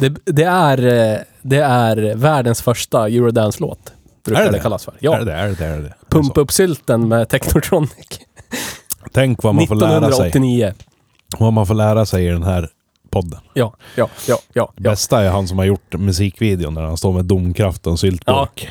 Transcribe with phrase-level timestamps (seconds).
[0.00, 3.92] Det, det, är, eh, det är världens första Eurodance-låt.
[4.24, 4.92] Brukar Är det det kallas för.
[4.92, 5.18] Är Ja.
[5.18, 5.32] det det?
[5.32, 5.64] Är det?
[5.66, 5.94] Är det?
[6.08, 7.90] Pumpa upp sylten med Technotronic.
[9.12, 10.28] Tänk vad man får lära sig.
[10.28, 10.74] 1989.
[11.38, 12.68] Vad man får lära sig i den här
[13.10, 13.40] podden.
[13.54, 14.72] Ja, ja, ja, ja.
[14.76, 14.82] ja.
[14.82, 18.68] Bästa är han som har gjort musikvideon när han står med domkraft och en syltburk.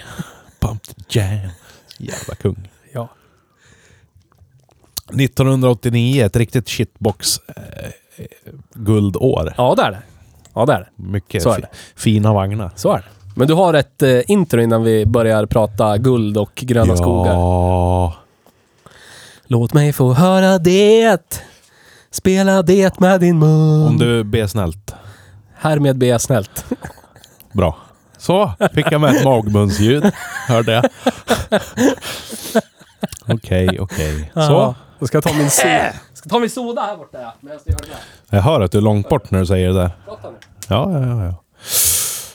[0.60, 1.50] Pump the jam.
[1.98, 2.70] Jävla kung.
[2.94, 3.10] ja.
[5.14, 8.26] 1989, ett riktigt shitbox eh,
[8.74, 9.54] guldår.
[9.58, 10.02] Ja, det är det.
[10.56, 11.04] Ja, det är det.
[11.04, 11.68] Mycket Så är det.
[11.96, 12.72] fina vagnar.
[12.76, 13.04] Så är det.
[13.36, 17.34] Men du har ett eh, intro innan vi börjar prata guld och gröna skogar.
[17.34, 18.14] Ja.
[19.48, 21.42] Låt mig få höra det.
[22.12, 23.88] Spela det med din mun.
[23.88, 24.94] Om du ber snällt.
[25.56, 26.66] Härmed ber jag snällt.
[27.54, 27.78] Bra.
[28.18, 30.12] Så, fick jag med ett magmunsljud.
[30.48, 30.86] Hörde jag.
[33.28, 34.32] Okej, okej.
[34.34, 34.40] Så.
[34.40, 34.76] Ja.
[35.00, 35.94] Då ska jag ta min soda.
[36.30, 37.34] Ta min soda här borta ja.
[37.42, 38.04] Medan jag gör det här.
[38.38, 39.92] Jag hör att du är långt bort när du säger det där.
[40.06, 40.38] Prata nu.
[40.70, 41.26] Ja, ja, ja.
[41.26, 41.34] ja.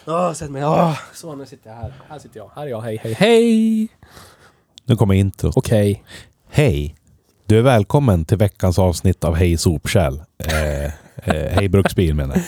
[0.04, 0.62] Ja, sätt mig.
[0.62, 1.92] Ja, så nu sitter jag här.
[2.08, 2.50] Här sitter jag.
[2.54, 2.80] Här är jag.
[2.80, 3.88] Hej, hej, hej.
[4.84, 5.56] Nu kommer introt.
[5.56, 6.04] Okej.
[6.50, 6.94] Hej!
[7.46, 10.14] Du är välkommen till veckans avsnitt av Hej Sopkärl.
[10.44, 10.90] Eh, eh,
[11.50, 12.44] hej Bruksbil menar jag.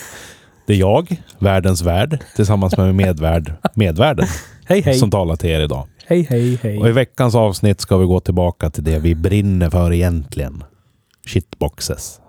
[0.66, 4.26] Det är jag, världens värd, tillsammans med min medvärd, medvärden,
[4.64, 4.94] Hej, hej.
[4.94, 5.86] som talar till er idag.
[6.06, 6.92] Hej, hej, Och i hej.
[6.92, 10.64] veckans avsnitt ska vi gå tillbaka till det vi brinner för egentligen.
[11.26, 12.20] Shitboxes.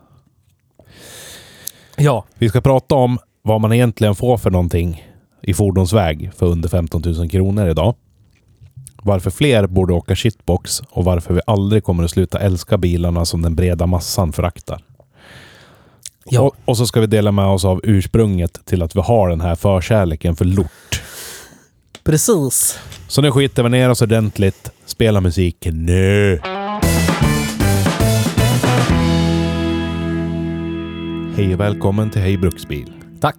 [1.98, 5.08] Ja, Vi ska prata om vad man egentligen får för någonting
[5.42, 7.96] i fordonsväg för under 15 000 kronor idag.
[9.04, 13.42] Varför fler borde åka shitbox och varför vi aldrig kommer att sluta älska bilarna som
[13.42, 14.84] den breda massan föraktar.
[16.26, 16.42] Ja.
[16.42, 19.42] Och, och så ska vi dela med oss av ursprunget till att vi har den
[19.42, 21.02] här förkärleken för lort.
[22.04, 22.80] precis.
[23.08, 26.40] Så nu skiter vi ner oss ordentligt, spelar musik nu.
[31.36, 32.94] Hej och välkommen till Hej Bruksbil.
[33.22, 33.38] Tack.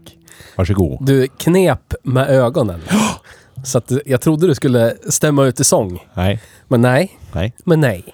[0.56, 1.06] Varsågod.
[1.06, 2.80] Du knep med ögonen.
[3.64, 5.98] Så att jag trodde du skulle stämma ut i sång.
[6.14, 7.18] Nej, Men nej.
[7.32, 8.04] nej, Men nej.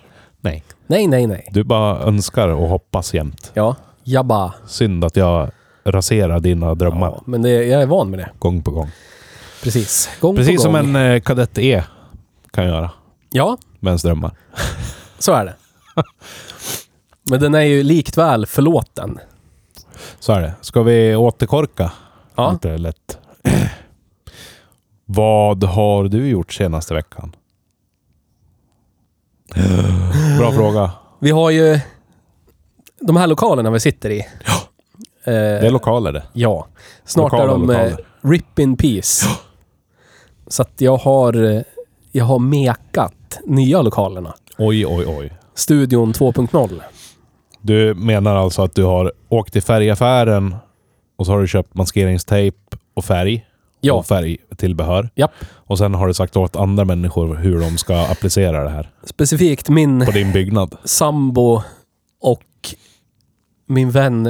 [0.40, 0.64] nej.
[0.86, 1.48] Nej, nej, nej.
[1.52, 3.50] Du bara önskar och hoppas jämt.
[3.54, 4.52] Ja, jag bara...
[4.66, 5.50] Synd att jag
[5.84, 8.30] raserar dina drömmar Ja, men det, jag är van med det.
[8.38, 8.90] gång på gång.
[9.62, 10.10] Precis.
[10.20, 10.96] Gång Precis på som gång.
[10.96, 11.84] en eh, kadett E
[12.50, 12.90] kan göra
[13.30, 14.30] Ja, med ens drömmar.
[15.18, 15.54] så är det.
[17.30, 19.18] Men den är ju likt väl förlåten.
[20.20, 20.54] Så är det.
[20.60, 21.92] Ska vi återkorka?
[22.34, 22.52] Ja.
[22.52, 23.18] Lite lätt.
[25.04, 27.36] Vad har du gjort senaste veckan?
[30.38, 30.90] Bra fråga.
[31.18, 31.80] Vi har ju
[33.00, 34.26] de här lokalerna vi sitter i.
[34.46, 34.52] Ja.
[35.24, 36.22] Det är lokaler det.
[36.32, 36.66] Ja.
[37.04, 38.04] Snart Lokala är de eh, lokaler.
[38.20, 39.26] rip in peace.
[40.46, 41.62] Så att jag har, eh,
[42.12, 44.34] jag har mekat nya lokalerna.
[44.58, 45.32] Oj, oj, oj.
[45.54, 46.80] Studion 2.0.
[47.62, 50.56] Du menar alltså att du har åkt till färgaffären
[51.16, 52.56] och så har du köpt maskeringstejp
[52.94, 53.46] och färg
[53.80, 53.92] Ja.
[53.94, 55.10] och färgtillbehör.
[55.14, 55.32] Japp.
[55.50, 59.68] Och sen har du sagt åt andra människor hur de ska applicera det här Specifikt
[59.68, 60.76] min på din byggnad.
[60.84, 61.62] sambo
[62.20, 62.42] och
[63.66, 64.26] min vän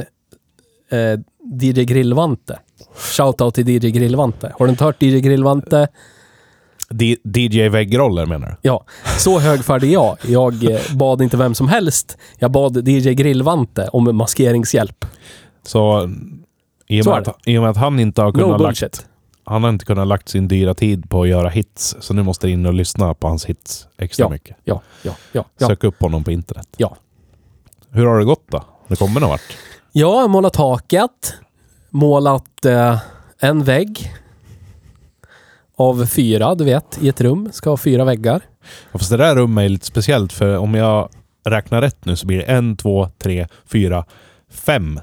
[0.91, 1.21] eh,
[1.61, 2.59] DJ Grillvante.
[2.95, 4.53] Shoutout till DJ Grillvante.
[4.59, 5.89] Har du inte hört DJ Grillvante?
[6.95, 8.57] D- DJ väggroller menar du?
[8.63, 8.85] Ja,
[9.19, 10.17] så högfärdig är jag.
[10.27, 12.19] Jag eh, bad inte vem som helst.
[12.39, 15.05] Jag bad DJ Grillvante om maskeringshjälp.
[15.63, 16.11] Så
[16.87, 18.83] i och, med att, i och med att han inte har No kunnat bullshit.
[18.83, 19.07] lagt,
[19.45, 21.97] han har inte kunnat lagt sin dyra tid på att göra hits.
[22.01, 24.29] Så nu måste du in och lyssna på hans hits extra Ja.
[24.29, 24.57] mycket.
[24.65, 25.45] Ja, ja, ja.
[25.59, 26.67] Ja, Sök upp honom på internet.
[26.77, 26.97] ja.
[27.91, 28.65] Hur har det gått då?
[28.89, 29.57] Det kommer någon vart?
[29.93, 31.35] Jag har målat taket.
[31.91, 32.99] Målat eh,
[33.41, 34.13] en vägg.
[35.81, 36.99] Av fyra, du vet.
[37.03, 38.41] I ett rum ska ha fyra väggar.
[38.93, 41.09] Ja, Fast det där rummet är lite speciellt för om jag
[41.47, 44.05] räknar rätt nu så blir det en, två, tre, fyra,
[44.51, 45.01] fem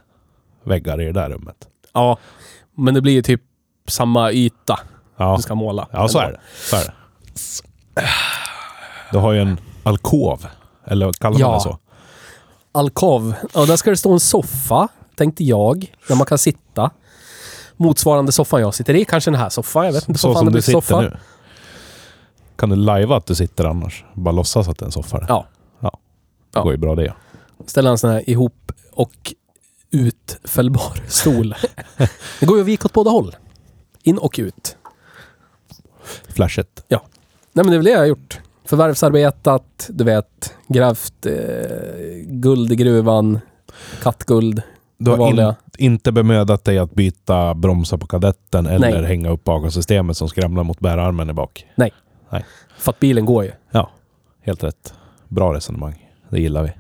[0.64, 1.56] väggar i det där rummet.
[1.94, 2.18] Ja,
[2.78, 3.42] men det blir ju typ
[3.88, 4.80] samma yta
[5.18, 5.88] Ja, du ska måla.
[5.92, 6.40] ja så är det.
[6.56, 6.94] Så är det.
[9.12, 10.46] Du har ju en alkov.
[10.86, 11.54] Eller kallar man Ja.
[11.54, 11.78] det så?
[12.72, 13.34] Alkov.
[13.54, 15.94] Ja, där ska det stå en soffa, tänkte jag.
[16.08, 16.92] Där man kan sitta.
[17.78, 19.06] Motsvarande soffan jag sitter i.
[19.06, 19.86] Kanske den här soffan.
[19.86, 21.02] Jag vet inte Så som det du sitter soffa.
[21.02, 21.18] nu.
[22.56, 24.06] Kan du lajva att du sitter annars?
[24.14, 25.26] Bara låtsas att det är en soffa.
[25.30, 25.48] Ja.
[25.82, 25.90] Det
[26.54, 26.62] Ja.
[26.64, 27.14] går ju bra det.
[27.66, 29.34] Ställa en sån här ihop och
[29.92, 31.56] utfällbar stol.
[32.40, 33.36] det går ju att vika åt båda håll.
[34.04, 34.78] In och ut.
[36.30, 36.84] Flashigt.
[36.90, 37.00] Nej
[37.54, 38.40] men det är väl det jag har gjort.
[38.66, 41.32] Förvärvsarbetat, du vet, grävt eh,
[42.24, 43.40] guld i gruvan,
[44.04, 44.62] kattguld.
[44.98, 49.06] Du har in, inte bemödat dig att byta bromsar på kadetten eller Nej.
[49.06, 51.66] hänga upp avgassystemet som skramlar mot bärarmen i bak.
[52.78, 53.52] För att bilen går ju.
[53.72, 53.92] Ja,
[54.42, 54.94] helt rätt.
[55.28, 56.08] Bra resonemang.
[56.30, 56.72] Det gillar vi.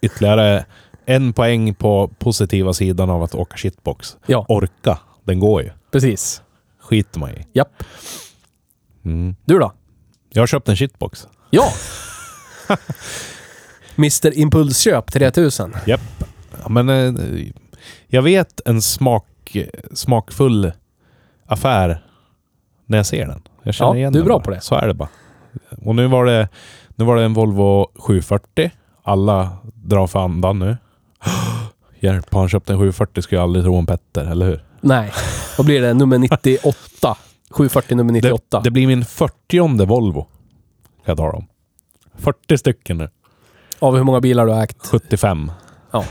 [0.06, 0.64] Ytterligare
[1.06, 4.16] en poäng på positiva sidan av att åka shitbox.
[4.26, 5.70] Ja, Orka, den går ju.
[5.90, 6.42] precis.
[6.80, 7.46] Skiter man i.
[7.52, 7.82] Japp.
[9.04, 9.36] Mm.
[9.44, 9.72] Du då?
[10.30, 11.28] Jag har köpt en shitbox.
[11.50, 11.72] Ja!
[13.96, 15.74] Mr Impulsköp 3000.
[16.62, 17.46] Ja, men eh,
[18.06, 19.56] jag vet en smak,
[19.92, 20.72] smakfull
[21.46, 22.04] affär
[22.86, 23.42] när jag ser den.
[23.62, 24.44] Jag känner Ja, igen du är den bra bara.
[24.44, 24.60] på det.
[24.60, 25.08] Så är det bara.
[25.84, 26.48] Och nu var det,
[26.96, 28.70] nu var det en Volvo 740.
[29.02, 30.76] Alla drar för andan nu.
[32.00, 34.64] Hjälp, har han köpt en 740 skulle jag aldrig tro om Petter, eller hur?
[34.80, 35.12] Nej,
[35.58, 35.94] vad blir det?
[35.94, 37.16] Nummer 98.
[37.50, 38.58] 740 nummer 98.
[38.58, 40.26] Det, det blir min 40 Volvo.
[41.04, 41.46] Jag tala om.
[42.16, 43.08] 40 stycken nu.
[43.78, 44.86] Av hur många bilar du har ägt.
[44.86, 45.52] 75.
[45.90, 46.04] Ja.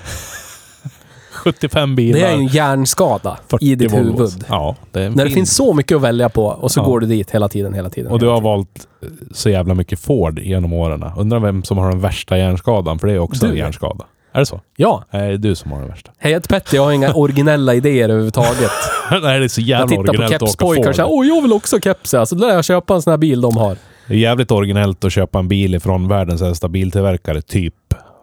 [1.54, 2.20] 75 bilar.
[2.20, 4.34] Det är ju en hjärnskada 40 i ditt Volvos.
[4.34, 4.46] huvud.
[4.50, 6.84] Ja, det När det fin- finns så mycket att välja på och så Ja.
[6.84, 8.12] går du dit hela tiden, hela tiden.
[8.12, 8.44] Och du hela har tiden.
[8.52, 11.06] valt eh, så jävla mycket Ford genom åren.
[11.18, 13.52] Undrar vem som har den värsta hjärnskadan, för det är också Du.
[13.52, 14.06] en hjärnskada.
[14.34, 14.62] Är det så?
[14.76, 15.04] Ja.
[15.12, 16.12] Nej, det är du som har den värsta.
[16.18, 16.76] Hej, jag heter Petter.
[16.76, 18.72] Jag har inga originella idéer överhuvudtaget.
[19.12, 20.96] Nej, det är så Jag jävla tittar på originellt att åka kepspojkar och Ford.
[20.96, 22.26] säger åh, jag vill också kepsa.
[22.26, 23.78] Så då lär jag köpa en sån här bil de har.
[24.08, 27.74] Det är jävligt originellt att köpa en bil ifrån världens äldsta biltillverkare, typ.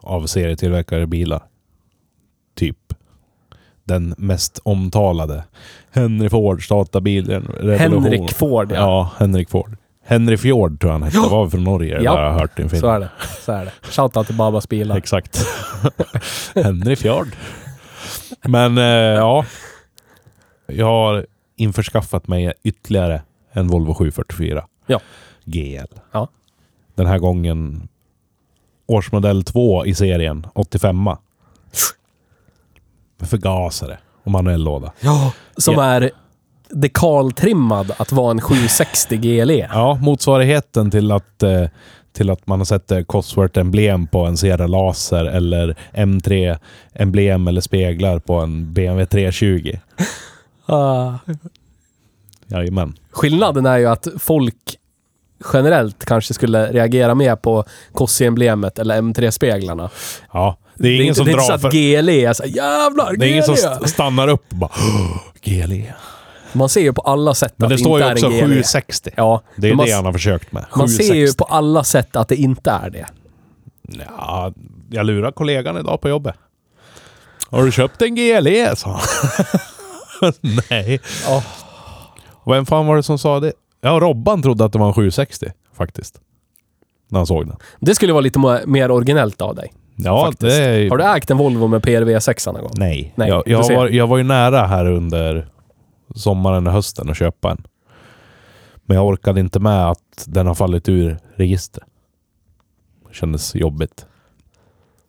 [0.02, 1.42] Av serietillverkare bilar.
[2.58, 2.76] Typ.
[3.84, 5.44] Den mest omtalade.
[5.92, 7.42] Henry Ford startar bilen.
[7.42, 8.04] Revolution.
[8.04, 8.76] Henrik Ford, ja.
[8.76, 9.76] Ja, Henrik Ford.
[10.06, 11.18] Henry Fjord tror jag han hette.
[11.18, 12.02] Var från Norge.
[12.02, 12.12] Ja.
[12.12, 12.80] Det har jag hört i en film.
[12.80, 13.10] Så är det.
[13.40, 13.72] Så är det.
[13.82, 14.96] Shoutout till Babas bilar.
[14.96, 15.46] Exakt.
[16.54, 17.28] Henry Fjord.
[18.42, 19.44] Men eh, ja.
[20.66, 21.26] Jag har
[21.56, 23.22] införskaffat mig ytterligare
[23.52, 24.66] en Volvo 744.
[24.86, 25.00] Ja.
[25.44, 25.98] GL.
[26.12, 26.28] Ja.
[26.94, 27.88] Den här gången
[28.86, 31.16] årsmodell 2 i serien, 85 Med
[33.26, 34.92] förgasare och manuell låda.
[35.00, 35.32] Ja.
[35.56, 35.84] Som Ja.
[35.84, 36.10] är
[36.70, 39.68] dekaltrimmad att vara en 760 GLE.
[39.72, 41.64] Ja, motsvarigheten till att, eh,
[42.12, 48.72] till att man eh, Cosworth-emblem på en Sierra Laser eller M3-emblem eller speglar på en
[48.72, 49.78] BMW 320.
[50.66, 51.12] Ah.
[52.46, 52.94] Jajamän.
[53.10, 54.56] Skillnaden är ju att folk
[55.52, 59.90] generellt kanske skulle reagera mer på Kossi-emblemet eller M3-speglarna.
[60.32, 61.72] Ja, det är ingen inte- som det är inte så att.
[61.72, 63.70] GLE är så här, jävlar, Det är ingen som GLE!
[63.72, 65.94] st- stannar upp och bara "Åh, GLE.
[66.52, 68.26] Man ser ju på alla sätt Men att det det står inte ju är också
[68.26, 68.40] en GLE.
[68.48, 69.10] 760.
[69.16, 70.64] Ja, Det är men man, det han har försökt med.
[70.76, 71.38] man ser ju 760.
[71.38, 73.06] på alla sätt att det inte är det.
[74.18, 74.52] Ja,
[74.90, 76.34] jag lurar kollegan idag på jobbet.
[77.50, 78.76] Har du köpt en GLE?
[78.76, 79.00] sa
[80.20, 80.32] han.
[80.70, 81.00] Nej.
[82.44, 83.52] Och vem fan var det som sa det?
[83.80, 85.46] Ja, Robban trodde att det var en 760
[85.76, 86.20] faktiskt.
[87.10, 87.56] När han såg den.
[87.80, 89.72] Det skulle vara lite mer originellt av dig.
[89.96, 90.40] Ja, Faktiskt.
[90.40, 90.90] det är...
[90.90, 92.72] Har du ägt en Volvo med PRV 6 någon gång?
[92.76, 93.12] Nej.
[93.16, 95.46] Nej, jag, jag, var, jag var ju nära här under
[96.14, 97.66] sommaren och hösten att köpa en.
[98.86, 101.88] Men jag orkade inte med att den har fallit ur registret.
[103.12, 104.06] Kändes jobbigt.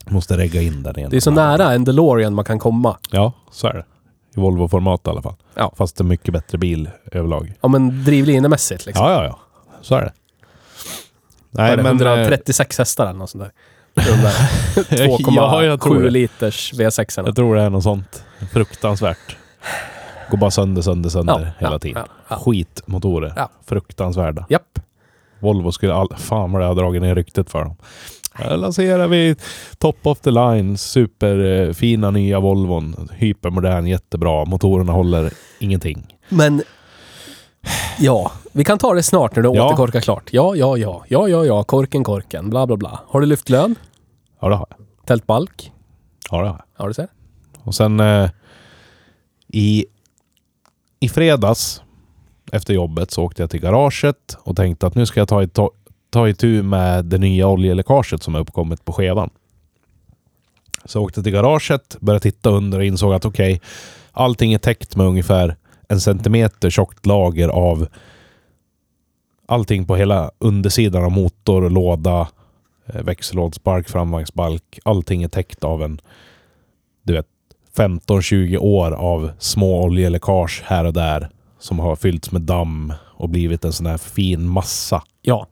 [0.06, 1.10] Måste regga in den igen.
[1.10, 2.98] Det är så nära en DeLorean man kan komma.
[3.12, 3.86] Ja, så är det.
[4.36, 5.36] I Volvo-format i alla fall.
[5.56, 5.74] Ja.
[5.78, 7.54] Fast en mycket bättre bil överlag.
[7.62, 9.06] Ja, men drivlinemässigt liksom.
[9.06, 9.40] Ja, ja, ja.
[9.82, 10.14] Så är det.
[11.52, 12.02] Nej, det, men...
[12.02, 13.52] eh, 136 hästar eller något sånt där.
[13.96, 14.34] Den där
[15.36, 16.10] Ja, jag tror 2,7 det.
[16.10, 17.24] liters V6.
[17.26, 18.24] Jag tror det är något sånt.
[18.54, 19.38] Fruktansvärt.
[20.32, 22.04] Går bara sönder, sönder, sönder Ja, hela ja, tiden.
[22.08, 22.36] ja, ja.
[22.46, 23.34] Skitmotorer.
[23.36, 23.50] Ja.
[23.68, 24.46] Fruktansvärda.
[24.50, 24.80] Japp.
[25.40, 26.08] Volvo skulle all...
[26.18, 27.76] Fan vad det har dragit ner ryktet för dem.
[28.34, 29.36] Här lanserar vi
[29.78, 33.10] top of the line, superfina nya Volvon.
[33.14, 34.46] Hypermodern, jättebra.
[34.46, 36.16] Motorerna håller ingenting.
[36.30, 36.64] Men...
[38.00, 39.66] Ja, vi kan ta det snart när du Ja.
[39.68, 40.30] återkorkar klart.
[40.34, 41.04] Ja, ja, ja.
[41.08, 41.64] Ja, ja, ja.
[41.64, 42.50] Korken, korken.
[42.50, 43.00] Bla, bla, bla.
[43.08, 43.76] Har du lyft lön?
[44.42, 44.86] Ja, det har jag.
[45.06, 45.72] Tält balk?
[46.32, 46.64] Ja, det har jag.
[46.78, 47.08] Ja, du ser.
[47.64, 48.30] Och sen eh,
[49.48, 49.86] i,
[51.00, 51.82] i fredags
[52.52, 55.48] efter jobbet så åkte jag till garaget och tänkte att nu ska jag ta, i,
[55.48, 55.70] ta,
[56.10, 59.30] ta itu med det nya oljeläckaget som har uppkommit på skevan.
[60.86, 63.62] Så jag åkte till garaget, började titta under och insåg att okej,
[64.12, 65.56] allting är täckt med ungefär
[65.90, 67.88] en centimeter tjockt lager av
[69.46, 72.28] allting på hela undersidan av motor, låda,
[72.86, 74.80] eh, växellådsbalk, framvagnsbalk.
[74.86, 76.02] Allting är täckt av en,
[77.04, 77.28] du vet,
[77.78, 83.66] 15-20 år av små oljeläckage här och där som har fyllts med damm och blivit
[83.66, 85.04] en sån här fin massa.
[85.22, 85.48] Ja.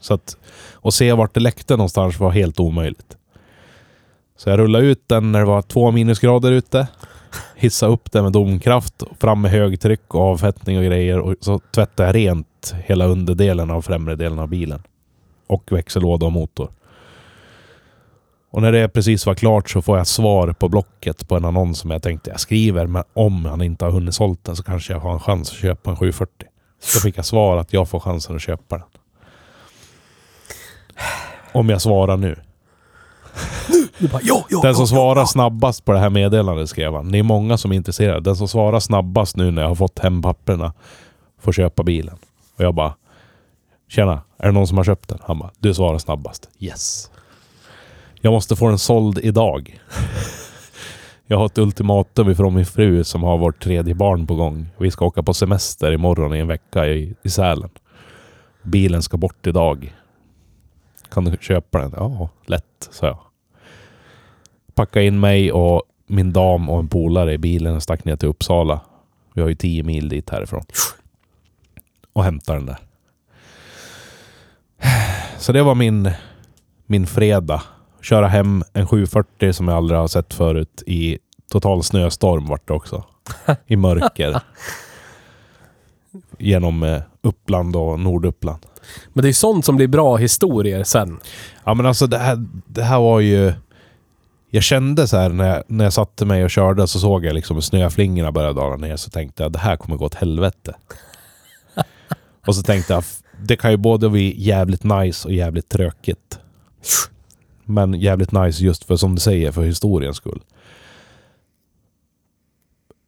[0.00, 0.36] Så att,
[0.72, 3.16] och se vart det läckte någonstans var helt omöjligt.
[4.36, 6.86] Så jag rullade ut den när det var två minusgrader ute.
[7.54, 11.18] Hissa upp den med domkraft, fram med högtryck och avfettning och grejer.
[11.18, 14.82] Och så tvättade jag rent hela underdelen av främre delen av bilen.
[15.46, 16.70] Och växellåda och motor.
[18.50, 21.78] Och när det precis var klart så får jag svar på Blocket på en annons
[21.78, 22.86] som jag tänkte jag skriver.
[22.86, 25.56] Men om han inte har hunnit sålt den så kanske jag har en chans att
[25.56, 26.48] köpa en 740.
[26.80, 28.86] Så fick jag svar att jag får chansen att köpa den.
[31.52, 32.36] Om jag svarar nu.
[33.98, 37.12] Du bara, ja, ja, Den som ja, svarar snabbast på det här meddelandet skrev han.
[37.12, 38.20] Det är många som är intresserade.
[38.20, 40.72] Den som svarar snabbast nu när jag har fått hem papperna
[41.40, 42.16] får köpa bilen.
[42.56, 42.94] Och jag bara...
[43.88, 45.18] Tjena, är det någon som har köpt den?
[45.22, 46.48] Han bara, du svarar snabbast.
[46.58, 47.10] Yes.
[48.20, 49.80] Jag måste få den såld idag.
[51.26, 54.68] Jag har ett ultimatum ifrån min fru som har vårt tredje barn på gång.
[54.78, 57.70] Vi ska åka på semester imorgon i en vecka i, i Sälen.
[58.62, 59.94] Bilen ska bort idag.
[61.10, 61.94] Kan du köpa den?
[61.96, 63.18] Ja, lätt, sa jag.
[64.74, 68.28] Packa in mig och min dam och en polare i bilen och stack ner till
[68.28, 68.80] Uppsala.
[69.34, 70.62] Vi har ju tio mil dit härifrån.
[72.12, 72.78] Och hämtade den där.
[75.38, 76.10] Så det var min,
[76.86, 77.62] min fredag.
[78.02, 81.18] Köra hem en 740 som jag aldrig har sett förut i
[81.50, 83.04] total snöstorm vart det också.
[83.66, 84.40] I mörker.
[86.38, 88.66] Genom eh, Uppland och Norduppland.
[89.12, 91.20] Men det är sånt som blir bra historier sen.
[91.64, 93.52] Ja men alltså det här, det här var ju...
[94.50, 97.34] Jag kände så här när jag, när jag satte mig och körde så såg jag
[97.34, 98.96] liksom snöflingorna började dala ner.
[98.96, 100.74] Så tänkte jag det här kommer gå åt helvete.
[102.46, 103.04] och så tänkte jag
[103.42, 106.38] det kan ju både bli jävligt nice och jävligt tråkigt.
[107.64, 110.40] Men jävligt nice just för som du säger, för historiens skull.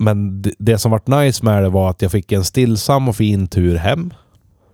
[0.03, 3.47] Men det, som vart nice med det var att jag fick en stillsam och fin
[3.47, 4.15] tur hem.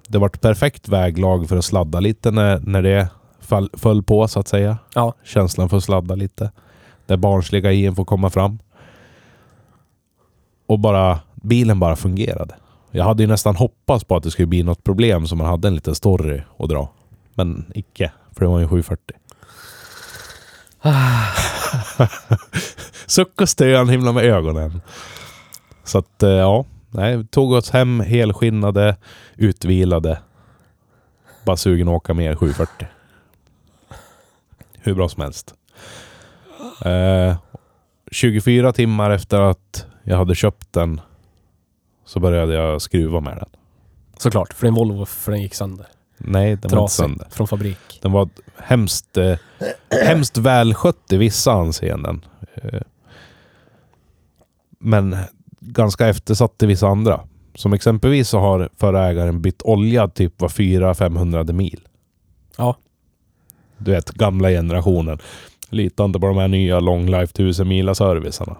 [0.07, 3.09] Det vart perfekt väglag för att sladda lite när, när det
[3.41, 4.79] fall, föll på så att säga.
[4.95, 5.15] Ja.
[5.25, 6.51] Känslan för att sladda lite.
[7.07, 8.59] Det barnsliga i en får komma fram.
[10.67, 12.55] Och bara, bilen bara fungerade.
[12.91, 15.69] Jag hade ju nästan hoppats på att det skulle bli något problem så man hade
[15.69, 16.89] en liten story att dra.
[17.35, 19.17] Men icke, för det var ju en 740.
[23.07, 24.81] Suck och stön, himla med ögonen.
[25.89, 26.65] Så att, eh, ja.
[26.91, 28.97] Nej, tog oss hem helskinnade,
[29.37, 30.19] utvilade.
[31.45, 32.87] Bara sugen att åka mer 740.
[34.79, 35.55] Hur bra som helst.
[36.85, 37.37] Eh,
[38.13, 41.01] 24 timmar efter att jag hade köpt den
[42.05, 43.49] så började jag skruva med den.
[44.17, 45.87] Såklart, för det är en Volvo för den gick sönder.
[46.19, 47.27] Nej, den var inte Trasig sönder.
[47.31, 47.99] från fabrik.
[48.03, 49.39] Den var hemskt, eh,
[50.05, 52.25] hemskt välskött i vissa anseenden.
[52.55, 52.81] Eh,
[54.79, 55.17] men
[55.73, 57.21] ganska eftersatt i vissa andra.
[57.55, 61.81] Som exempelvis så har förra ägaren bytt olja typ var 400-500 mil.
[62.57, 62.77] Ja.
[63.79, 65.19] Du vet, gamla generationen.
[65.71, 68.57] Litar inte på de här nya long life 1000 mila servicerna.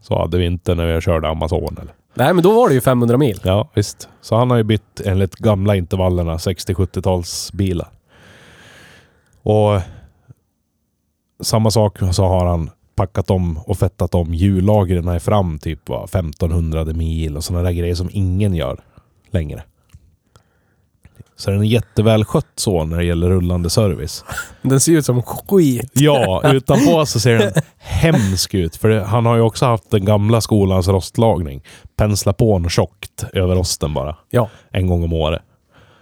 [0.00, 1.94] Så hade vi inte när vi körde Amazon eller?
[2.14, 3.40] Nej, men då var det ju 500 mil.
[3.44, 4.08] Ja, visst.
[4.20, 7.88] Så han har ju bytt enligt gamla intervallerna 60-70-tals bilar.
[9.42, 9.80] Och
[11.42, 16.04] samma sak så har han packat om och fettat om hjullagren är fram typ va,
[16.04, 18.80] 1500 mil och sådana där grejer som ingen gör
[19.30, 19.62] längre.
[21.36, 24.24] Så den är jättevälskött så när det gäller rullande service.
[24.62, 25.90] Den ser ut som skit.
[25.94, 28.76] Ja, utanpå så ser den hemsk ut.
[28.76, 31.62] För det, han har ju också haft den gamla skolans rostlagning.
[31.96, 34.16] Pensla på något tjockt över rosten bara.
[34.30, 34.48] Ja.
[34.70, 35.42] En gång om året.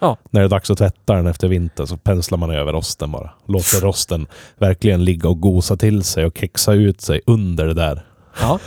[0.03, 0.17] Ja.
[0.31, 3.31] När det är dags att tvätta den efter vintern så penslar man över rosten bara.
[3.47, 4.27] Låter rosten
[4.59, 8.05] verkligen ligga och gosa till sig och kexa ut sig under det där.
[8.41, 8.59] Ja.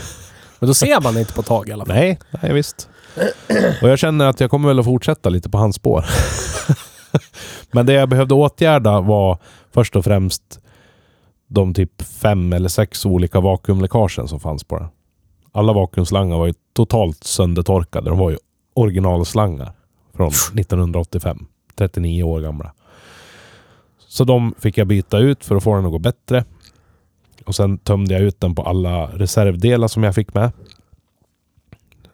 [0.60, 1.96] Men då ser man inte på tag i alla fall.
[1.96, 2.89] Nej, nej visst.
[3.82, 6.06] Och jag känner att jag kommer väl att fortsätta lite på hans spår.
[7.72, 9.38] Men det jag behövde åtgärda var
[9.74, 10.60] först och främst
[11.48, 14.88] de typ fem eller sex olika vakuumläckagen som fanns på den.
[15.51, 18.10] Alla vakuumslangar var ju totalt söndertorkade.
[18.10, 18.38] De var ju
[18.74, 19.75] originalslangar
[20.16, 21.46] från 1985.
[21.76, 22.72] 39 år gamla.
[23.98, 26.46] Så de fick jag byta ut för att få den att gå bättre.
[27.46, 30.52] Och sen tömde jag ut den på alla reservdelar som jag fick med.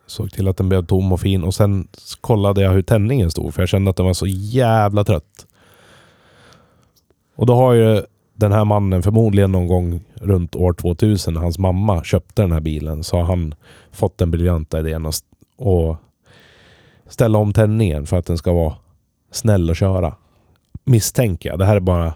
[0.07, 1.87] Såg till att den blev tom och fin och sen
[2.21, 5.47] kollade jag hur tändningen stod för jag kände att den var så jävla trött.
[7.35, 8.01] Och då har ju
[8.33, 12.59] den här mannen förmodligen någon gång runt år 2000 när hans mamma köpte den här
[12.59, 13.55] bilen så har han
[13.91, 15.23] fått den briljanta idén att
[15.57, 15.97] och
[17.11, 18.75] ställa om tändningen för att den ska vara
[19.31, 20.15] snäll att köra.
[20.83, 21.59] Misstänker jag.
[21.59, 22.13] Det här är bara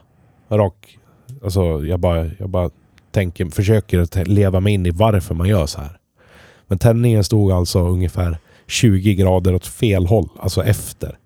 [0.49, 0.97] rak...
[1.43, 2.69] Alltså jag bara, jag bara
[3.11, 5.99] tänker, försöker leva mig in i varför man gör så här.
[6.67, 8.37] Men tändningen stod alltså ungefär
[8.67, 11.17] 20 grader åt fel håll, alltså efter.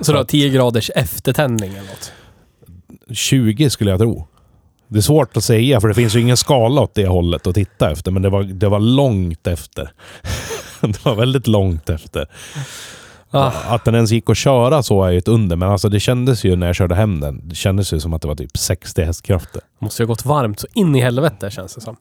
[0.00, 2.12] Så du har 10 graders eftertändning eller något?
[3.10, 4.26] 20 skulle jag tro.
[4.94, 7.54] Det är svårt att säga för det finns ju ingen skala åt det hållet att
[7.54, 8.10] titta efter.
[8.10, 9.92] Men det var, det var långt efter.
[10.80, 12.28] det var väldigt långt efter.
[13.30, 13.52] Ah.
[13.68, 15.56] Att den ens gick att köra så är ju ett under.
[15.56, 17.48] Men alltså det kändes ju när jag körde hem den.
[17.48, 19.62] Det kändes ju som att det var typ 60 hästkrafter.
[19.78, 21.96] Måste ju ha gått varmt så in i helvete känns det som.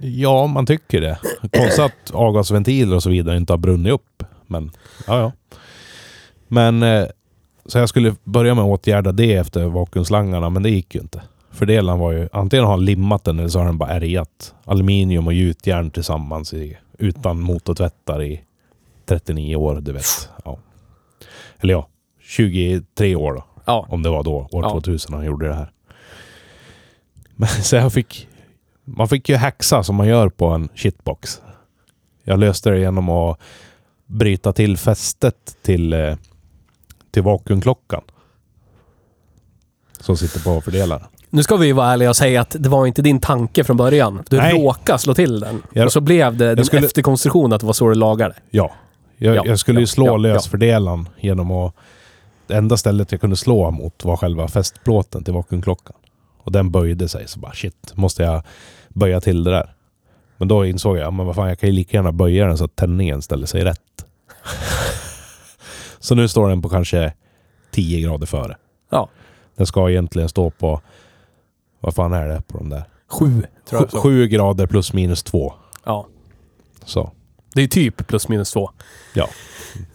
[0.00, 1.18] Ja, man tycker det.
[1.52, 4.22] Konstigt att avgasventiler och så vidare inte har brunnit upp.
[4.46, 4.70] Men,
[5.06, 5.32] ja ja.
[6.48, 7.04] Men, eh,
[7.66, 11.22] så jag skulle börja med att åtgärda det efter vakuumslangarna, men det gick ju inte.
[11.50, 14.54] Fördelen var ju, antingen har han limmat den eller så har den bara ärgat.
[14.64, 18.44] Aluminium och gjutjärn tillsammans i, utan motortvättar i
[19.06, 20.28] 39 år, du vet.
[20.44, 20.58] Ja.
[21.58, 21.88] Eller ja,
[22.22, 23.44] 23 år då.
[23.64, 23.86] Ja.
[23.88, 24.70] Om det var då, år Ja.
[24.70, 25.72] 2000 han gjorde det här.
[27.36, 28.28] Men så jag fick...
[28.84, 31.40] Man fick ju hacksa som man gör på en shitbox.
[32.24, 33.40] Jag löste det genom att
[34.06, 36.16] bryta till fästet till, eh,
[37.10, 38.02] till vakuumklockan.
[40.00, 41.06] Som sitter på fördelaren.
[41.30, 43.76] Nu ska vi ju vara ärliga och säga att det var inte din tanke från
[43.76, 44.22] början.
[44.30, 44.54] Du Nej.
[44.62, 45.62] råkade slå till den.
[45.72, 48.34] Jag- och så blev det din skulle- efterkonstruktion att det var så du lagade.
[48.50, 48.72] Ja.
[49.16, 50.50] Jag, Ja, jag skulle ju slå ja, lös ja.
[50.50, 51.74] fördelaren genom att...
[52.46, 55.96] Det enda stället jag kunde slå mot var själva fästplåten till vakuumklockan.
[56.42, 57.28] Och den böjde sig.
[57.28, 58.42] Så bara shit, måste jag
[58.88, 59.74] böja till det där?
[60.36, 62.64] Men då insåg jag, men vad fan, jag kan ju lika gärna böja den så
[62.64, 64.04] att tändningen ställer sig rätt.
[65.98, 67.12] så nu står den på kanske
[67.70, 68.56] 10 grader före.
[68.90, 69.08] Ja.
[69.56, 70.80] Den ska egentligen stå på...
[71.80, 72.84] Vad fan är det på de där?
[73.08, 73.90] Sju, tror jag.
[73.90, 74.00] så.
[74.00, 75.52] 7 grader plus minus 2.
[75.84, 76.06] Ja.
[76.84, 77.12] Så.
[77.54, 78.70] Det är typ plus minus två.
[79.14, 79.28] Ja.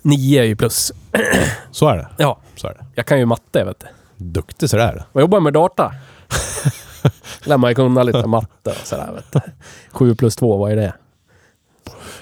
[0.01, 0.91] Nio är ju plus.
[1.71, 2.07] Så är det.
[2.17, 2.85] Ja, Så är det.
[2.95, 3.87] jag kan ju matte vet du.
[4.25, 5.03] Duktig sådär.
[5.13, 5.93] Jag jobbar med data.
[7.43, 9.39] Lär man ju kunna lite matte och sådär vet du.
[9.91, 10.93] Sju plus två, vad är det?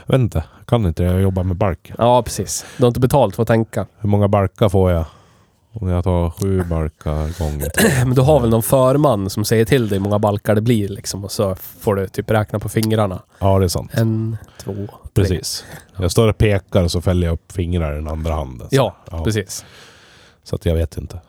[0.05, 0.43] Jag vet inte.
[0.60, 1.03] Jag kan inte.
[1.03, 1.91] Jag jobbar med bark.
[1.98, 2.65] Ja, precis.
[2.78, 3.86] Du har inte betalt för att tänka.
[3.99, 5.06] Hur många barkar får jag?
[5.75, 7.88] Om jag tar sju barkar gånger två.
[8.05, 10.88] Men du har väl någon förman som säger till dig hur många balkar det blir
[10.88, 13.21] liksom och så får du typ räkna på fingrarna.
[13.39, 13.91] Ja, det är sant.
[13.93, 14.88] En, två, tre.
[15.13, 15.65] Precis.
[15.97, 18.67] Jag står och pekar och så fäller jag upp fingrar i den andra handen.
[18.69, 18.75] Så,
[19.12, 19.65] Ja, precis.
[20.43, 21.19] Så att jag vet inte.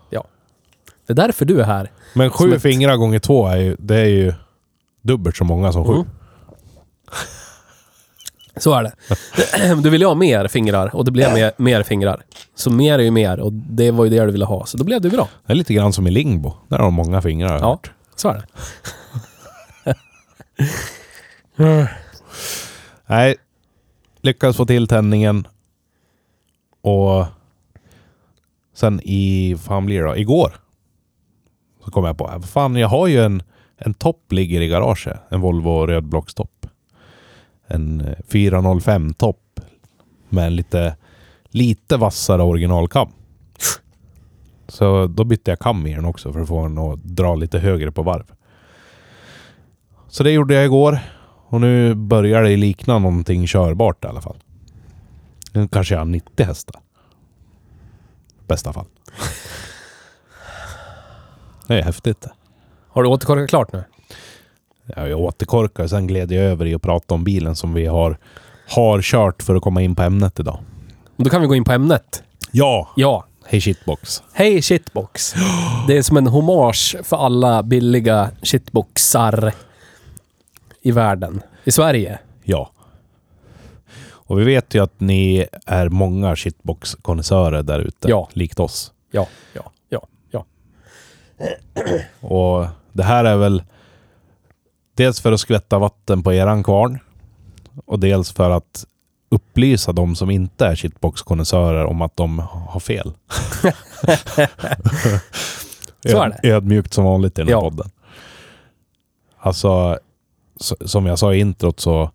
[1.07, 1.91] Det är därför du är här.
[2.15, 4.35] Men Som sju ett- fingrar gånger två är ju, det är ju
[5.03, 5.93] dubbelt så många som sju.
[5.93, 6.07] Mm.
[8.57, 8.93] Så är det.
[9.83, 12.23] Du ville ju ha mer fingrar och det blev mer, mer fingrar.
[12.55, 14.67] Så mer är ju mer och det var ju det du ville ha.
[14.67, 15.29] Så då blev det bra.
[15.47, 16.53] Det är lite grann som i Lingbo.
[16.69, 17.49] Där har de många fingrar.
[17.49, 17.93] har jag Ja, hört.
[18.17, 18.47] så är det.
[23.07, 23.37] Nej,
[24.21, 25.47] lyckades få till tändningen.
[26.83, 27.25] Och
[28.75, 30.17] sen i, fan blir det då?
[30.17, 30.57] Igår.
[31.85, 33.43] Så kom jag på, äh, vad fan jag har ju en,
[33.77, 35.21] en topp ligger i garaget.
[35.29, 36.64] En Volvo rödblockstopp.
[37.67, 39.61] En eh, 405 topp.
[40.29, 40.97] Med en lite,
[41.49, 43.09] lite vassare originalkam.
[44.69, 47.59] Så då bytte jag kam i den också för att få den att dra lite
[47.59, 48.33] högre på varv.
[50.09, 50.99] Så det gjorde jag igår.
[51.49, 54.37] Och nu börjar det likna någonting körbart i alla fall.
[55.53, 56.81] Nu kanske jag har 90 hästar.
[58.47, 58.87] Bästa fall.
[61.67, 62.33] Det är häftigt det.
[62.89, 63.85] Har du återkorkat klart nu?
[64.87, 67.87] Ja, jag återkorkar och sen gled jag över i att prata om bilen som vi
[67.87, 68.19] har,
[68.69, 70.59] har kört för att komma in på ämnet idag.
[71.17, 72.23] Då kan vi gå in på ämnet.
[72.51, 72.89] Ja!
[72.97, 73.25] Ja.
[73.47, 74.23] Hej shitbox.
[74.33, 75.35] Hej shitbox.
[75.87, 79.53] Det är som en hommage för alla billiga shitboxar
[80.83, 81.43] i världen.
[81.65, 82.19] I Sverige.
[82.45, 82.71] Ja.
[84.11, 88.09] Och vi vet ju att ni är många shitbox-konnässörer där ute.
[88.09, 88.29] Ja.
[88.33, 88.93] Likt oss.
[89.11, 90.45] Ja, ja, ja, ja.
[92.21, 93.63] Och det här är väl
[94.95, 96.99] dels för att skvätta vatten på eran kvarn
[97.87, 98.87] och dels för att
[99.29, 103.13] upplysa de som inte är shitbox-konnässörer om att de har fel.
[106.07, 106.49] Så är det.
[106.51, 107.61] Ödmjukt som vanligt i den här Ja.
[107.61, 107.91] podden.
[109.39, 109.99] Alltså,
[110.85, 112.11] som jag sa i introt så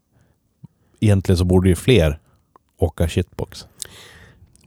[0.99, 2.19] egentligen så borde ju fler
[2.77, 3.67] åka shitbox.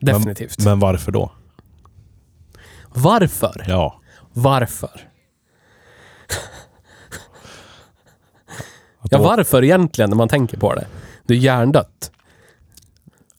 [0.01, 0.65] Definitivt.
[0.65, 1.31] Men varför då?
[2.95, 3.65] Varför?
[3.69, 4.01] Ja.
[4.33, 5.09] Varför?
[9.03, 10.87] Att Ja, varför egentligen när man tänker på det?
[11.27, 12.11] Det är hjärndött.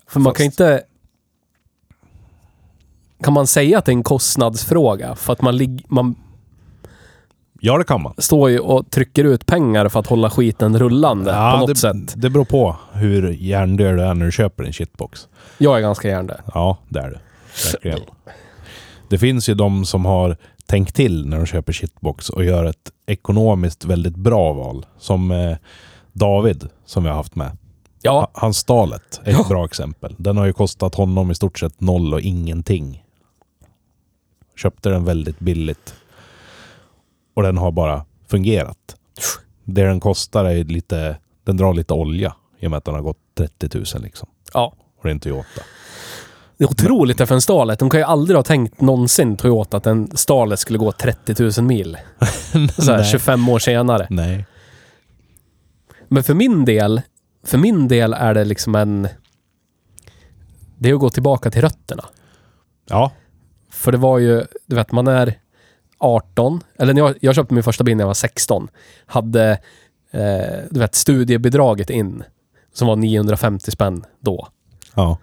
[0.07, 0.83] För man kan Fast- inte...
[3.23, 5.15] Kan man säga att det är en kostnadsfråga?
[5.15, 6.15] För att man, lig, man
[7.59, 8.13] Ja, det kan man.
[8.17, 12.13] står ju och trycker ut pengar för att hålla skiten rullande på något det, sätt.
[12.15, 15.27] det beror på hur hjärndöd du är när du köper en shitbox.
[15.57, 16.41] Jag är ganska hjärndöd.
[16.53, 17.19] Ja, det är det.
[17.73, 17.99] Verkligen.
[19.09, 22.91] Det finns ju de som har tänk till när de köper shitbox och gör ett
[23.05, 24.85] ekonomiskt väldigt bra val.
[24.97, 25.57] Som eh,
[26.13, 27.57] David, som vi har haft med.
[28.01, 29.45] Ja, Ha- Hans Stalet är ett Ja.
[29.49, 30.15] bra exempel.
[30.17, 33.03] Den har ju kostat honom i stort sett noll och ingenting.
[34.55, 35.93] Köpte den väldigt billigt.
[37.33, 38.95] Och den har bara fungerat.
[39.63, 41.17] Det den kostar är lite...
[41.43, 44.29] Den drar lite olja i och med att den har gått 30 000 liksom.
[44.53, 44.73] ja.
[44.97, 45.61] Och det är en Toyota.
[46.63, 47.79] Det är otroligt för en Starlet.
[47.79, 51.67] De kan ju aldrig ha tänkt någonsin, Toyota, att en Starlet skulle gå 30 000
[51.67, 51.97] mil.
[52.77, 53.11] Så här, Nej.
[53.11, 54.07] 25 år senare.
[54.09, 54.45] Nej.
[56.07, 57.01] Men för min del,
[57.45, 59.07] för min del är det liksom en...
[60.77, 62.05] Det är att gå tillbaka till rötterna.
[62.89, 63.11] Ja.
[63.71, 65.39] För det var ju, du vet, man är
[65.97, 68.67] 18, eller när jag, jag köpte min första bil när jag var 16.
[69.05, 69.51] Hade,
[70.11, 72.23] eh, du vet, studiebidraget in.
[72.73, 74.47] Som var 950 spänn då.
[74.95, 75.17] Ja.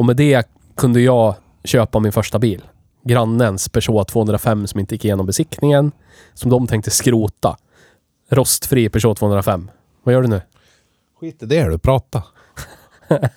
[0.00, 1.34] Och med det kunde jag
[1.64, 2.62] köpa min första bil.
[3.04, 5.92] Grannens Peugeot 205 som inte gick igenom besiktningen.
[6.34, 7.56] Som de tänkte skrota.
[8.28, 9.70] Rostfri Peugeot 205.
[10.02, 10.42] Vad gör du nu?
[11.20, 12.22] Skit i det du, prata.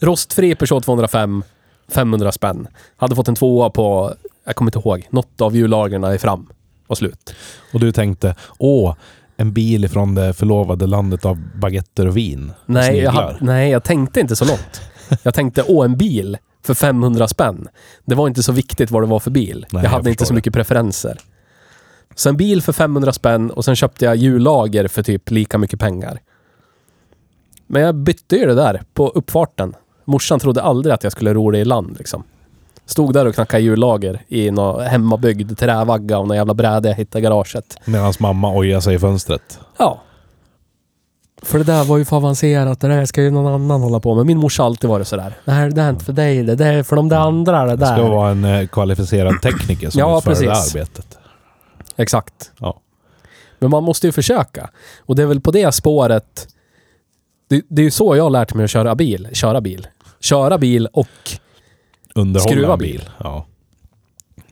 [0.00, 1.44] Rostfri Peugeot 205.
[1.88, 2.68] 500 spänn.
[2.96, 6.46] Hade fått en tvåa på, jag kommer inte ihåg, något av hjullagren är fram.
[6.86, 7.34] Och slut.
[7.72, 8.94] Och du tänkte, åh,
[9.40, 12.50] en bil från det förlovade landet av baguetter och vin.
[12.50, 13.32] och Nej jag, sniglar.
[13.32, 14.80] hade- nej, jag tänkte inte så långt.
[15.22, 17.68] Jag tänkte, åh, en bil för 500 spänn.
[18.04, 19.58] Det var inte så viktigt vad det var för bil.
[19.58, 20.34] Nej, jag jag hade inte förstår så det.
[20.36, 21.18] mycket preferenser.
[22.14, 25.80] Så en bil för 500 spänn och sen köpte jag hjullager för typ lika mycket
[25.80, 26.18] pengar.
[27.66, 29.74] Men jag bytte ju det där på uppfarten.
[30.04, 32.22] Morsan trodde aldrig att jag skulle ro det i land liksom.
[32.90, 37.18] Stod där och knackade hjullager i någon hemmabyggd trävagga och någon jävla bräde jag hittade
[37.18, 37.76] i garaget.
[37.84, 39.58] Medan mamma ojar sig i fönstret.
[39.78, 40.00] Ja.
[41.42, 42.80] För det där var ju för avancerat.
[42.80, 44.26] Det där ska ju någon annan hålla på med.
[44.26, 45.34] Min morsa har alltid varit sådär.
[45.44, 46.42] Det här det är inte för dig.
[46.42, 47.64] Det där är för de där andra.
[47.66, 48.08] Det Det ska där.
[48.08, 50.74] vara en eh, kvalificerad tekniker som Ja, utför det precis.
[50.74, 51.18] arbetet.
[51.96, 52.52] Exakt.
[52.58, 52.80] Ja.
[53.58, 54.70] Men man måste ju försöka.
[55.06, 56.48] Och det är väl på det spåret...
[57.48, 59.28] Det, det är ju så jag har lärt mig att köra bil.
[59.32, 59.86] Köra bil.
[60.20, 61.08] Köra bil och...
[62.14, 62.90] Underhålla Skruva en bil.
[62.98, 63.10] bil.
[63.18, 63.46] Ja.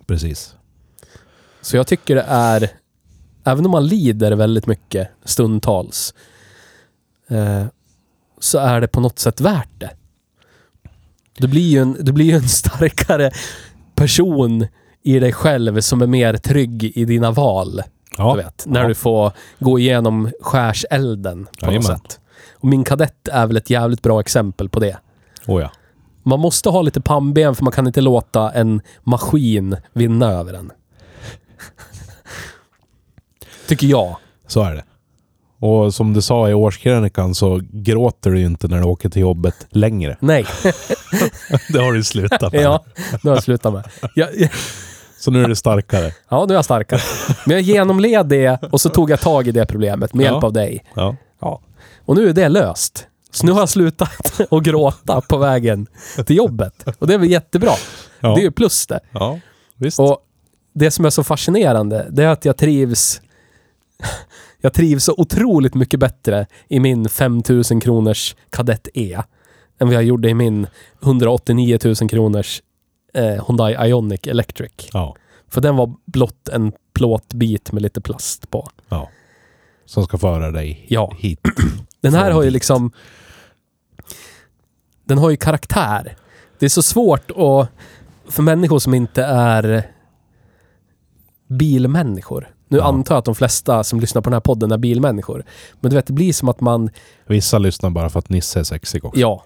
[0.06, 0.54] Precis.
[1.60, 2.70] Så jag tycker det är...
[3.44, 6.14] Även om man lider väldigt mycket stundtals.
[7.28, 7.64] Eh,
[8.38, 9.90] så är det på något sätt värt det.
[11.38, 13.30] Du blir ju en, du blir en starkare
[13.94, 14.66] person
[15.02, 17.82] i dig själv som är mer trygg i dina val.
[18.16, 18.34] Ja.
[18.36, 18.88] Du vet, när Ja.
[18.88, 21.98] du får gå igenom skärselden på något Jajamän.
[21.98, 22.20] sätt.
[22.54, 24.96] Och min kadett är väl ett jävligt bra exempel på det.
[25.46, 25.70] Oh, ja.
[26.22, 30.72] Man måste ha lite pannben för man kan inte låta en maskin vinna över en.
[33.66, 34.16] Tycker jag.
[34.46, 34.84] Så är det.
[35.66, 39.22] Och som du sa i årskrönikan så gråter du ju inte när du åker till
[39.22, 40.16] jobbet längre.
[40.20, 40.44] Nej,
[41.72, 42.62] det har du slutat med.
[42.62, 42.84] ja,
[43.22, 43.84] det har jag slutat med.
[44.14, 44.50] Jag, jag,
[45.18, 46.12] Så nu är du starkare.
[46.28, 47.00] ja, nu är jag starkare.
[47.46, 50.30] Men jag genomled det och så tog jag tag i det problemet med Ja.
[50.32, 50.84] hjälp av dig.
[50.94, 51.16] Ja.
[51.40, 51.60] Ja.
[52.04, 53.06] Och nu är det löst.
[53.38, 55.86] Så nu har jag slutat att gråta på vägen
[56.26, 56.84] till jobbet.
[56.98, 57.72] Och det är väl jättebra.
[58.20, 58.34] Ja.
[58.34, 59.00] Det är ju plus det.
[59.12, 59.38] ja.
[59.76, 60.00] Visst.
[60.00, 60.18] Och
[60.74, 63.20] det som är så fascinerande, det är att jag trivs...
[64.60, 69.18] Jag trivs så otroligt mycket bättre i min 5000 kronors Kadett E
[69.80, 70.66] än vad jag gjorde i min
[71.02, 72.62] 189 000 kronors
[73.14, 74.72] eh, Hyundai Ioniq Electric.
[74.92, 75.16] Ja.
[75.50, 78.68] För den var blott en plåtbit med lite plast på.
[78.88, 79.08] ja.
[79.86, 81.12] Som ska föra dig Ja.
[81.18, 81.40] hit.
[82.00, 82.92] Den här har ju liksom...
[85.08, 86.16] Den har ju karaktär.
[86.58, 87.68] Det är så svårt att...
[88.32, 89.90] För människor som inte är
[91.46, 92.48] bilmänniskor.
[92.68, 92.84] Nu Ja.
[92.84, 95.44] antar jag att de flesta som lyssnar på den här podden är bilmänniskor.
[95.80, 96.90] Men du vet, det blir som att man...
[97.26, 99.20] Vissa lyssnar bara för att Nisse är sexig också.
[99.20, 99.44] Ja.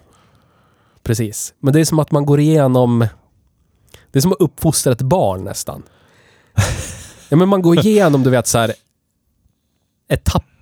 [1.03, 1.53] Precis.
[1.59, 3.07] Men det är som att man går igenom...
[4.11, 5.83] Det är som att uppfostra ett barn nästan.
[7.29, 8.73] ja, men man går igenom, du vet, så här
[10.09, 10.52] etapper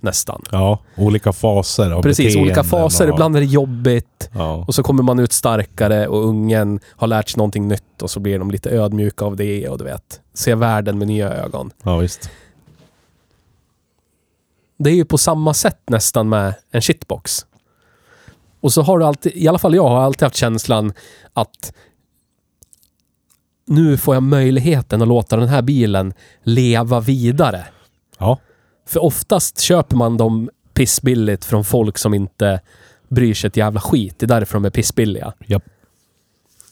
[0.00, 0.42] nästan.
[0.52, 3.08] Ja, olika faser av Precis, olika faser.
[3.08, 4.30] och- Ibland är det jobbigt.
[4.34, 4.64] Ja.
[4.68, 8.20] Och så kommer man ut starkare och ungen har lärt sig någonting nytt och så
[8.20, 11.70] blir de lite ödmjuka av det och du vet, ser världen med nya ögon.
[11.82, 12.30] ja, visst.
[14.78, 17.46] Det är ju på samma sätt nästan med en shitbox.
[18.60, 20.92] Och så har du alltid, i alla fall jag har alltid haft känslan
[21.32, 21.72] att
[23.66, 27.66] nu får jag möjligheten att låta den här bilen leva vidare.
[28.18, 28.38] Ja,
[28.86, 32.60] För oftast köper man dem pissbilligt från folk som inte
[33.08, 34.18] bryr sig ett jävla skit.
[34.18, 35.32] Det är därför de är pissbilliga.
[35.46, 35.64] Japp.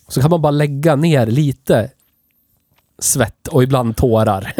[0.08, 1.90] Så kan man bara lägga ner lite
[2.98, 4.52] svett och ibland tårar.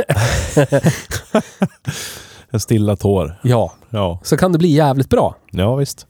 [2.51, 3.41] en stilla tår.
[3.43, 5.37] ja, Ja, så kan det bli jävligt bra.
[5.51, 6.07] ja visst.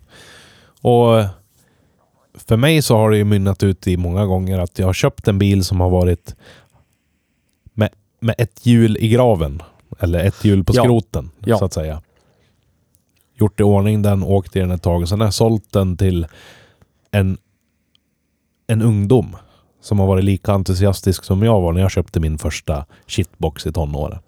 [0.81, 1.25] Och
[2.35, 5.29] för mig så har det ju mynnat ut i många gånger att jag har köpt
[5.29, 6.37] en bil som har varit
[7.75, 9.63] med, med ett hjul i graven.
[10.01, 10.83] Eller ett hjul på Ja.
[10.83, 11.59] skroten, Ja.
[11.59, 12.03] så att säga.
[13.35, 15.97] Gjort i ordning den, åkt i den ett tag och sen har jag sålt den
[15.97, 16.27] till
[17.11, 17.39] en,
[18.67, 19.37] en ungdom
[19.81, 23.73] som har varit lika entusiastisk som jag var när jag köpte min första shitbox i
[23.73, 24.19] tonåren.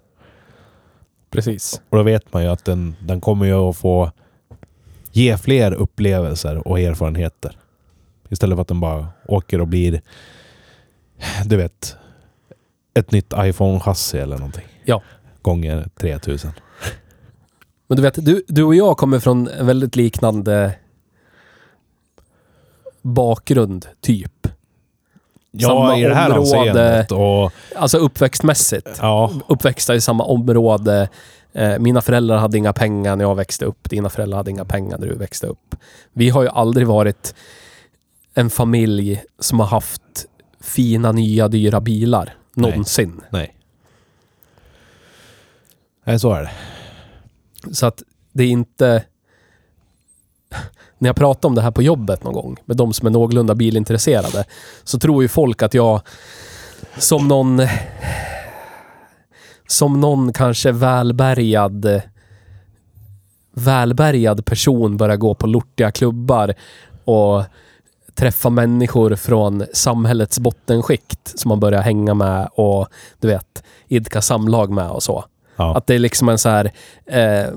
[1.31, 1.81] Precis.
[1.89, 4.11] Och då vet man ju att den, den kommer ju att få
[5.13, 7.57] ge fler upplevelser och erfarenheter.
[8.29, 10.01] Istället för att den bara åker och blir,
[11.45, 11.97] du vet,
[12.95, 14.65] ett nytt iPhone-chassi eller någonting.
[14.85, 15.03] Ja.
[15.47, 16.51] Gånger 3000.
[17.87, 20.75] Men du vet, du, du och jag kommer från en väldigt liknande
[23.03, 24.49] bakgrund, typ.
[25.63, 27.07] Samma i det här område.
[27.11, 28.89] och Alltså uppväxtmässigt.
[29.01, 31.09] ja, Uppväxta i samma område.
[31.53, 33.91] Eh, mina föräldrar hade inga pengar när jag växte upp.
[33.91, 35.75] Dina föräldrar hade inga pengar när du växte upp.
[36.13, 37.35] Vi har ju aldrig varit
[38.35, 40.03] en familj som har haft
[40.61, 42.35] fina, nya, dyra bilar.
[42.55, 42.71] Nej.
[42.71, 43.21] Någonsin.
[43.31, 43.56] nej.
[46.07, 46.51] Nej, så är det.
[47.75, 49.05] Så att det är inte...
[50.99, 53.55] När jag pratar om det här på jobbet någon gång med de som är någorlunda
[53.55, 54.45] bilintresserade
[54.85, 56.01] så tror ju folk att jag
[56.99, 57.63] som någon...
[59.69, 62.03] Som någon kanske välbärgad
[63.53, 66.55] välbärgad person börjar gå på lortiga klubbar
[67.05, 67.43] och
[68.15, 72.89] träffa människor från samhällets bottenskikt som man börjar hänga med och
[73.21, 75.25] du vet, idka samlag med och så.
[75.57, 76.73] Ja, Att det är liksom en så här,
[77.07, 77.51] eh,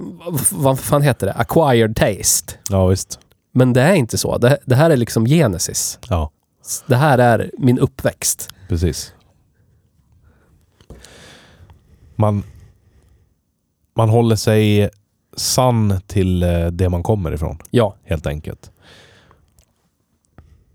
[0.51, 1.33] vad fan heter det?
[1.33, 2.53] Acquired taste.
[2.69, 3.19] ja visst.
[3.51, 4.37] Men det är inte så.
[4.37, 5.99] Det, det här är liksom genesis.
[6.09, 6.31] Ja,
[6.87, 8.49] Det här är min uppväxt.
[8.67, 9.13] precis.
[12.15, 12.43] Man,
[13.95, 14.89] man håller sig
[15.37, 17.57] sann till eh, det man kommer ifrån.
[17.69, 18.71] Ja, helt enkelt.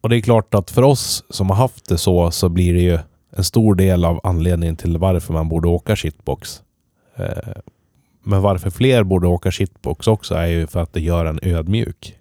[0.01, 2.81] Och det är klart att för oss som har haft det så, så blir det
[2.81, 2.99] ju
[3.37, 6.63] en stor del av anledningen till varför man borde åka shitbox.
[7.17, 7.53] Eh,
[8.23, 12.19] Men varför fler borde åka shitbox också är ju för att det gör en ödmjuk.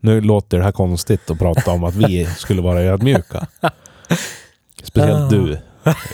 [0.00, 3.46] Nu låter det här konstigt att prata om att vi skulle vara ödmjuka.
[4.82, 5.58] Speciellt du,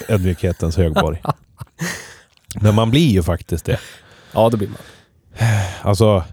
[0.09, 1.23] ödmjukhetens högborg.
[2.61, 3.79] Men man blir ju faktiskt det.
[4.33, 4.79] ja det blir man.
[5.83, 6.25] Alltså,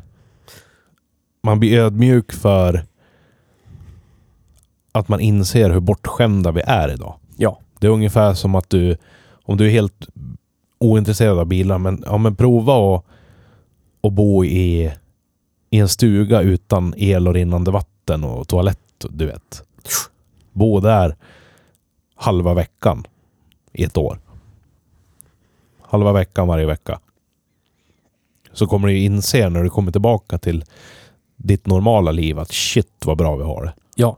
[1.43, 2.85] man blir ödmjuk för
[4.91, 7.19] att man inser hur bortskämda vi är idag.
[7.37, 7.59] Ja.
[7.79, 8.97] Det är ungefär som att du,
[9.43, 10.07] om du är helt
[10.79, 13.05] ointresserad av bilar, men, ja, men prova att,
[14.03, 14.93] att bo i,
[15.69, 19.63] i en stuga utan el och rinnande vatten och toalett, du vet.
[20.51, 21.15] Bo där
[22.15, 23.03] halva veckan
[23.73, 24.19] i ett år.
[25.81, 26.99] Halva veckan varje vecka.
[28.53, 30.65] Så kommer du inse när du kommer tillbaka till
[31.35, 33.73] ditt normala liv att shit vad bra vi har det.
[33.95, 34.17] Ja.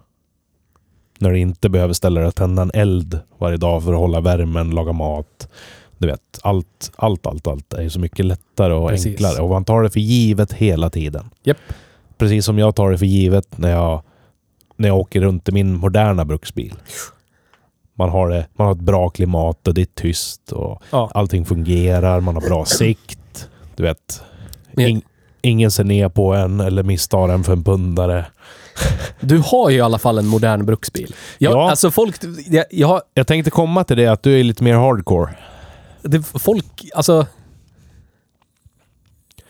[1.19, 4.21] När du inte behöver ställa dig och tända en eld varje dag för att hålla
[4.21, 5.47] värmen, laga mat.
[6.01, 9.07] Du vet, allt, allt, allt, allt är ju så mycket lättare och Precis.
[9.07, 9.41] enklare.
[9.41, 11.29] Och man tar det för givet hela tiden.
[11.43, 11.57] Japp.
[12.17, 14.01] Precis som jag tar det för givet när jag,
[14.77, 16.73] när jag åker runt i min moderna bruksbil.
[17.93, 21.11] Man har, det, man har ett bra klimat och det är tyst och ja.
[21.13, 22.19] allting fungerar.
[22.19, 23.49] Man har bra sikt.
[23.75, 24.23] Du vet.
[24.77, 25.01] In,
[25.41, 28.25] ingen ser ner på en eller misstar en för en pundare.
[29.19, 31.15] Du har ju i alla fall en modern bruksbil.
[31.37, 31.69] Jag, Ja.
[31.69, 32.15] Alltså folk...
[32.47, 33.01] Jag, jag har...
[33.13, 35.35] Jag tänkte komma till det att du är lite mer hardcore.
[36.01, 36.89] Det, folk...
[36.93, 37.27] Alltså...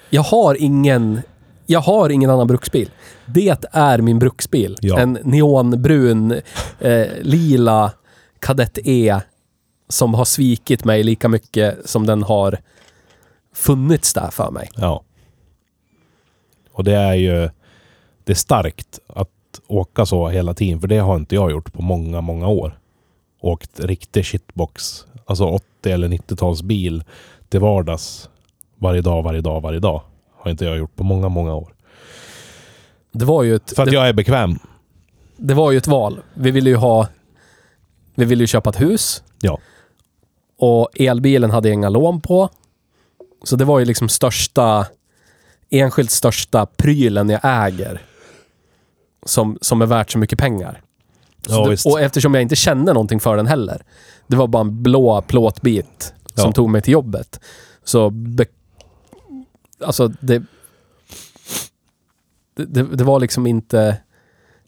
[0.09, 1.21] Jag har ingen...
[1.65, 2.89] Jag har ingen annan bruksbil.
[3.25, 4.77] Det är min bruksbil.
[4.81, 4.99] Ja.
[4.99, 6.41] En neonbrun,
[6.79, 7.91] eh, lila
[8.39, 9.19] Kadett E
[9.89, 12.57] som har svikit mig lika mycket som den har
[13.53, 14.69] funnits där för mig.
[14.75, 15.03] Ja.
[16.71, 17.49] Och det är ju...
[18.23, 19.29] Det är starkt att
[19.67, 20.81] åka så hela tiden.
[20.81, 22.79] För det har inte jag gjort på många, många år.
[23.39, 25.05] Åkt riktig shitbox.
[25.31, 27.03] Alltså 80 eller 90-talsbil
[27.49, 28.29] till vardags.
[28.77, 30.01] Varje dag, varje dag, varje dag.
[30.37, 31.73] Har inte jag gjort på många, många år.
[33.11, 34.59] Det var ju ett, För att det, jag är bekväm.
[35.37, 36.19] det var ju ett val.
[36.33, 37.07] Vi ville ju ha...
[38.15, 39.23] Vi ville ju köpa ett hus.
[39.41, 39.59] Ja.
[40.57, 42.49] Och elbilen hade jag inga lån på.
[43.43, 44.85] Så det var ju liksom största...
[45.69, 48.01] Enskilt största prylen jag äger.
[49.25, 50.81] Som, som är värt så mycket pengar.
[51.47, 53.83] Ja, det, och eftersom jag inte kände någonting för den heller.
[54.31, 56.51] Det var bara en blå plåtbit som Ja.
[56.51, 57.39] tog mig till jobbet.
[57.83, 58.09] Så...
[58.09, 58.45] Be,
[59.85, 60.43] alltså det,
[62.55, 63.03] det, det...
[63.03, 63.97] Var liksom inte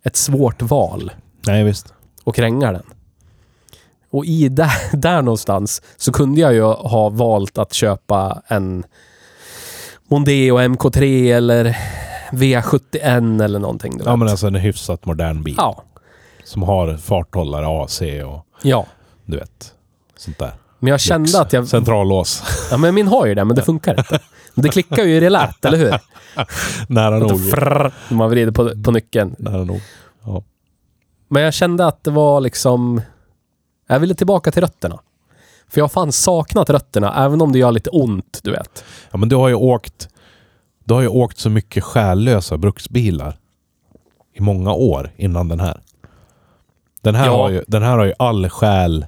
[0.04, 1.12] ett svårt val
[1.48, 1.94] Nej, visst.
[2.24, 2.84] och kränga den.
[4.10, 8.84] Och i där, där någonstans så kunde jag ju ha valt att köpa en
[10.08, 11.78] Mondeo MK3 eller
[12.32, 13.94] V71 eller någonting.
[14.06, 14.20] Ja vet.
[14.20, 15.56] men alltså en hyfsat modern bil.
[15.58, 15.84] ja.
[16.46, 18.86] Som har farthållare, AC och ja.
[19.26, 19.74] Du vet.
[20.18, 20.52] Sånt där.
[20.80, 21.68] Men jag kände att jag...
[21.68, 22.44] Centrallås.
[22.72, 24.20] Ja, men min har ju det, men det funkar inte.
[24.54, 26.00] Men det klickar ju i relät, eller hur?
[26.94, 27.32] Nära nog.
[28.10, 29.36] när man vrider på, på nyckeln.
[29.40, 29.82] Nära nog.
[30.26, 30.44] Ja.
[31.28, 33.02] Men jag kände att det var liksom...
[33.88, 35.00] Jag ville tillbaka till rötterna.
[35.68, 38.84] För jag har fan saknat rötterna, även om det gör lite ont, du vet.
[39.12, 40.10] ja men du har ju åkt...
[40.86, 43.38] Du har ju åkt så mycket själlösa bruksbilar.
[44.34, 45.82] I många år innan den här.
[47.02, 47.32] Den här, Ja.
[47.38, 49.06] har, ju, den här har ju all själ.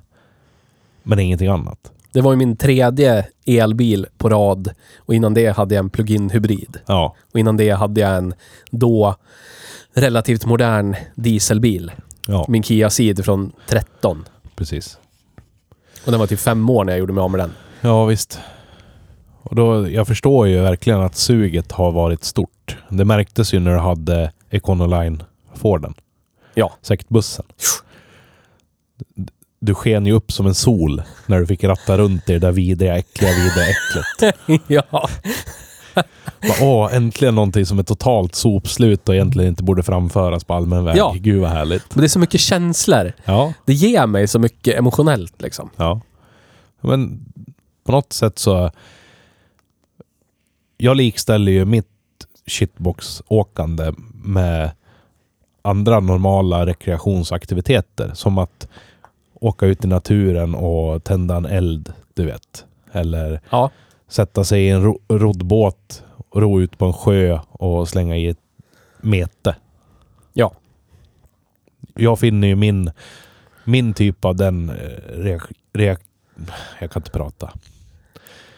[1.05, 1.91] Men ingenting annat.
[2.11, 4.71] Det var ju min tredje elbil på rad.
[4.97, 6.77] Och innan det hade jag en plug-in hybrid.
[6.85, 7.15] Ja.
[7.33, 8.33] Och innan det hade jag en
[8.71, 9.15] då
[9.93, 11.91] relativt modern dieselbil.
[12.27, 14.25] Ja, Min Kia Ceed från 13.
[14.55, 14.97] precis.
[16.05, 17.51] Och den var typ fem år när jag gjorde mig av med den.
[17.81, 18.39] Ja, visst.
[19.41, 22.77] Och då, jag förstår ju verkligen att suget har varit stort.
[22.89, 25.23] Det märktes ju när du hade Econoline
[25.55, 25.93] Forden.
[26.53, 26.73] Ja.
[26.81, 27.45] Säkert bussen.
[29.65, 32.51] Du sken ju upp som en sol när du fick ratta runt i det där
[32.51, 34.35] vidriga, äckliga, vidriga äcklet.
[34.67, 35.09] ja.
[36.41, 40.85] Bara, Åh, äntligen någonting som är totalt sopslut och egentligen inte borde framföras på allmän
[40.85, 40.97] väg.
[40.97, 41.15] Ja.
[41.19, 41.95] Gud vad härligt.
[41.95, 43.13] Men det är så mycket känslor.
[43.25, 45.69] Ja, Det ger mig så mycket emotionellt liksom.
[45.75, 46.01] ja.
[46.81, 47.25] Men
[47.85, 48.71] på något sätt så...
[50.77, 51.87] Jag likställer ju mitt
[52.45, 54.71] shitbox-åkande med
[55.61, 58.11] andra normala rekreationsaktiviteter.
[58.13, 58.67] Som att
[59.47, 62.65] åka ut i naturen och tända en eld, du vet.
[62.91, 63.71] Eller Ja.
[64.07, 68.27] sätta sig i en ro- roddbåt och ro ut på en sjö och slänga i
[68.27, 68.37] ett
[69.01, 69.55] mete.
[70.33, 70.53] Ja.
[71.95, 72.91] Jag finner ju min,
[73.63, 74.75] min typ av den eh,
[75.17, 76.01] reak, reak,
[76.79, 77.51] Jag kan inte prata.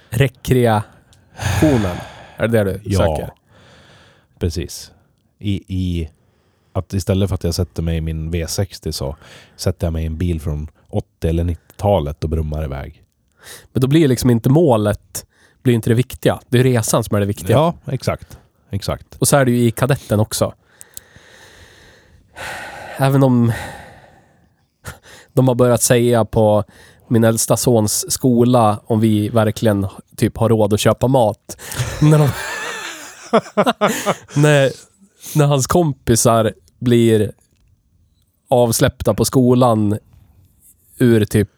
[0.10, 1.98] Rekreationen.
[2.38, 3.34] Är det det du Ja, söker?
[4.40, 4.92] precis.
[5.40, 6.10] I, I
[6.74, 9.16] att istället för att jag sätter mig i min V60 så
[9.56, 13.04] sätter jag mig i en bil från 80 eller 90-talet och brummar iväg.
[13.74, 15.26] Men då blir liksom inte målet,
[15.64, 16.40] blir inte det viktiga.
[16.50, 17.58] Det är resan som är det viktiga.
[17.58, 18.38] Ja, exakt.
[18.70, 19.16] Exakt.
[19.20, 20.54] Och så är det ju i kadetten också.
[22.98, 23.52] Även om
[25.34, 26.64] de har börjat säga på
[27.08, 31.58] min äldsta sons skola om vi verkligen typ har råd att köpa mat.
[32.02, 32.30] när, de,
[34.42, 34.72] när,
[35.38, 37.32] när hans kompisar blir
[38.50, 39.98] avsläppta på skolan
[41.00, 41.50] ur typ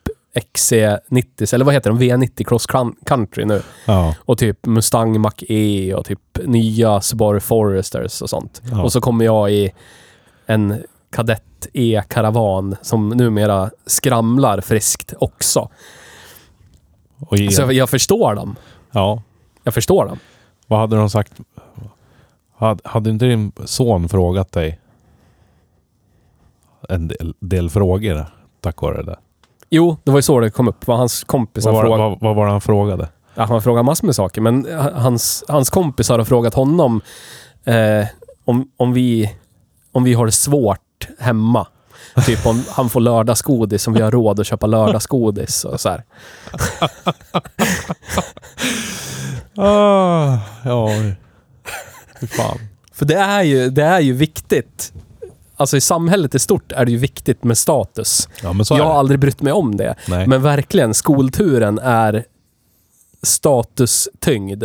[0.53, 1.99] XC90, eller vad heter de?
[1.99, 2.67] V90 Cross
[3.05, 3.61] Country nu.
[3.85, 4.15] Ja.
[4.19, 8.61] Och typ Mustang Mach-E och typ nya Subaru Foresters och sånt.
[8.71, 8.83] Ja.
[8.83, 9.71] Och så kommer jag i
[10.45, 15.69] en Kadett E-karavan som numera skramlar friskt också.
[17.37, 18.55] I, Så jag, jag förstår dem.
[18.91, 19.23] ja.
[19.63, 20.19] Jag förstår dem.
[20.67, 21.33] Vad hade de sagt?
[22.57, 24.79] Hade, hade inte din son frågat dig
[26.89, 28.25] en del, del frågor
[28.61, 29.17] tack vare det?
[29.69, 30.87] Jo, det var ju så det kom upp.
[30.87, 32.09] Vad hans kompisar Vad var, frågade.
[32.09, 33.09] vad, vad var det han frågade?
[33.35, 37.01] Ja, han frågade massor med saker, men hans, hans kompisar har frågat honom
[37.65, 38.05] eh,
[38.45, 39.35] om, om, vi,
[39.91, 41.67] om vi har det svårt hemma.
[42.25, 46.03] Typ om han får lördagsgodis, om vi har råd att köpa lördagsgodis och så här.
[49.57, 50.89] Ah, ja,
[52.19, 52.59] fy fan.
[52.93, 54.93] För det är, ju, det är ju viktigt.
[55.59, 58.29] Alltså i samhället i stort är det ju viktigt med status.
[58.43, 58.99] Ja, men så Jag har det.
[58.99, 59.95] aldrig brytt mig om det.
[60.07, 60.27] Nej.
[60.27, 62.25] Men verkligen, skolturen är
[63.23, 64.63] statustyngd.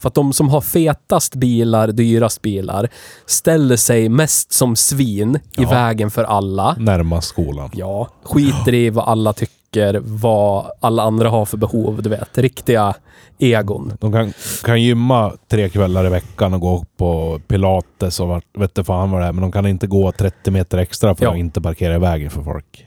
[0.00, 2.88] För att de som har fetast bilar, dyrast bilar,
[3.26, 5.70] ställer sig mest som svin i Ja.
[5.70, 6.76] vägen för alla.
[6.78, 7.70] Närmast skolan.
[7.72, 9.54] Ja, skiter i vad alla tycker,
[10.02, 12.38] vad alla andra har för behov, du vet.
[12.38, 12.94] Riktiga
[13.38, 13.92] egon.
[14.00, 14.32] De kan,
[14.64, 19.10] kan gymma tre kvällar i veckan och gå på pilates och vart, vet inte fan
[19.10, 19.32] vad det är.
[19.32, 21.30] Men de kan inte gå 30 meter extra för Ja.
[21.30, 22.86] att inte parkera i vägen för folk.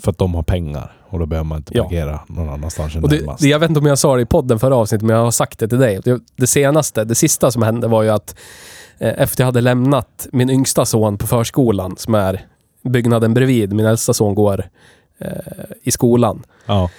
[0.00, 0.92] För att de har pengar.
[1.10, 1.82] Och då behöver man inte Ja.
[1.82, 3.42] parkera någon annanstans än Och det, närmast.
[3.42, 5.30] det, jag vet inte om jag sa det i podden förra avsnittet, men jag har
[5.30, 6.00] sagt det till dig.
[6.04, 8.36] Det, det senaste, det sista som hände var ju att
[8.98, 12.46] eh, efter jag hade lämnat min yngsta son på förskolan, som är
[12.84, 14.64] byggnaden bredvid, min äldsta son går
[15.20, 15.30] eh,
[15.82, 16.90] i skolan, Ja.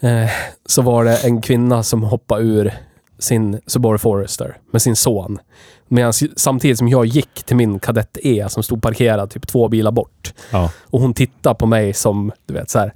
[0.00, 0.30] eh,
[0.66, 2.72] så var det en kvinna som hoppade ur
[3.18, 5.38] sin Subaru Forester med sin son.
[5.88, 9.90] Medan, samtidigt som jag gick till min Kadett E som stod parkerad typ två bilar
[9.90, 10.34] bort.
[10.50, 10.70] Ja.
[10.84, 12.92] Och hon tittar på mig som, du vet så här.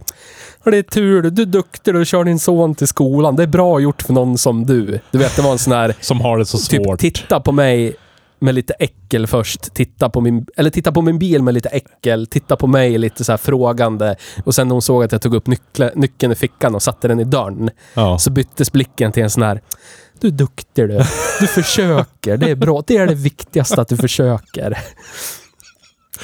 [0.64, 3.36] "Ja, Det är tur du, du är duktig, du kör din son till skolan.
[3.36, 5.00] Det är bra gjort för någon som du.
[5.10, 7.00] Du vet, det var en sån här, Som har det så typ svårt.
[7.00, 7.96] titta på mig
[8.38, 9.74] med lite äckel först.
[9.74, 12.26] Titta på min, eller titta på min bil med lite äckel.
[12.26, 14.16] Titta på mig lite så här frågande.
[14.44, 17.08] Och sen när hon såg att jag tog upp nyckle, nyckeln i fickan och satte
[17.08, 17.70] den i dörren.
[17.94, 18.18] ja.
[18.18, 19.60] Så byttes blicken till en sån här,
[20.20, 21.00] Du är duktig du.
[21.40, 22.36] Du försöker.
[22.36, 22.82] Det är bra.
[22.86, 24.78] Det är det viktigaste att du försöker.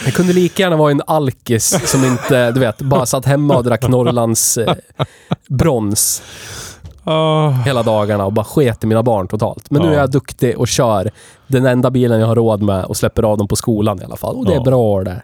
[0.04, 3.64] Det kunde lika gärna vara en alkis som inte, du vet, bara satt hemma och
[3.64, 4.74] drack Norrlands eh,
[5.48, 6.22] brons
[7.64, 9.70] hela dagarna och bara sket i mina barn totalt.
[9.70, 9.98] Men nu är Ja.
[10.00, 11.10] jag duktig och kör
[11.46, 14.16] den enda bilen jag har råd med och släpper av dem på skolan i alla
[14.16, 14.36] fall.
[14.36, 14.62] Och det är Ja.
[14.62, 15.22] bra det.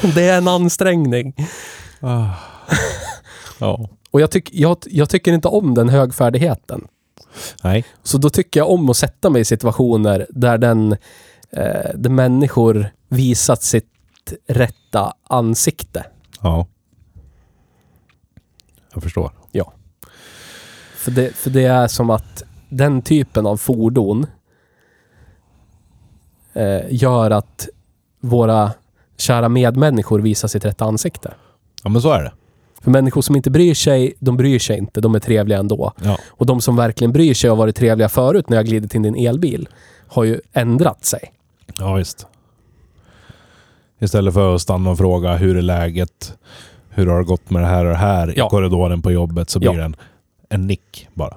[0.14, 1.34] det är en ansträngning.
[3.60, 3.88] Ja.
[4.10, 6.88] Och jag, tyck, jag, jag tycker inte om den högfärdigheten.
[7.62, 7.84] Nej.
[8.02, 10.92] Så då tycker jag om att sätta mig i situationer där den,
[11.52, 13.88] eh, där människor visat sitt
[14.48, 16.04] rätta ansikte.
[16.40, 16.66] Ja.
[18.94, 19.30] Jag förstår.
[21.06, 24.26] För det, för det är som att den typen av fordon
[26.52, 27.68] eh, gör att
[28.20, 28.72] våra
[29.16, 31.34] kära medmänniskor visar sitt rätta ansikte.
[31.84, 32.32] Ja, men så är det.
[32.82, 35.00] För människor som inte bryr sig, de bryr sig inte.
[35.00, 35.92] De är trevliga ändå.
[36.04, 36.18] Ja.
[36.28, 39.04] Och de som verkligen bryr sig och har varit trevliga förut när jag glidit in
[39.04, 39.68] i en elbil
[40.08, 41.32] har ju ändrat sig.
[41.78, 42.26] Ja, visst.
[43.98, 46.38] Istället för att stanna och fråga hur är läget?
[46.90, 48.46] Hur har det gått med det här och det här Ja.
[48.46, 49.88] i korridoren på jobbet så blir Ja.
[49.88, 49.92] det
[50.48, 51.36] en, nick bara.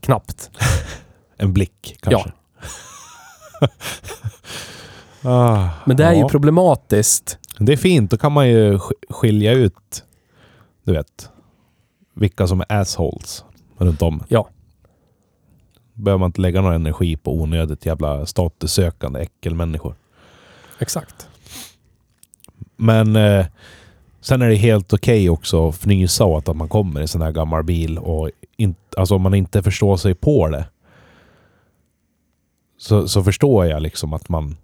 [0.00, 0.50] Knappt.
[1.40, 2.32] En blick kanske.
[5.22, 6.28] ah, Men det är ju ja.
[6.28, 7.38] problematiskt.
[7.58, 8.10] Det är fint.
[8.10, 10.04] Då kan man ju sk- skilja ut,
[10.84, 11.30] du vet,
[12.14, 13.44] vilka som är assholes
[13.76, 14.22] runt om.
[14.28, 14.48] Ja.
[15.94, 19.94] Behöver man inte lägga någon energi på onödigt jävla statussökande äckelmänniskor.
[20.78, 21.28] Exakt.
[22.76, 23.46] Men eh,
[24.20, 27.22] sen är det helt okej också att fnysa åt att man kommer i en sån
[27.22, 30.68] här gammal bil och in, alltså om man inte förstår sig på det.
[32.76, 34.56] Så, så förstår jag liksom att man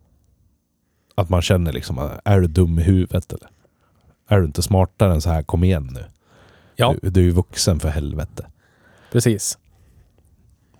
[1.14, 3.48] att man känner liksom, är du dum i huvudet eller?
[4.28, 5.42] Är du inte smartare än så här?
[5.42, 6.04] Kom igen nu.
[6.76, 8.46] Ja, Du, du är ju vuxen för helvete.
[9.12, 9.58] precis.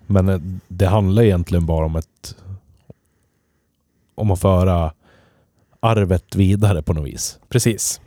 [0.07, 2.37] Men eh, det handlar egentligen bara om ett...
[4.15, 4.93] Om att föra
[5.81, 7.39] arvet vidare på något vis.
[7.49, 8.01] Precis.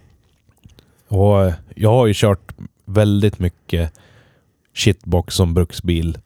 [1.07, 2.53] Och eh, jag har ju kört
[2.85, 3.93] väldigt mycket
[4.73, 6.17] shitbox som bruksbil.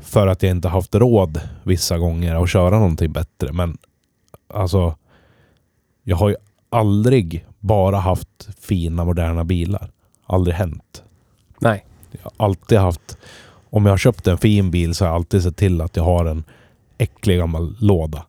[0.00, 3.52] För att jag inte haft råd vissa gånger att köra någonting bättre.
[3.52, 3.78] Men
[4.48, 4.96] alltså,
[6.02, 6.36] jag har ju
[6.70, 9.90] aldrig bara haft fina moderna bilar.
[10.26, 11.02] Aldrig hänt.
[11.60, 11.84] Nej.
[12.10, 13.16] Jag har alltid haft...
[13.70, 16.04] Om jag har köpt en fin bil så har jag alltid sett till att jag
[16.04, 16.44] har en
[16.98, 18.26] äcklig gammal låda.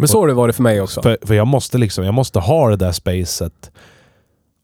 [0.00, 1.02] Men så har det varit för mig också.
[1.02, 3.70] För, för jag måste liksom, jag måste ha det där spacet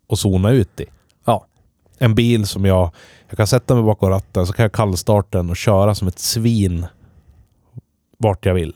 [0.07, 0.85] och zona ut i.
[1.25, 1.47] Ja.
[1.99, 2.91] En bil som jag...
[3.29, 6.19] Jag kan sätta mig bakom ratten, så kan jag kallstarta den och köra som ett
[6.19, 6.87] svin
[8.19, 8.75] vart jag vill.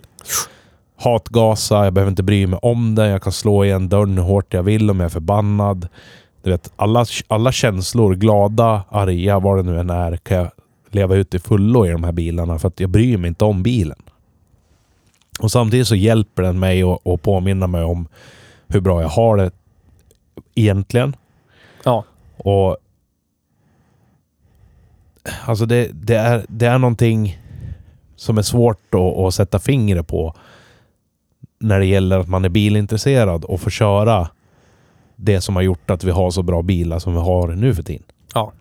[0.96, 3.08] Hatgasa, jag behöver inte bry mig om den.
[3.08, 5.88] Jag kan slå igen dörren hur hårt jag vill om jag är förbannad.
[6.42, 10.50] Du vet, alla, alla känslor, glada, arga, vad det nu än är, kan jag
[10.90, 13.62] leva ut i fullo i de här bilarna för att jag bryr mig inte om
[13.62, 13.98] bilen.
[15.42, 18.08] Och samtidigt så hjälper den mig att, att påminna mig om
[18.68, 19.50] hur bra jag har det
[20.54, 21.16] egentligen.
[21.84, 22.04] Ja.
[22.36, 22.76] Och
[25.44, 27.38] Alltså det, det, är, det är någonting
[28.16, 30.34] som är svårt att, att sätta fingret på
[31.58, 34.28] när det gäller att man är bilintresserad och får köra
[35.16, 37.82] det som har gjort att vi har så bra bilar som vi har nu för
[37.82, 38.06] tiden.
[38.34, 38.52] Ja.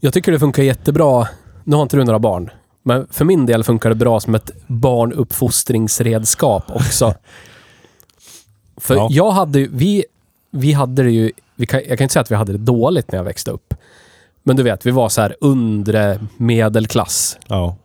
[0.00, 1.28] Jag tycker det funkar jättebra.
[1.64, 2.50] Nu har inte du några barn.
[2.86, 7.14] Men för min del funkar det bra som ett barnuppfostringsredskap också.
[8.76, 9.08] För Ja.
[9.10, 10.04] jag hade vi,
[10.50, 11.32] vi hade det ju,
[11.68, 13.74] kan, jag kan inte säga att vi hade det dåligt när jag växte upp.
[14.42, 17.38] Men du vet, vi var så här undre medelklass.
[17.46, 17.76] Ja.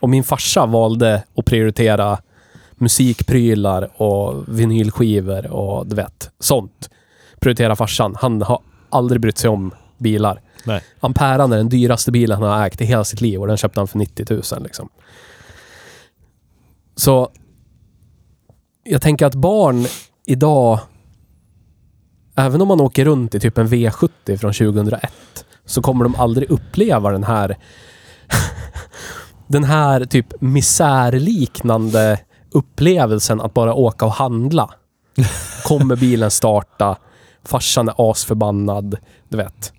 [0.00, 2.18] Och min farsa valde att prioritera
[2.74, 6.90] musikprylar och vinylskivor och du vet, sånt.
[7.40, 8.16] Prioritera farsan.
[8.20, 8.60] Han har
[8.90, 10.40] aldrig brytt sig om bilar.
[10.66, 10.82] Nej.
[11.00, 13.80] Amperan är den dyraste bilen han har ägt i hela sitt liv och den köpte
[13.80, 14.88] han för 90 000 liksom.
[16.96, 17.30] Så
[18.84, 19.86] jag tänker att barn
[20.26, 20.80] idag,
[22.36, 25.12] även om man åker runt i typ en V70 från 2001,
[25.64, 27.56] så kommer de aldrig uppleva den här
[29.46, 32.18] den här typ misärliknande
[32.50, 34.70] upplevelsen att bara åka och handla.
[35.64, 36.96] Kommer bilen starta,
[37.44, 38.96] farsan är asförbannad,
[39.28, 39.72] du vet.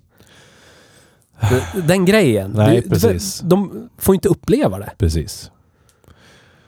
[1.86, 2.50] Den grejen.
[2.54, 3.40] Nej, Du- precis.
[3.40, 4.90] De får inte uppleva det.
[4.98, 5.50] Precis.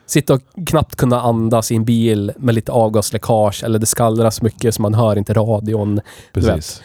[0.07, 4.75] Sitta och knappt kunna andas i en bil med lite avgasläckage eller det skallras mycket
[4.75, 6.01] så man hör inte radion.
[6.33, 6.83] Precis.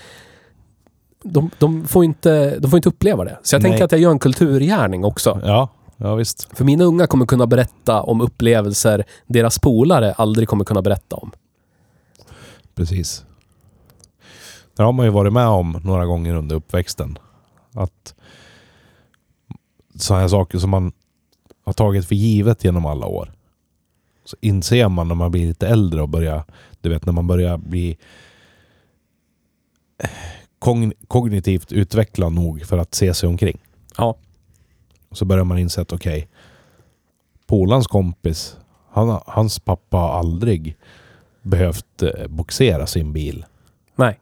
[1.24, 3.40] De, de, får, inte, de får inte uppleva det.
[3.44, 3.72] Så jag Nej.
[3.72, 5.40] tänker att jag gör en kulturgärning också.
[5.44, 6.48] Ja, ja visst.
[6.58, 11.32] För mina unga kommer kunna berätta om upplevelser deras polare aldrig kommer kunna berätta om.
[12.76, 13.26] Precis.
[14.78, 17.18] Det har man ju varit med om några gånger under uppväxten.
[17.76, 18.16] Att
[19.96, 20.92] sådana här saker som man
[21.64, 23.32] har tagit för givet genom alla år.
[24.26, 26.44] Så inser man när man blir lite äldre och börjar,
[26.82, 27.98] du vet när man börjar bli
[29.98, 30.10] eh,
[30.60, 33.58] kogn kognitivt utvecklad nog för att se sig omkring.
[33.98, 34.16] Ja.
[35.12, 36.28] Så börjar man inse att okej,
[37.48, 38.58] polans kompis,
[38.92, 40.78] han, hans pappa har aldrig
[41.42, 43.46] behövt eh, boxera sin bil.
[43.96, 44.20] Nej.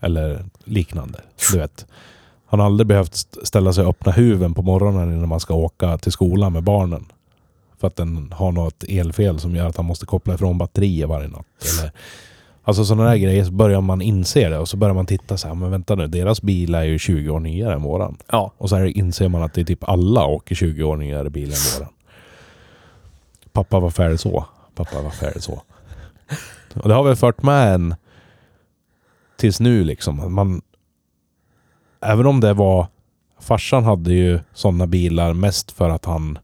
[0.00, 1.20] Eller liknande.
[1.52, 1.86] Du vet.
[2.52, 5.54] Han har aldrig behövt st- ställa sig och öppna huven på morgonen innan man ska
[5.54, 7.04] åka till skolan med barnen.
[7.80, 11.28] För att den har något elfel som gör att han måste koppla ifrån batterier varje
[11.28, 11.46] natt.
[11.80, 11.92] Eller,
[12.62, 15.48] alltså sådana där grejer, så börjar man inse det och så börjar man titta så
[15.48, 18.16] här, men vänta nu, deras bil är ju 20 år nyare än våran.
[18.30, 18.52] Ja.
[18.58, 21.58] Och så inser man att det är typ alla åker 20 år nyare bil än
[21.78, 21.92] våran.
[23.52, 24.44] Pappa var färdig så.
[24.74, 25.62] Pappa var färdig så.
[26.74, 27.94] Och det har väl fört med en
[29.36, 30.34] tills nu liksom.
[30.34, 30.62] Man,
[32.02, 32.86] även om det var...
[33.40, 36.38] Farsan hade ju sådana bilar mest för att han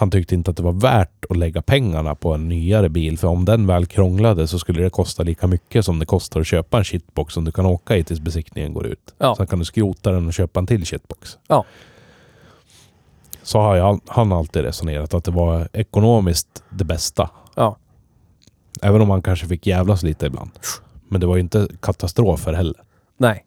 [0.00, 3.18] han tyckte inte att det var värt att lägga pengarna på en nyare bil.
[3.18, 6.46] För om den väl krånglade så skulle det kosta lika mycket som det kostar att
[6.46, 9.14] köpa en shitbox som du kan åka i tills besiktningen går ut.
[9.18, 9.34] Ja.
[9.36, 11.38] Sen kan du skrota den och köpa en till shitbox.
[11.48, 11.64] Ja.
[13.42, 17.30] Så har jag, han alltid resonerat att det var ekonomiskt det bästa.
[17.54, 17.76] Ja.
[18.82, 20.50] Även om han kanske fick jävlas lite ibland.
[21.08, 22.82] Men det var ju inte katastrofer heller.
[23.16, 23.44] Nej.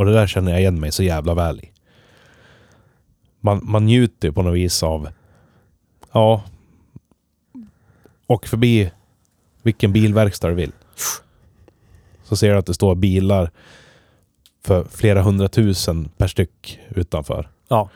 [0.00, 1.70] Och det där känner jag igen mig så jävla väl i.
[3.40, 5.08] Man, man njuter ju på något vis av...
[6.12, 6.42] Ja.
[8.26, 8.90] Och förbi
[9.62, 10.72] vilken bilverkstad du vill.
[12.22, 13.50] Så ser du att det står bilar
[14.64, 17.48] för flera hundratusen per styck utanför.
[17.68, 17.90] Ja.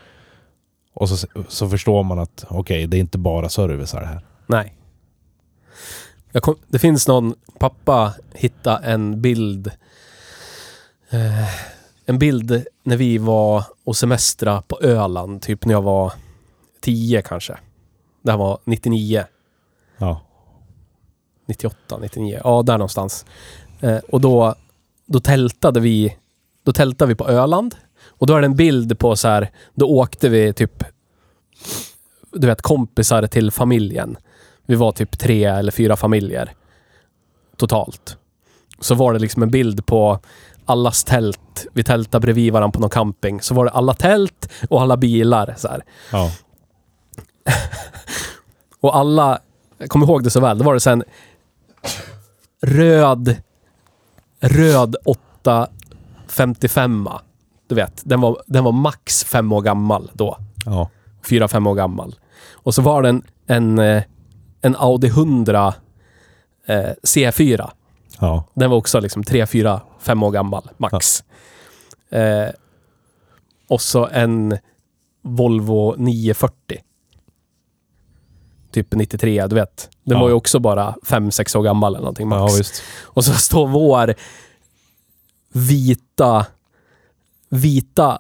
[0.95, 4.21] Och så, så förstår man att okej, det är inte bara service här.
[4.47, 4.75] Nej.
[6.33, 7.35] Kom, det finns någon...
[7.59, 9.71] Pappa hittade en bild...
[11.11, 11.74] Eh,
[12.07, 15.43] en bild när vi var och semestra på Öland.
[15.43, 16.13] Typ när jag var
[16.81, 17.59] 10 kanske.
[18.23, 19.25] Det här var 99.
[19.99, 20.21] Ja.
[21.47, 22.41] 98, 99.
[22.45, 23.27] Ja, där någonstans.
[23.81, 24.55] Eh, och då,
[25.07, 26.17] då tältade vi
[26.63, 27.75] Då tältade vi på Öland.
[28.07, 30.85] Och då är det en bild på så här, då åkte vi typ
[32.33, 34.17] du vet kompisar till familjen.
[34.67, 36.53] Vi var typ tre eller fyra familjer
[37.57, 38.17] totalt.
[38.81, 40.19] Så var det liksom en bild på
[40.65, 41.67] allas tält.
[41.73, 43.41] Vi tältade bredvid varandra på någon camping.
[43.41, 45.55] Så var det alla tält och alla bilar.
[45.57, 45.69] Så.
[46.13, 46.31] Ja.
[48.81, 49.39] Och alla,
[49.79, 51.05] jag kommer ihåg det så väl, det var det sen
[52.63, 53.37] röd,
[54.41, 57.09] röd 855.
[57.69, 60.39] Du vet, den var, den var max fem år gammal då.
[60.67, 60.91] Ja.
[61.29, 62.15] Fyra, fem år gammal.
[62.53, 64.03] Och så var det en, en, eh,
[64.61, 65.75] en Audi 100
[66.67, 67.71] eh, C4.
[68.21, 68.45] Ja.
[68.55, 71.25] Den var också liksom tre, fyra, fem år gammal, max.
[72.11, 72.49] Eh,
[73.69, 74.59] och så en
[75.23, 76.79] Volvo 940.
[78.71, 79.91] Typ 93, du vet.
[80.05, 80.21] Den Ja.
[80.23, 82.59] var ju också bara fem, sex år gammal eller någonting max.
[82.59, 82.65] Ja,
[83.05, 84.15] och så står vår
[85.53, 86.47] vita,
[87.49, 88.19] vita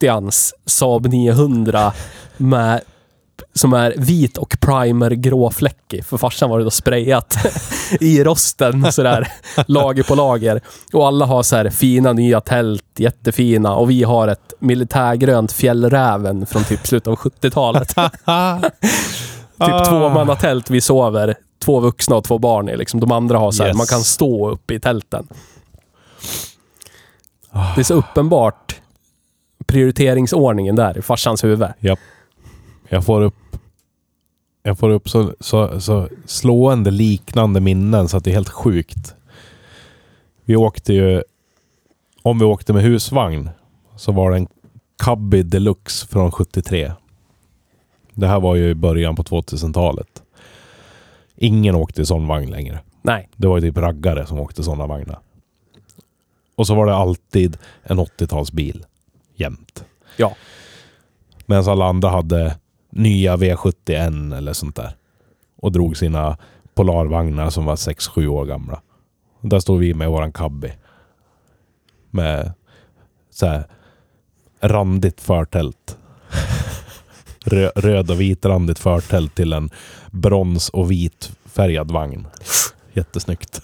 [0.00, 1.92] 80ans Saab 900
[2.36, 2.80] med
[3.54, 6.04] som är vit och primer gråfläckig.
[6.04, 7.36] För farsan var det då sprayat
[8.00, 9.28] i rosten sådär.
[9.66, 10.60] lager på lager.
[10.92, 13.74] Och alla har så här fina nya tält, jättefina.
[13.76, 17.88] Och vi har ett militärgrönt fjällräven från typ slutet av 70-talet.
[17.94, 19.84] typ Ah.
[19.84, 21.34] tvåmannatält vi sover.
[21.64, 22.76] Två vuxna och två barn i.
[22.76, 23.00] Liksom.
[23.00, 23.76] De andra har så här, Yes.
[23.76, 25.26] man kan stå uppe i tälten.
[27.74, 28.80] Det är så uppenbart
[29.66, 31.68] prioriteringsordningen där i farsans huvud.
[31.78, 31.98] Japp.
[32.92, 33.34] Jag får upp
[34.62, 39.14] jag får upp så, så, så slående liknande minnen så att det är helt sjukt.
[40.44, 41.22] Vi åkte ju...
[42.22, 43.50] Om vi åkte med husvagn
[43.96, 44.48] så var det en
[45.04, 46.92] Cubby Deluxe från 73.
[48.14, 50.22] Det här var ju i början på 2000-talet.
[51.36, 52.80] Ingen åkte i sån vagn längre.
[53.02, 53.28] Nej.
[53.36, 55.18] Det var ju typ raggare som åkte sådana vagnar.
[56.56, 58.84] Och så var det alltid en 80-talsbil.
[59.34, 59.84] Jämt.
[60.16, 60.34] Ja.
[61.46, 62.56] Medan alla andra hade
[62.90, 64.96] nya V71 eller sånt där.
[65.56, 66.36] Och drog sina
[66.74, 68.80] Polarvagnar som var 6-7 år gamla.
[69.40, 70.72] Och där stod vi med våran Cabby.
[72.10, 72.52] Med
[73.30, 73.64] så här
[74.60, 75.98] randigt förtält.
[77.44, 79.70] Rö röd och vit randigt förtält till en
[80.10, 82.26] brons och vit färgad vagn.
[82.92, 83.62] Jättesnyggt.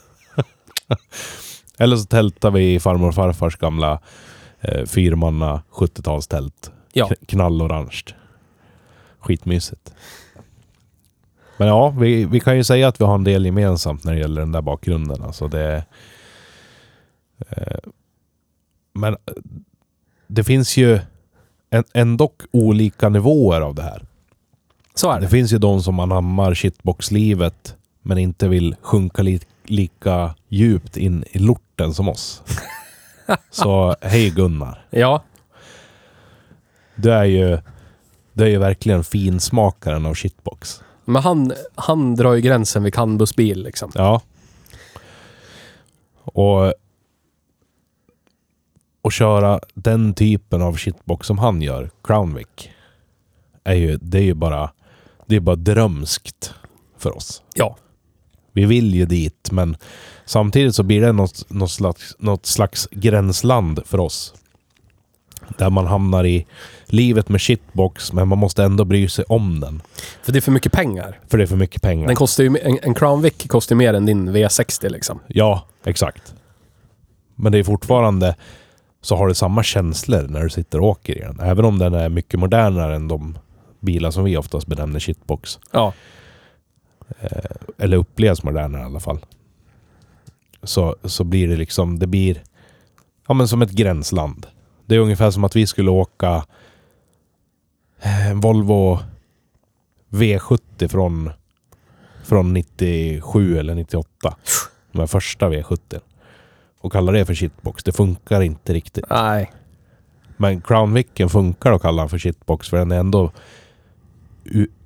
[1.79, 4.01] Eller så tältade vi i farmor och farfars gamla
[4.61, 6.71] eh, fyrmanna 70-talstält.
[6.93, 7.11] Ja.
[7.27, 8.15] Knallorange.
[9.27, 9.95] Skitmysigt.
[11.59, 14.19] Men ja, vi, vi kan ju säga att vi har en del gemensamt när det
[14.21, 15.23] gäller den där bakgrunden.
[15.23, 15.85] Alltså det,
[17.49, 17.79] Eh,
[18.95, 19.17] Men
[20.27, 20.99] det finns ju
[21.71, 24.03] en, ändå olika nivåer av det här.
[24.95, 25.31] Så är Det det.
[25.31, 31.39] finns ju de som anammar shitbox-livet men inte vill sjunka li lika djupt in i
[31.39, 32.43] lorten som oss.
[33.51, 34.87] Så hej Gunnar.
[34.91, 35.23] Ja,
[36.97, 37.59] Du är ju,
[38.37, 40.83] du är ju verkligen finsmakaren av shitbox.
[41.05, 43.93] men han, han drar ju gränsen vid canbusbil liksom.
[43.95, 44.23] Ja.
[46.23, 46.75] Och...
[49.03, 52.71] Och köra den typen av shitbox som han gör, Crownwick.
[53.65, 54.71] Är ju, det är ju bara...
[55.27, 56.55] Det är bara drömskt
[56.99, 57.43] för oss.
[57.55, 57.77] Ja.
[58.53, 59.77] Vi vill ju dit, men
[60.25, 64.35] samtidigt så blir det något, något, slags, något slags gränsland för oss.
[65.59, 66.47] Där man hamnar i
[66.87, 69.83] livet med shitbox, men man måste ändå bry sig om den.
[70.23, 71.21] För det är för mycket pengar.
[71.29, 72.07] För det är för mycket pengar.
[72.07, 75.21] Den kostar ju, en, en Crown Vic kostar ju mer än din V60 liksom.
[75.27, 76.35] Ja, exakt.
[77.35, 78.37] Men det är fortfarande
[79.01, 81.41] så har du samma känslor när du sitter och åker i den.
[81.41, 83.39] Även om den är mycket modernare än de
[83.81, 85.59] bilar som vi oftast benämner shitbox.
[85.71, 85.93] Ja.
[87.79, 89.19] Eller upplevs modernare i alla fall.
[90.63, 92.43] Så, så blir det liksom, det blir
[93.29, 94.47] ja, men som ett gränsland.
[94.87, 96.43] Det är ungefär som att vi skulle åka eh,
[98.35, 98.99] Volvo
[100.11, 101.31] V70 från,
[102.25, 104.37] från 97 eller 98.
[104.93, 106.01] De här första V70.
[106.81, 107.85] Och kalla det för shitbox.
[107.85, 109.05] Det funkar inte riktigt.
[109.11, 109.53] Nej.
[110.37, 113.33] Men Crown Vicen funkar att kalla den för shitbox för den är ändå...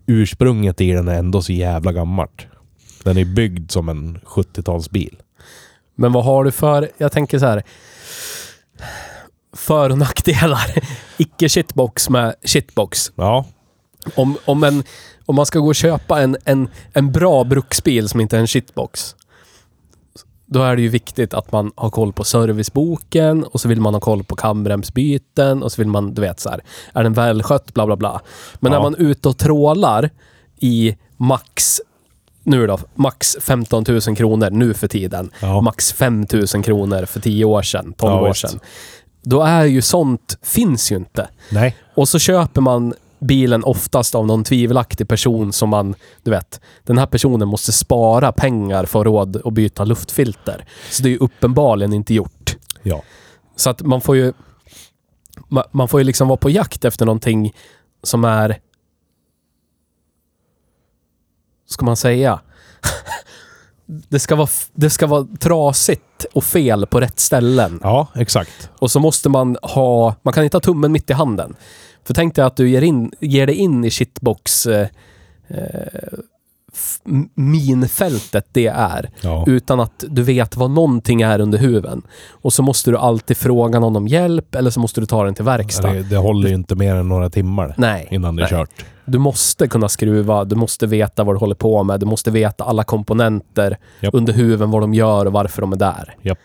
[0.07, 2.47] Ursprunget i den är ändå så jävla gammalt.
[3.05, 5.17] Den är byggd som en 70-talsbil.
[5.95, 7.63] Men vad har du för, jag tänker så här.
[9.53, 10.75] För och nackdelar.
[11.17, 13.13] Icke shitbox med shitbox.
[13.15, 13.45] Ja,
[14.15, 14.83] Om, om, en,
[15.27, 18.47] om man ska gå och köpa en, en, en bra bruksbil som inte är en
[18.47, 19.15] shitbox.
[20.47, 23.95] Då är det ju viktigt att man har koll på serviceboken och så vill man
[23.95, 26.61] ha koll på kamremsbyten och så vill man, du vet så här,
[26.95, 28.21] är den välskött, bla bla bla.
[28.61, 28.79] Men Ja.
[28.79, 30.11] när man är ute och trålar
[30.61, 31.81] i max,
[32.43, 35.31] nu då, max 15 000 kronor nu för tiden.
[35.41, 35.61] Ja.
[35.61, 38.57] Max 5 000 kronor för 10 år sedan, 12 Ja, år visst.
[39.23, 41.29] Då är ju sånt, finns ju inte.
[41.51, 41.77] nej.
[41.95, 46.99] Och så köper man bilen oftast av någon tvivelaktig person som man, du vet, den
[46.99, 50.65] här personen måste spara pengar för råd att byta luftfilter.
[50.91, 52.57] Så det är ju uppenbarligen inte gjort.
[52.83, 53.03] Ja.
[53.57, 54.33] Så att man får ju...
[55.49, 57.53] ma- Man får ju liksom vara på jakt efter någonting
[58.03, 58.59] som är...
[61.67, 62.41] Ska man säga?
[64.09, 67.81] Det ska, vara, det ska vara trasigt och fel på rätt ställen.
[67.83, 68.71] Ja, exakt.
[68.79, 70.15] Och så måste man ha...
[70.23, 71.57] Man kan inte ha tummen mitt i handen.
[72.05, 74.67] För tänk dig att du ger, in, ger dig in i shitbox...
[74.67, 74.89] Eh,
[75.49, 76.19] eh,
[77.35, 79.11] minfältet det är.
[79.21, 79.45] Ja.
[79.47, 82.03] Utan att du vet vad någonting är under huven.
[82.31, 85.35] Och så måste du alltid fråga någon om hjälp eller så måste du ta den
[85.35, 85.93] till verkstad.
[85.93, 88.09] Det, det håller ju inte mer än några timmar Nej.
[88.11, 88.61] innan det är nej.
[88.61, 88.85] kört.
[89.05, 92.65] Du måste kunna skruva, du måste veta vad du håller på med, du måste veta
[92.65, 94.15] alla komponenter Japp.
[94.15, 96.17] under huven, vad de gör och varför de är där.
[96.23, 96.39] Japp.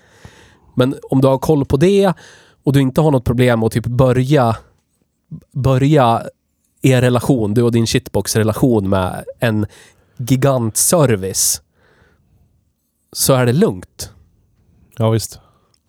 [0.75, 2.13] Men om du har koll på det
[2.63, 4.55] och du inte har något problem att typ börja
[5.51, 6.21] börja
[6.81, 9.65] er relation, du och din shitbox-relation med en
[10.17, 11.61] gigantservice
[13.11, 14.11] så är det lugnt.
[14.97, 15.39] Ja, visst.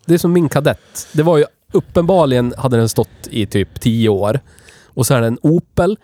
[0.07, 1.09] Det är som min kadett.
[1.13, 4.41] Det var ju uppenbarligen hade den stått i typ 10 år.
[4.87, 5.99] Och så är det en Opel.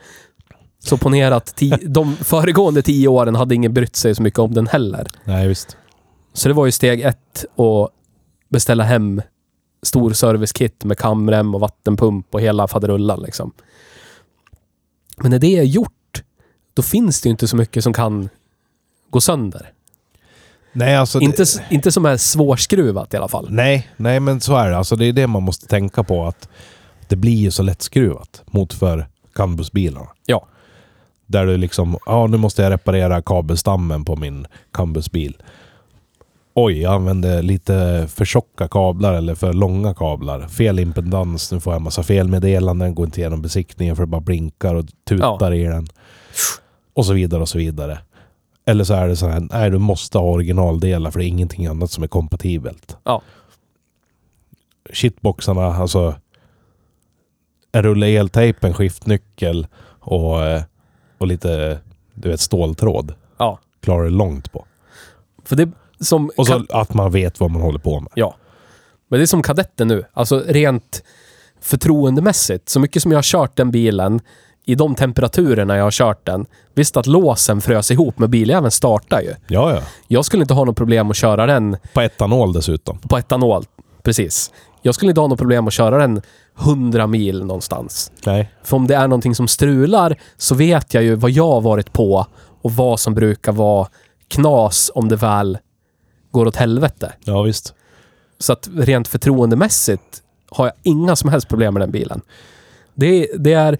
[0.78, 4.54] Så ponera att ti- de föregående 10 åren hade ingen brytt sig så mycket om
[4.54, 5.06] den heller.
[5.24, 5.76] Nej, visst.
[6.32, 7.90] Så det var ju steg ett att
[8.48, 9.22] beställa hem
[9.82, 13.52] stor servicekit med kamrem och vattenpump och hela faderullan liksom.
[15.18, 15.92] Men när det är gjort,
[16.74, 18.28] då finns det ju inte så mycket som kan
[19.10, 19.72] gå sönder.
[20.72, 21.18] Nej, alltså...
[21.18, 23.46] det- Inte, s- inte som är svårskruvat i alla fall.
[23.50, 24.76] Nej, nej men så är det.
[24.78, 26.48] Alltså det är det man måste tänka på att
[27.08, 30.08] det blir ju så lättskruvat mot för Cambusbilarna.
[30.26, 30.46] Ja.
[31.26, 35.36] Där du liksom, ja nu måste jag reparera kabelstammen på min Cambusbil.
[36.54, 40.48] Oj, jag använde lite för tjocka kablar eller för långa kablar.
[40.48, 44.20] Fel impedans, nu får jag en massa felmeddelanden, går inte igenom besiktningen för det bara
[44.20, 45.86] blinkar och tutar i den.
[46.94, 47.98] Och så vidare och så vidare.
[48.64, 51.66] Eller så är det så här, nej du måste ha originaldelar för det är ingenting
[51.66, 52.96] annat som är kompatibelt.
[53.04, 53.22] Ja.
[54.90, 56.14] Shitboxarna, alltså
[57.72, 59.66] en rulle eltejp, en skiftnyckel
[60.00, 60.62] och, eh,
[61.18, 61.80] och lite
[62.14, 63.14] du vet, ståltråd.
[63.38, 63.58] Ja.
[63.80, 64.66] Klarar det långt på.
[65.44, 65.70] För det
[66.00, 66.30] som...
[66.36, 68.12] Och så att man vet vad man håller på med.
[68.14, 68.36] Ja.
[69.08, 70.04] Men det är som kadetten nu.
[70.12, 71.02] Alltså rent
[71.60, 72.68] förtroendemässigt.
[72.68, 74.20] Så mycket som jag har kört den bilen
[74.66, 76.46] i de temperaturerna jag har kört den.
[76.74, 79.34] Visst att låsen frös ihop, men biljäveln startar ju.
[79.48, 79.80] Ja, ja.
[80.08, 82.98] Jag skulle inte ha något problem att köra den På etanol dessutom.
[82.98, 83.64] på etanol.
[84.02, 84.50] Precis.
[84.82, 86.22] Jag skulle inte ha något problem att köra den
[86.60, 88.12] 100 mil någonstans.
[88.26, 88.50] Nej.
[88.62, 91.92] För om det är någonting som strular så vet jag ju vad jag har varit
[91.92, 92.26] på
[92.62, 93.88] och vad som brukar vara
[94.28, 95.58] knas om det väl
[96.30, 97.12] går åt helvete.
[97.24, 97.74] Ja, visst.
[98.38, 102.20] Så att rent förtroendemässigt har jag inga som helst problem med den bilen.
[102.94, 103.78] Det, det är...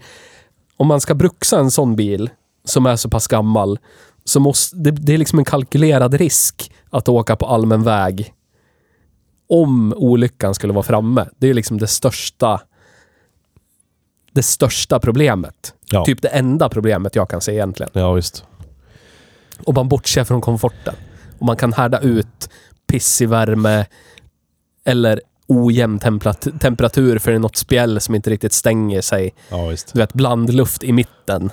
[0.83, 2.29] Om man ska bruxa en sån bil
[2.65, 3.79] som är så pass gammal
[4.23, 4.75] så måste...
[4.77, 8.33] Det, det är liksom en kalkylerad risk att åka på allmän väg
[9.49, 11.25] om olyckan skulle vara framme.
[11.37, 12.61] Det är liksom det största...
[14.31, 15.73] Det största problemet.
[15.89, 16.05] Ja.
[16.05, 17.91] Typ det enda problemet jag kan se egentligen.
[17.93, 18.45] Ja, visst.
[19.65, 20.95] Och man bortser från komforten.
[21.39, 22.49] Och man kan härda ut
[22.87, 23.85] pissig värme
[24.85, 25.21] eller
[25.57, 29.33] ojämn temperat- temperatur för det är något spjäll som inte riktigt stänger sig.
[29.49, 29.71] Ja.
[29.93, 31.49] Du vet, blandluft i mitten.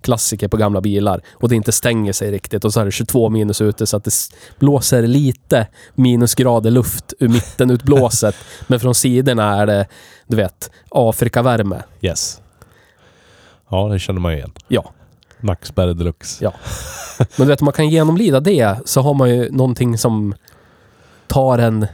[0.00, 1.20] Klassiker på gamla bilar.
[1.32, 2.64] Och det inte stänger sig riktigt.
[2.64, 4.12] Och så är det 22 minus ute så att det
[4.58, 8.34] blåser lite minusgrader luft ur mitten ut blåset.
[8.66, 9.86] Men från sidorna är det,
[10.26, 11.82] du vet, Afrikavärme.
[12.00, 12.40] Yes.
[13.70, 14.52] Ja, det känner man ju igen.
[14.68, 14.92] Ja.
[15.40, 16.44] Nackspärr deluxe.
[16.44, 16.52] Ja.
[17.18, 20.34] Men du vet, om man kan genomlida det så har man ju någonting som
[21.26, 21.86] tar en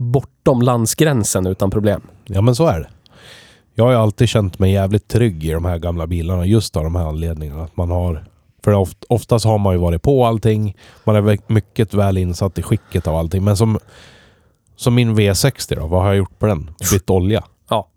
[0.00, 2.02] bortom landsgränsen utan problem.
[2.24, 2.88] Ja, men så är det.
[3.74, 6.84] Jag har ju alltid känt mig jävligt trygg i de här gamla bilarna just av
[6.84, 7.64] de här anledningarna.
[7.64, 8.24] Att man har...
[8.64, 10.76] För oft, oftast har man ju varit på allting.
[11.04, 13.44] Man är mycket väl insatt i skicket av allting.
[13.44, 13.78] Men som,
[14.76, 16.70] som min V60 då, vad har jag gjort på den?
[16.92, 17.44] Bytt olja.
[17.68, 17.88] Ja.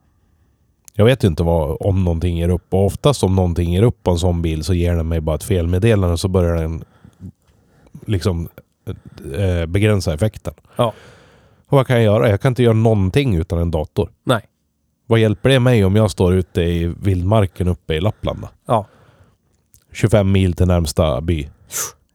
[0.94, 2.74] Jag vet ju inte vad, om någonting ger upp.
[2.74, 5.36] Och oftast om någonting ger upp på en sån bil så ger den mig bara
[5.36, 6.84] ett felmeddelande så börjar den
[8.06, 8.50] liksom
[9.36, 10.54] eh, begränsa effekten.
[10.76, 10.94] Ja.
[11.74, 12.30] Och vad kan jag göra?
[12.30, 14.10] Jag kan inte göra någonting utan en dator.
[14.24, 14.42] Nej.
[15.08, 18.42] Vad hjälper det mig om jag står ute i vildmarken uppe i Lappland?
[18.42, 18.48] Då?
[18.66, 18.86] Ja.
[19.92, 21.50] 25 mil till närmsta by.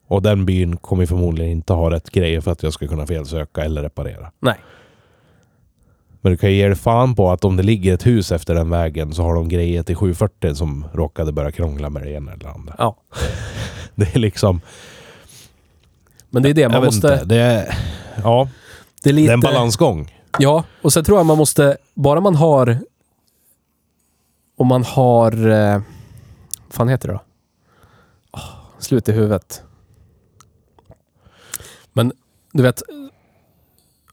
[0.06, 3.64] Och den byn kommer förmodligen inte ha rätt grejer för att jag ska kunna felsöka
[3.64, 4.32] eller reparera.
[4.40, 4.56] Nej.
[6.20, 8.54] Men du kan ju ge dig fan på att om det ligger ett hus efter
[8.54, 12.32] den vägen så har de grejer till 740 som råkade börja krångla med det ena
[12.32, 12.74] eller andra.
[12.78, 12.96] Ja.
[13.94, 14.60] Det är liksom...
[16.30, 17.08] Men det är det, man måste...
[17.12, 17.24] inte.
[17.24, 17.78] Det är,
[18.22, 18.48] ja,
[19.02, 19.30] Det är det lite...
[19.32, 20.14] är en balansgång.
[20.38, 21.76] Ja, och sen tror jag man måste...
[21.94, 22.78] Bara man har...
[24.56, 25.48] Om man har...
[25.48, 25.72] Eh,
[26.66, 27.20] vad fan heter det då?
[28.32, 29.62] Oh, slut i huvudet.
[31.92, 32.12] Men
[32.52, 32.82] du vet...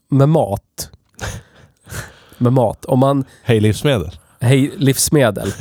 [0.08, 0.90] Med mat.
[2.38, 2.86] med mat.
[2.86, 3.26] Om man...
[3.44, 4.20] Hej livsmedel.
[4.40, 5.54] Hej, livsmedel.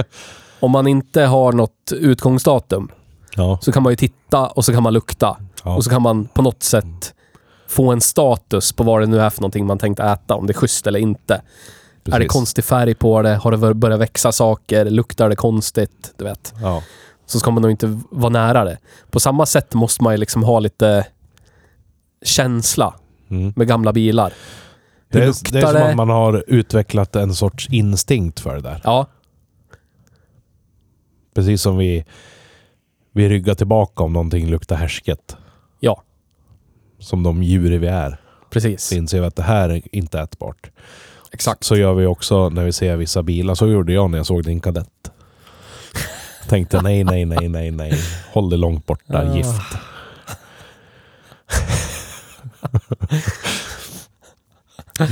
[0.60, 2.90] om man inte har något utgångsdatum
[3.36, 3.58] Ja.
[3.62, 5.36] så kan man ju titta och så kan man lukta.
[5.64, 5.76] ja.
[5.76, 7.14] Och så kan man på något sätt
[7.68, 10.34] få en status på vad det nu är för någonting man tänkt äta.
[10.34, 11.34] Om det är schysst eller inte.
[11.34, 11.40] Är
[12.04, 12.32] det precis.
[12.32, 13.36] konstig färg på det?
[13.36, 14.90] Har det börjat växa saker?
[14.90, 16.14] Luktar det konstigt?
[16.16, 16.54] Du vet.
[16.62, 16.82] Ja.
[17.26, 18.78] Så ska man nog inte vara nära det.
[19.10, 21.06] På samma sätt måste man ju liksom ha lite
[22.24, 22.94] känsla
[23.30, 23.52] Mm.
[23.56, 24.32] med gamla bilar.
[25.08, 25.90] Det, är, det är som det?
[25.90, 28.80] att man har utvecklat en sorts instinkt för det där.
[28.84, 29.06] Ja,
[31.34, 32.04] Precis som vi,
[33.12, 35.36] vi ryggar tillbaka om någonting luktar härsket.
[36.98, 38.20] Som de djur vi är.
[38.50, 38.82] precis.
[38.82, 40.70] Så inser vi att det här är inte ätbart.
[41.32, 41.64] Exakt.
[41.64, 43.54] Så gör vi också när vi ser vissa bilar.
[43.54, 45.10] Så gjorde jag när jag såg din kadett.
[46.48, 47.92] Tänkte nej, nej, nej, nej, nej.
[48.32, 49.18] Håll det långt borta.
[49.18, 49.36] Ah.
[49.36, 49.62] Gift.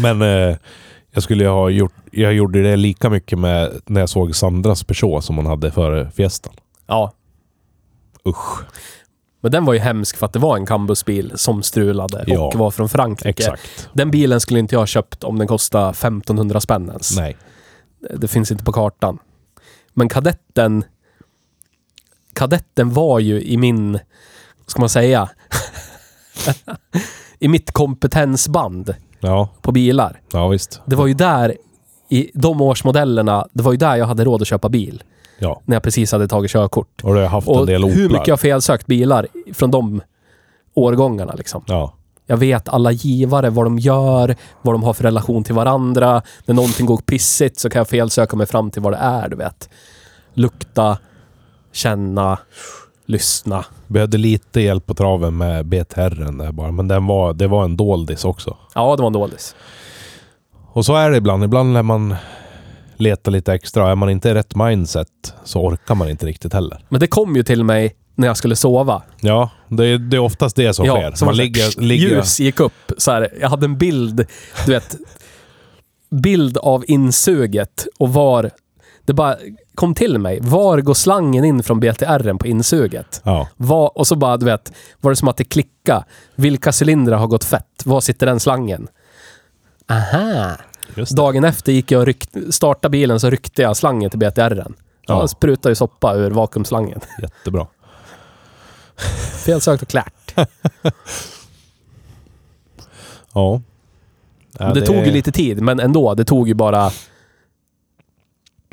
[0.03, 0.57] Men eh,
[1.11, 1.95] jag skulle ha gjort...
[2.11, 6.11] Jag gjorde det lika mycket med när jag såg Sandras Peugeot som hon hade före
[6.11, 6.55] Fiestan.
[6.87, 7.13] Ja.
[8.29, 8.63] Usch.
[9.47, 12.41] Men den var ju hemsk för att det var en Cambusbil som strulade Ja.
[12.47, 13.29] och var från Frankrike.
[13.43, 13.89] Exakt.
[13.93, 17.17] Den bilen skulle inte jag ha köpt om den kostade 1500 spänn ens.
[17.17, 17.37] Nej.
[18.17, 19.19] Det finns inte på kartan.
[19.95, 20.85] Men kadetten...
[22.33, 23.99] Kadetten var ju i min...
[24.67, 25.29] Ska man säga?
[27.39, 30.21] I mitt kompetensband Ja, på bilar.
[30.33, 30.81] ja visst.
[30.87, 31.57] Det var ju där,
[32.09, 35.03] i de årsmodellerna, det var ju där jag hade råd att köpa bil.
[35.39, 35.63] Ja.
[35.65, 37.01] När jag precis hade tagit körkort.
[37.03, 40.01] Och du har haft en Och del hur mycket jag felsökt bilar från de
[40.75, 41.65] årgångarna liksom.
[41.67, 41.93] Ja.
[42.27, 46.23] Jag vet alla givare, vad de gör, vad de har för relation till varandra.
[46.45, 49.37] När någonting går pissigt så kan jag felsöka mig fram till vad det är, du
[49.37, 49.69] vet.
[50.35, 50.99] Lukta,
[51.73, 52.39] känna,
[53.07, 53.65] lyssna.
[53.87, 56.73] Behövde lite hjälp på traven med BTR där bara.
[56.73, 58.57] Men den var, det var en doldis också.
[58.75, 59.55] Ja, det var en dålis.
[60.73, 61.45] Och så är det ibland.
[61.45, 62.15] Ibland när man
[62.97, 63.91] letar lite extra.
[63.91, 65.09] Är man inte i rätt mindset
[65.45, 66.85] så orkar man inte riktigt heller.
[66.89, 69.03] Men det kom ju till mig när jag skulle sova.
[69.21, 71.13] Ja, det är, det är oftast det som sker.
[71.15, 72.93] så Man ligger, här, ligger, Ljus gick upp.
[72.99, 74.27] Så här, jag hade en bild,
[74.67, 74.97] du vet.
[76.11, 78.51] Bild av insuget och var
[79.05, 79.37] Det bara
[79.75, 80.39] kom till mig.
[80.43, 83.21] Var går slangen in från BTR på insuget?
[83.25, 83.49] Ja.
[83.57, 86.05] Var, och så bara, du vet, var det som att det klicka.
[86.35, 87.83] Vilka cylindrar har gått fett?
[87.85, 88.89] Var sitter den slangen?
[89.89, 90.57] Aha!
[90.95, 91.11] Det.
[91.11, 94.57] Dagen efter gick jag och ryck, startade bilen så ryckte jag slangen till BTR.
[94.57, 94.67] Ja.
[95.07, 95.29] Ja.
[95.29, 97.01] sprutade ju soppa ur vakuumslangen.
[97.23, 97.67] Jättebra.
[99.45, 100.35] Felsökt och klart.
[103.37, 103.63] Ja.
[104.59, 106.15] Ja, det, tog ju lite tid, men ändå.
[106.15, 106.91] Det tog ju bara...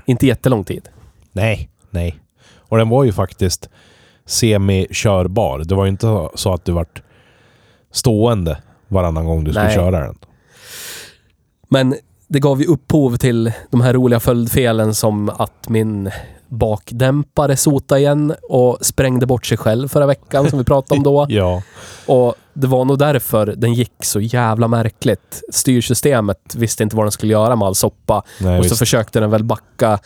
[0.05, 0.89] Inte jättelång tid.
[1.31, 2.19] Nej, nej.
[2.55, 3.69] Och den var ju faktiskt
[4.25, 5.59] semi-körbar.
[5.59, 7.01] Det var ju inte så att du vart
[7.91, 9.75] stående varannan gång du skulle Nej.
[9.75, 10.17] köra den.
[11.73, 11.95] Men
[12.27, 16.11] det gav ju upphov till de här roliga följdfelen som att min
[16.47, 21.25] bakdämpare sotade igen och sprängde bort sig själv förra veckan som vi pratade om då.
[21.29, 21.61] Ja.
[22.05, 25.41] Och det var nog därför den gick så jävla märkligt.
[25.51, 28.23] Styrsystemet visste inte vad den skulle göra med all soppa.
[28.41, 28.79] Nej, och så visst.
[28.79, 29.99] försökte den väl backa,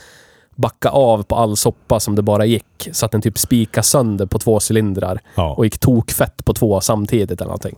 [0.55, 2.89] backa av på all soppa som det bara gick.
[2.91, 5.21] Så att den typ spikade sönder på två cylindrar.
[5.35, 5.53] ja.
[5.53, 7.75] Och gick tokfett på två samtidigt eller någonting.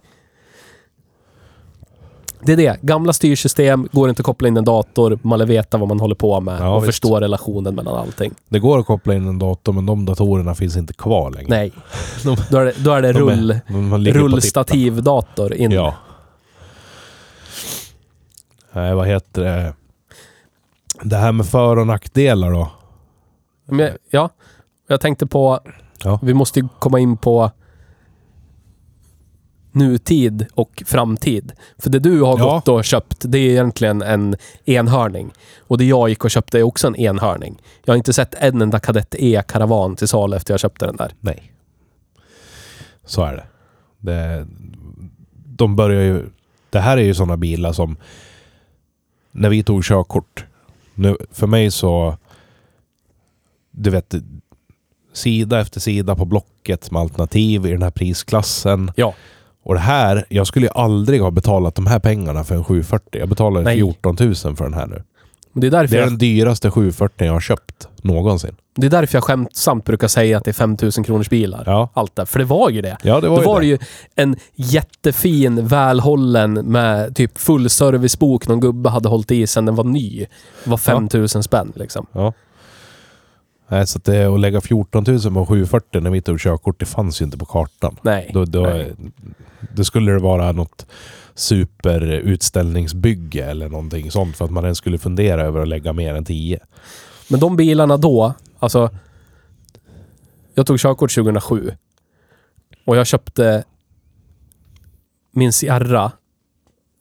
[2.42, 2.78] Det är det.
[2.82, 6.16] Gamla styrsystem, går inte att koppla in en dator, man vill veta vad man håller
[6.16, 6.86] på med Ja, och visst.
[6.86, 8.34] förstå relationen mellan allting.
[8.50, 11.48] Det går att koppla in en dator, men de datorerna finns inte kvar längre.
[11.50, 11.72] Nej.
[12.24, 13.60] De- Då är det, då är det De är- rull,
[14.14, 15.72] på rullstativdator in.
[15.72, 15.94] Ja.
[18.72, 19.74] Nej, vad heter det?
[21.04, 22.72] Det här med för och nackdelar då?
[23.70, 24.30] Jag- ja,
[24.88, 25.60] jag tänkte på...
[26.04, 26.20] Ja.
[26.22, 27.52] Vi måste ju komma in på
[29.72, 31.52] nutid och framtid.
[31.78, 32.54] För det du har Ja.
[32.54, 35.32] gått och köpt, det är egentligen en enhörning.
[35.60, 37.62] Och det jag gick och köpte är också en enhörning.
[37.86, 41.14] Jag har inte sett en enda Kadett E-karavan till salu efter jag köpte den där.
[41.20, 41.52] Nej.
[43.06, 43.46] Så är det.
[43.98, 44.48] det.
[45.46, 46.26] De börjar ju...
[46.70, 47.98] Det här är ju sådana bilar som...
[49.32, 50.46] När vi tog körkort.
[50.96, 52.18] Nu, för mig så...
[53.72, 54.16] Du vet...
[55.14, 58.92] Sida efter sida på Blocket med alternativ i den här prisklassen.
[58.96, 59.14] Ja.
[59.70, 63.20] Och det här, jag skulle ju aldrig ha betalat de här pengarna för en 740.
[63.20, 63.78] Jag betalade Nej.
[63.78, 65.04] 14 000 för den här nu.
[65.54, 68.56] Det är, därför Det är jag, den dyraste 740 jag har köpt någonsin.
[68.76, 71.64] det är därför jag skämtsamt brukar säga att det är 5000 kronors bilar.
[71.66, 72.26] Ja, Allt det.
[72.26, 72.98] För det var ju det.
[73.04, 73.66] ja det var Då ju var det.
[73.68, 73.78] ju
[74.16, 79.84] en jättefin, välhållen med typ full servicebok någon gubbe hade hållit i sen den var
[79.84, 80.26] ny.
[80.64, 82.06] Det var 5000 spänn liksom.
[82.12, 82.34] Ja.
[83.68, 86.86] Nej, så att det, att lägga 14 000 på 740 när vi tog körkort, det
[86.86, 87.96] fanns ju inte på kartan.
[88.02, 88.32] Nej.
[88.34, 88.94] Då, då, Nej.
[89.76, 90.86] Då skulle det vara något
[91.36, 96.26] superutställningsbygge eller någonting sånt för att man ens skulle fundera över att lägga mer än
[96.26, 96.60] 10.
[97.28, 98.90] Men de bilarna då, alltså...
[100.54, 101.72] Jag tog körkort 2007.
[102.86, 103.64] Och jag köpte
[105.32, 106.12] min Sierra.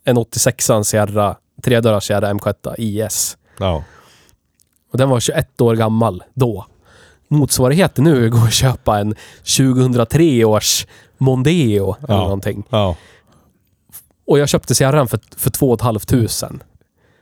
[0.05, 1.37] En 86 Sierra.
[1.63, 3.39] Tredörrars Sierra M7 IS.
[3.59, 3.85] Ja.
[4.93, 6.67] Och den var 21 år gammal då.
[7.29, 9.15] Motsvarigheten nu går att köpa en
[9.57, 10.87] 2003 års
[11.19, 12.21] Mondeo eller Ja.
[12.23, 12.65] någonting.
[12.71, 12.97] Ja.
[14.27, 16.65] Och jag köpte Sierran för, för 2 500.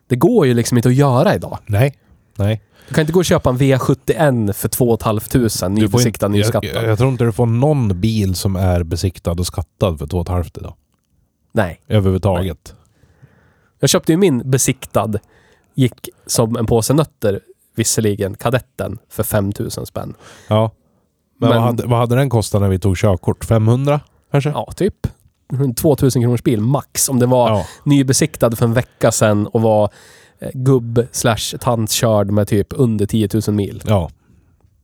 [0.07, 1.59] Det går ju liksom inte att göra idag.
[1.67, 1.95] Nej.
[2.37, 2.63] Nej.
[2.89, 6.71] Du kan inte gå och köpa en V71 för 2 500 Du får nybesiktad, nyskattad.
[6.75, 10.25] Jag, jag tror inte du får någon bil som är besiktad och skattad för 2
[10.25, 10.75] 500 idag.
[11.53, 11.81] Nej.
[11.89, 12.75] Överhuvudtaget.
[13.81, 15.13] Jag köpte ju min besiktad.
[15.75, 17.41] Gick som en påse nötter,
[17.77, 20.15] visserligen, kadetten, för 5000 spänn.
[20.49, 20.71] Ja.
[21.39, 23.45] Men, Men- vad, hade, vad hade den kostat när vi tog körkort?
[23.45, 24.51] 500 kanske?
[24.51, 25.07] Ja, typ.
[25.53, 27.09] En 2000 kronors bil max.
[27.09, 27.67] Om det var Ja.
[27.85, 29.91] nybesiktad för en vecka sedan och var
[30.39, 34.11] eh, gubb slash tantkörd med typ under 10 000 mil ja.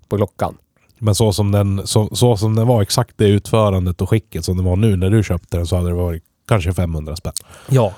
[0.09, 0.55] på klockan.
[0.99, 4.57] Men så som, den, så, så som den var, exakt det utförandet och skicket som
[4.57, 7.33] den var nu när du köpte den så hade det varit kanske 500 spänn.
[7.69, 7.93] Ja.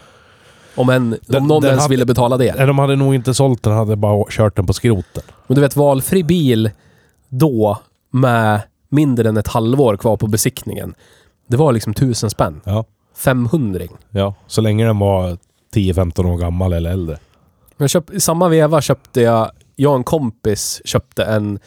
[0.77, 2.55] Om, en, Den- om någon den ens hade- ville betala det.
[2.55, 5.23] Nej, De hade nog inte sålt den, hade bara kört den på skroten.
[5.47, 6.71] Men du vet, valfri bil
[7.29, 7.79] då
[8.15, 10.95] med mindre än ett halvår kvar på besiktningen.
[11.47, 12.61] Det var liksom tusen spänn.
[12.65, 12.85] Ja.
[13.17, 14.35] 500 ja.
[14.47, 15.39] Så länge den var
[15.75, 17.19] 10-15 år gammal eller äldre.
[17.77, 21.59] jag köp, I samma veva köpte jag, jag och en kompis köpte en,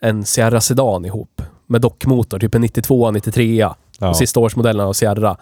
[0.00, 1.42] en Sierra Sedan ihop.
[1.66, 3.56] Med dockmotor, typ en 92, 93.
[3.56, 3.76] Ja.
[3.98, 4.14] Ja.
[4.14, 5.36] Sista årsmodellen av Sierra.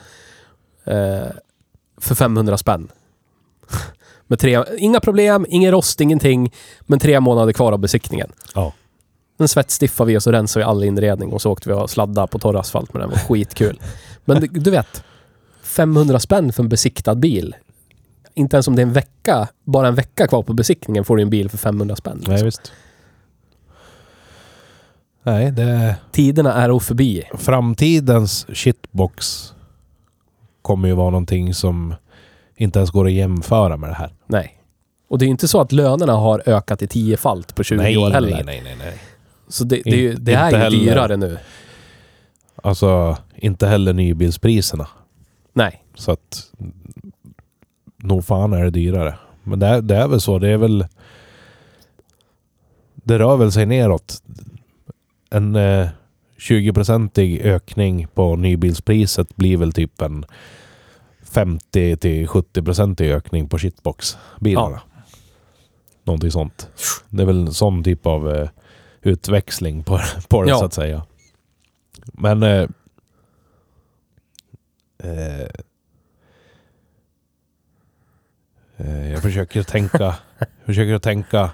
[0.85, 1.29] Eh,
[2.01, 2.89] för 500 spänn.
[4.27, 6.53] Med tre, inga problem, ingen rost, ingenting.
[6.81, 8.33] Men tre månader kvar av besiktningen.
[8.55, 8.73] Ja.
[9.37, 12.27] Den svettstiffade vi och så rensade vi all inredning och så åkte vi och sladda
[12.27, 13.11] på torr asfalt med den.
[13.11, 13.81] Det var skitkul.
[14.25, 15.05] Men du, vet,
[15.63, 17.55] 500 spänn för en besiktad bil.
[18.35, 21.23] Inte ens om det är en vecka, bara en vecka kvar på besiktningen får du
[21.23, 22.23] en bil för 500 spänn.
[22.27, 22.73] Nej, visst.
[25.23, 25.97] Nej, det...
[26.13, 27.23] Tiderna är förbi.
[27.35, 29.53] Framtidens shitbox
[30.63, 31.95] kommer ju vara någonting som
[32.57, 34.15] inte ens går att jämföra med det här.
[34.27, 34.61] Nej.
[35.09, 38.11] Och det är inte så att lönerna har ökat i tiofalt på 20 nej, år
[38.11, 38.31] heller.
[38.31, 38.99] nej, nej, nej, nej.
[39.49, 40.79] Så det, det, Inte- det är ju heller.
[40.79, 41.39] dyrare nu.
[42.57, 44.89] Alltså, inte heller nybilspriserna.
[45.53, 45.85] Nej.
[45.95, 46.51] Så att...
[47.97, 49.19] Nog fan är det dyrare.
[49.43, 50.39] Men det är, det är väl så.
[50.39, 50.87] Det är väl...
[52.95, 54.23] Det rör väl sig neråt.
[55.31, 55.89] En eh,
[56.39, 60.25] 20-procentig ökning på nybilspriset blir väl typ en
[61.23, 64.81] 50 till 70-procentig ökning på shitbox-bilarna.
[66.05, 66.69] Någonting sånt.
[67.09, 68.49] Det är väl en sån typ av eh,
[69.07, 70.59] utväxling på, på det Ja.
[70.59, 71.03] så att säga.
[72.13, 72.43] Men...
[72.43, 72.69] Eh,
[74.99, 75.49] eh,
[78.77, 80.15] eh, jag försöker tänka...
[80.65, 81.51] försöker tänka...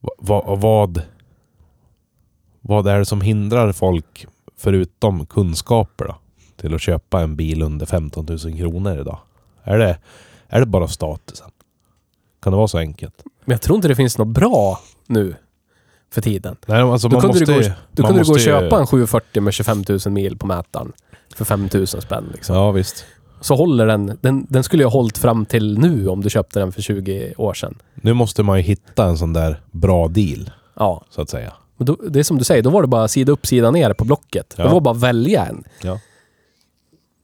[0.00, 1.02] Va, va, vad...
[2.64, 4.26] Vad är det som hindrar folk,
[4.56, 6.16] förutom kunskaper då,
[6.56, 9.18] till att köpa en bil under 15 000 kronor idag?
[9.62, 9.98] Är det,
[10.48, 11.50] är det bara statusen?
[12.42, 13.22] Kan det vara så enkelt?
[13.44, 14.80] Men jag tror inte det finns något bra
[15.12, 15.34] nu
[16.10, 16.56] för tiden.
[16.66, 19.42] Nej, alltså Då kunde måste du gå, då kunde du gå och köpa en 740
[19.42, 20.92] med 25 000 mil på mätaren.
[21.34, 22.56] För 5 000 spänn liksom.
[22.56, 23.04] Ja, visst.
[23.40, 24.46] Så håller den, den...
[24.48, 27.54] Den skulle ju ha hållit fram till nu om du köpte den för 20 år
[27.54, 27.78] sedan.
[27.94, 31.04] Nu måste man ju hitta en sån där bra deal, Ja.
[31.10, 31.52] så att säga.
[31.76, 33.92] Men då, det är som du säger, då var det bara sida upp, sida ner
[33.92, 34.54] på Blocket.
[34.56, 34.64] Ja.
[34.64, 35.64] Det var bara att välja en.
[35.82, 35.98] Ja.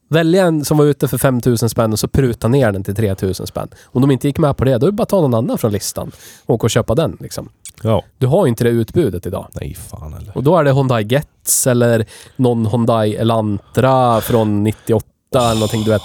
[0.09, 2.95] Välja en som var ute för 5 000 spänn och så pruta ner den till
[2.95, 3.67] 3 000 spänn.
[3.85, 5.57] Om de inte gick med på det, då är det bara att ta någon annan
[5.57, 6.11] från listan
[6.45, 7.17] och åka och köpa den.
[7.19, 7.49] Liksom.
[7.83, 8.03] Ja.
[8.17, 9.47] Du har ju inte det utbudet idag.
[9.53, 10.37] Nej, fan eller.
[10.37, 12.05] Och då är det Hyundai Getz eller
[12.35, 16.01] någon Hyundai Elantra från 98 eller någonting, du vet.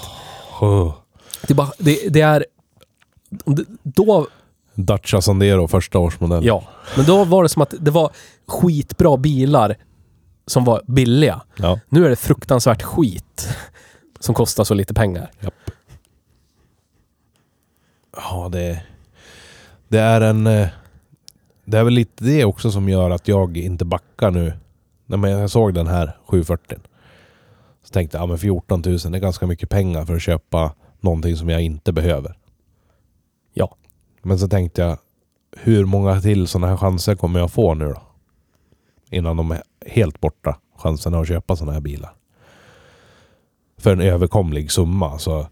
[0.61, 0.93] Oh.
[1.41, 2.45] Det är, bara, det, det är...
[3.83, 4.27] Då...
[4.73, 6.45] Dacia Sandero första årsmodell.
[6.45, 6.63] Ja.
[6.95, 8.09] Men då var det som att det var
[8.47, 9.75] skitbra bilar
[10.47, 11.41] som var billiga.
[11.57, 11.79] Ja.
[11.89, 13.57] Nu är det fruktansvärt skit
[14.19, 15.31] som kostar så lite pengar.
[15.39, 15.53] Japp.
[18.17, 18.81] Ja, det...
[19.87, 20.47] Det är en...
[20.47, 20.67] eh,
[21.65, 24.53] Det är väl lite det också som gör att jag inte backar nu.
[25.05, 26.77] När jag såg den här 740.
[27.83, 30.73] Så tänkte jag, ja men 14 000 det är ganska mycket pengar för att köpa
[30.99, 32.37] någonting som jag inte behöver.
[33.53, 33.75] Ja.
[34.21, 34.97] Men så tänkte jag,
[35.57, 38.01] hur många till sådana här chanser kommer jag få nu då?
[39.09, 42.13] Innan de är helt borta, chanserna att köpa sådana här bilar.
[43.77, 45.19] För en överkomlig summa.
[45.19, 45.47] Så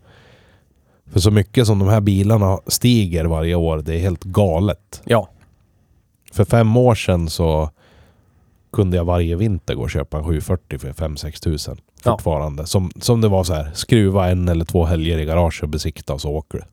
[1.06, 5.02] för så mycket som de här bilarna stiger varje år, det är helt galet.
[5.06, 5.30] Ja.
[6.34, 7.70] För fem år sedan så
[8.72, 11.78] kunde jag varje vinter gå och köpa en 740 för 5-6 tusen.
[12.04, 12.12] Ja.
[12.12, 12.68] Fortfarande.
[12.68, 16.14] Som, som det var så här, skruva en eller två helger i garaget och besikta
[16.14, 16.64] och så åker du.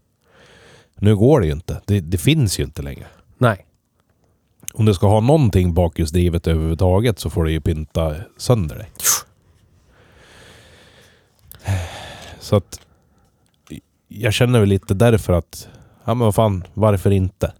[0.95, 1.81] Nu går det ju inte.
[1.87, 3.07] Det, det finns ju inte längre.
[3.39, 3.67] Nej.
[4.75, 8.91] Om du ska ha någonting bakhjulsdrivet överhuvudtaget så får du ju pynta sönder dig.
[12.41, 12.81] Så att
[14.09, 15.69] jag känner väl lite därför att,
[16.05, 17.53] ja men vad fan, varför inte?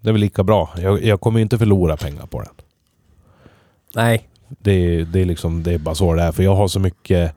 [0.00, 0.70] Det är väl lika bra.
[0.76, 2.52] Jag, jag kommer ju inte förlora pengar på den.
[3.94, 4.28] Nej.
[4.48, 6.32] Det, är- det är liksom, det är bara så det är.
[6.32, 7.34] För jag har så mycket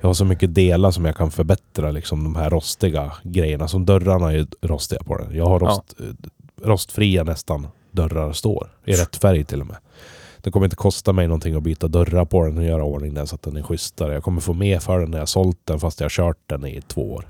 [0.00, 3.68] jag har så mycket delar som jag kan förbättra liksom de här rostiga grejerna.
[3.68, 5.36] Som dörrarna är ju rostiga på den.
[5.36, 5.94] Jag har rost,
[6.62, 8.68] rostfria nästan dörrar står.
[8.84, 9.76] I rätt färg till och med.
[10.42, 13.26] Det kommer inte kosta mig någonting att byta dörrar på den och göra ordning den
[13.26, 14.14] så att den är schysstare.
[14.14, 16.66] Jag kommer få mer för den när jag sålt den fast jag har kört den
[16.66, 17.28] i två år.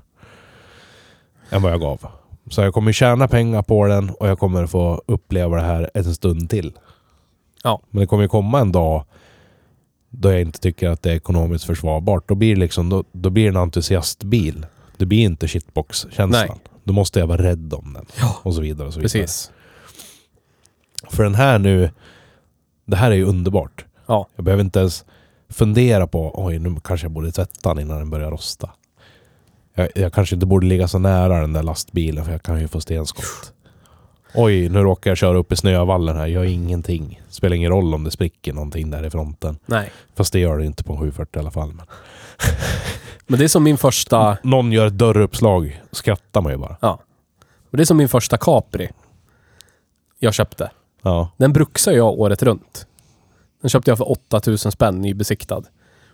[1.49, 2.07] Än vad jag gav.
[2.49, 6.15] Så jag kommer tjäna pengar på den och jag kommer få uppleva det här en
[6.15, 6.73] stund till.
[7.63, 7.81] Ja.
[7.89, 9.05] Men det kommer ju komma en dag
[10.09, 12.27] då jag inte tycker att det är ekonomiskt försvarbart.
[12.27, 14.65] Då blir det liksom, då, då blir det en entusiastbil.
[14.97, 16.59] Det blir inte shitbox-känslan.
[16.83, 18.05] Då måste jag vara rädd om den.
[18.19, 18.35] Ja.
[18.43, 19.21] Och så vidare och så vidare.
[19.21, 19.51] Precis.
[21.09, 21.91] För den här nu,
[22.85, 23.85] det här är ju underbart.
[24.05, 24.27] Ja.
[24.35, 25.05] Jag behöver inte ens
[25.49, 28.69] fundera på, oj nu kanske jag borde tvätta den innan den börjar rosta.
[29.79, 32.67] Jag, jag kanske inte borde ligga så nära den där lastbilen för jag kan ju
[32.67, 33.53] få stenskott.
[34.33, 36.27] Oj, nu råkar jag köra upp i snövallen här.
[36.27, 37.21] Gör ingenting.
[37.29, 39.57] Spelar ingen roll om det spricker någonting där i fronten.
[39.65, 39.91] Nej.
[40.15, 41.73] Fast det gör det inte på en 740 i alla fall.
[41.73, 41.85] Men.
[43.27, 44.37] Men det är som min första...
[44.43, 46.77] Någon gör ett dörruppslag, skrattar man ju bara.
[46.81, 46.99] Ja.
[47.69, 48.89] Men Det är som min första Capri.
[50.19, 50.71] Jag köpte.
[51.01, 51.31] Ja.
[51.37, 52.87] Den bruksar jag året runt.
[53.61, 55.63] Den köpte jag för 8000 spänn nybesiktad.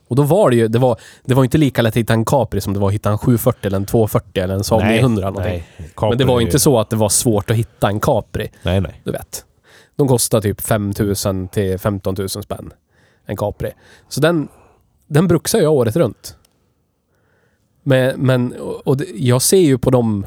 [0.07, 2.25] Och då var det ju, det var, det var inte lika lätt att hitta en
[2.25, 5.21] Capri som det var att hitta en 740 eller en 240 eller en Saab 900
[5.21, 5.63] eller någonting.
[5.77, 5.91] nej.
[6.01, 8.51] Men det var är inte så att det var svårt att hitta en Capri.
[8.63, 9.01] Nej, nej.
[9.03, 9.45] Du vet.
[9.95, 12.73] De kostar typ 5000 till 15 000 spänn.
[13.25, 13.71] En Capri.
[14.09, 14.47] Så den,
[15.07, 16.37] den bruksar jag året runt.
[17.83, 20.25] Men, men och det, jag ser ju på dem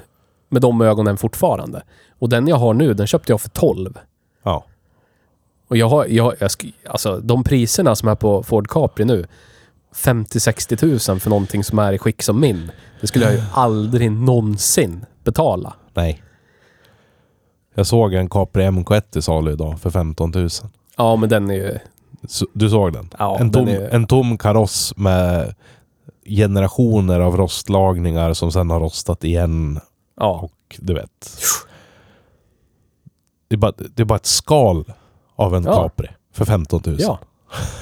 [0.48, 1.82] med de ögonen fortfarande.
[2.18, 3.98] Och den jag har nu, den köpte jag för 12.
[4.42, 4.64] Ja.
[5.68, 6.50] Och jag har, jag, jag
[6.86, 9.26] alltså de priserna som är på Ford Capri nu.
[9.94, 12.70] 50-60 tusen för någonting som är i skick som min.
[13.00, 15.72] Det skulle jag ju aldrig någonsin betala.
[15.94, 16.22] Nej.
[17.74, 20.48] Jag såg en Capri MK1 i salu idag för 15 000.
[20.96, 21.78] Ja, men den är ju...
[22.28, 23.10] Så- Du såg den?
[23.18, 25.54] Ja, en, den tom, är- en tom kaross med
[26.26, 29.80] generationer av rostlagningar som sen har rostat igen.
[30.20, 30.40] Ja.
[30.40, 31.40] Och du vet.
[33.48, 34.84] Det är bara, det är bara ett skal
[35.36, 35.82] av en Ja.
[35.82, 36.96] Capri för 15 000.
[37.00, 37.18] ja.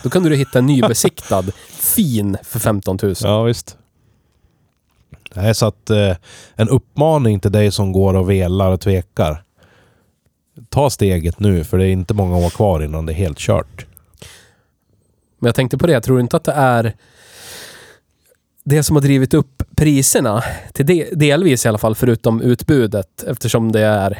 [0.02, 3.14] Då kunde du hitta en nybesiktad fin för 15 000.
[3.22, 3.76] Ja, visst.
[5.34, 6.16] Nej, så att eh,
[6.54, 9.42] en uppmaning till dig som går och velar och tvekar.
[10.68, 13.86] Ta steget nu, för det är inte många år kvar innan det är helt kört.
[15.38, 16.94] Men jag tänkte på det, jag tror inte att det är
[18.64, 20.42] det som har drivit upp priserna,
[20.72, 24.10] till de, delvis i alla fall, förutom utbudet, eftersom det är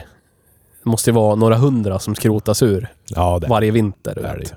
[0.86, 4.14] det måste ju vara några hundra som skrotas ur Ja, det varje vinter.
[4.14, 4.56] det.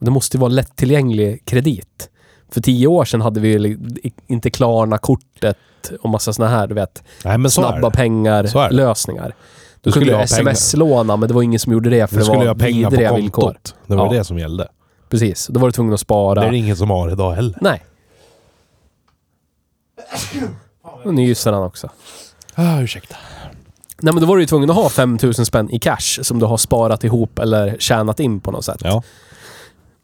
[0.00, 2.08] Det måste ju vara lättillgänglig kredit.
[2.52, 3.78] För tio år sedan hade vi ju
[4.26, 5.56] inte Klarna-kortet
[6.00, 9.34] och massa såna här, du vet, Nej, men snabba pengar-lösningar.
[9.80, 12.54] Du skulle ju sms-låna, men det var ingen som gjorde det för Du det var
[12.54, 13.56] vidriga villkor.
[13.86, 14.12] Det var Ja.
[14.12, 14.68] det som gällde.
[15.08, 16.40] Precis, då var du tvungen att spara.
[16.40, 17.58] Det är det ingen som har idag heller.
[17.60, 17.82] Nej.
[21.04, 21.88] Och nyser han också.
[22.54, 23.16] Ah, ursäkta.
[24.02, 26.46] Nej men då var du ju tvungen att ha 5000 spänn i cash som du
[26.46, 28.80] har sparat ihop eller tjänat in på något sätt.
[28.84, 29.02] Ja.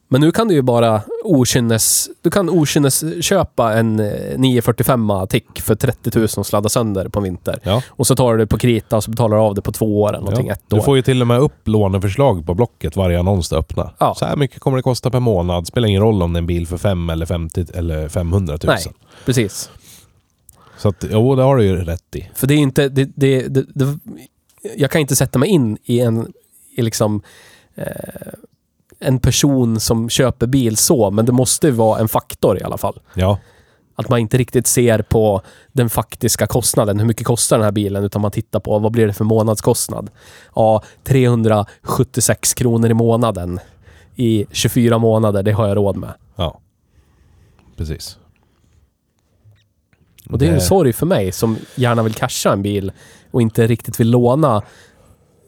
[0.08, 2.08] Men nu kan du ju bara okynnes...
[2.22, 7.18] Du kan okynnes köpa en eh, 945 tick för 30 000 och sladda sönder på
[7.18, 7.58] en vinter.
[7.62, 7.82] ja.
[7.88, 10.02] Och så tar du det på krita och så betalar du av det på två
[10.02, 10.52] år eller någonting, ja.
[10.52, 10.76] ett år.
[10.76, 13.94] Du får ju till och med upp låneförslag på Blocket varje annons du öppnar.
[13.98, 14.14] Ja.
[14.14, 15.66] Så här mycket kommer det kosta per månad.
[15.66, 18.74] Spelar ingen roll om det är en bil för 5 eller 50 eller 500 000.
[18.74, 18.94] Nej,
[19.24, 19.70] precis.
[20.78, 22.30] Så att, jo, det har du ju rätt i.
[22.34, 22.88] För det är inte...
[22.88, 23.98] Det, det, det, det,
[24.76, 26.32] jag kan inte sätta mig in i en...
[26.76, 27.22] I liksom...
[27.74, 27.84] Eh,
[28.98, 32.78] en person som köper bil så, men det måste ju vara en faktor i alla
[32.78, 33.00] fall.
[33.14, 33.38] Ja.
[33.94, 35.42] Att man inte riktigt ser på
[35.72, 36.98] den faktiska kostnaden.
[36.98, 38.04] Hur mycket kostar den här bilen?
[38.04, 40.10] Utan man tittar på vad blir det för månadskostnad?
[40.54, 43.60] Ja, 376 kronor i månaden
[44.16, 46.14] i 24 månader, det har jag råd med.
[46.36, 46.60] Ja.
[47.76, 48.18] Precis.
[50.30, 52.92] Och det är en sorg för mig som gärna vill casha en bil
[53.30, 54.62] och inte riktigt vill låna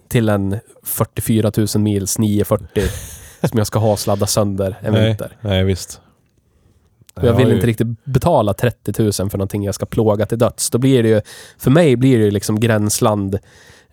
[0.08, 2.82] till en 44 000 mils 940
[3.48, 5.36] som jag ska ha och sladda sönder en nej, vinter.
[5.40, 6.00] Nej, visst.
[7.14, 10.38] Och jag vill ju- inte riktigt betala 30 000 för någonting jag ska plåga till
[10.38, 10.70] döds.
[10.70, 11.20] Då blir det ju,
[11.58, 13.38] för mig blir det ju liksom gränsland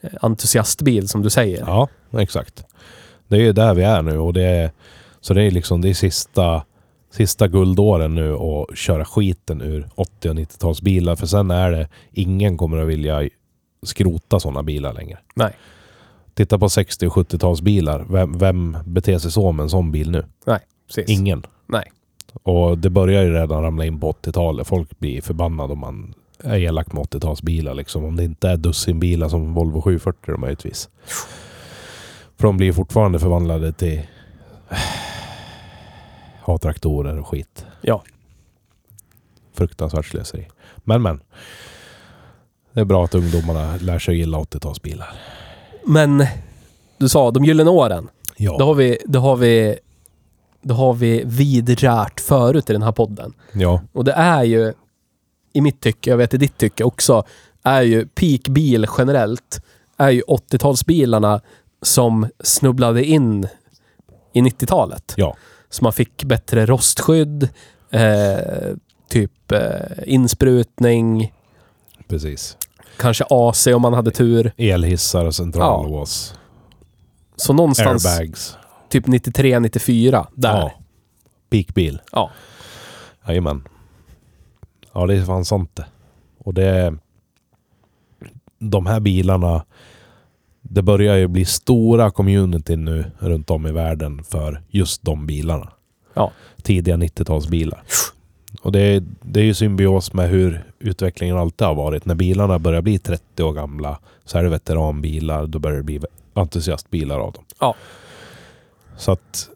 [0.01, 1.63] eh, entusiastbil som du säger.
[1.67, 1.87] Ja,
[2.17, 2.65] exakt.
[3.27, 4.71] Det är ju där vi är nu och det är...
[5.21, 6.63] Så det är liksom, det är sista,
[7.11, 11.15] sista guldåren nu att köra skiten ur 80 och 90-talsbilar.
[11.15, 13.29] För sen är det, ingen kommer att vilja
[13.83, 15.17] skrota sådana bilar längre.
[15.35, 15.53] Nej,
[16.35, 18.05] Titta på 60 och 70-talsbilar.
[18.09, 20.25] Vem, vem beter sig så med en sån bil nu?
[20.87, 21.09] precis.
[21.09, 21.45] Ingen.
[21.65, 21.91] Nej.
[22.43, 24.67] Och det börjar ju redan ramla in på 80-talet.
[24.67, 26.13] Folk blir förbannade om man
[26.43, 27.73] är elak med 80-talsbilar.
[27.73, 28.03] Liksom.
[28.05, 30.89] Om det inte är dussinbilar som Volvo 740 då möjligtvis.
[32.37, 34.01] För de blir fortfarande förvandlade till
[36.45, 37.65] A-traktorer och skit.
[37.81, 38.03] Ja.
[39.53, 40.47] Fruktansvärt slöseri.
[40.75, 41.21] Men men.
[42.73, 45.07] Det är bra att ungdomarna lär sig gilla 80-talsbilar.
[45.85, 46.25] Men
[46.97, 48.09] du sa de gyllene åren.
[48.37, 48.57] Ja.
[48.57, 49.79] Det har vi, det har vi,
[50.61, 53.33] det har vi vidrört förut i den här podden.
[53.53, 53.81] ja.
[53.93, 54.73] Och det är ju,
[55.53, 57.23] i mitt tycke, jag vet i ditt tycke också,
[57.63, 59.61] är ju peakbil generellt,
[59.97, 61.41] är ju 80-talsbilarna
[61.81, 63.47] som snubblade in
[64.33, 65.13] i 90-talet.
[65.17, 65.35] Ja.
[65.69, 67.49] Så man fick bättre rostskydd,
[67.91, 68.75] eh,
[69.09, 69.59] typ eh,
[70.05, 71.33] insprutning,
[72.07, 72.57] Precis.
[72.97, 74.51] Kanske AC om man hade tur.
[74.57, 76.33] Elhissar och centrallås.
[77.35, 78.57] Så någonstans Airbags.
[78.89, 80.57] typ 93, 94 där.
[80.59, 80.71] Ja.
[81.49, 82.01] Peakbil.
[82.11, 82.31] Ja.
[83.27, 83.67] Jajamän.
[84.93, 85.85] Ja, det är fan sant det.
[86.37, 86.93] Och det...
[88.59, 89.65] De här bilarna...
[90.61, 95.71] Det börjar ju bli stora community nu runt om i världen för just de bilarna.
[96.13, 96.31] Ja.
[96.61, 97.79] Tidiga 90-talsbilar.
[98.61, 102.05] Och det är, det är ju symbios med hur utvecklingen alltid har varit.
[102.05, 105.47] När bilarna börjar bli 30 år gamla så är det veteranbilar.
[105.47, 106.01] Då börjar det bli
[106.33, 107.43] entusiastbilar av dem.
[107.59, 107.75] Ja.
[108.97, 109.49] Så att...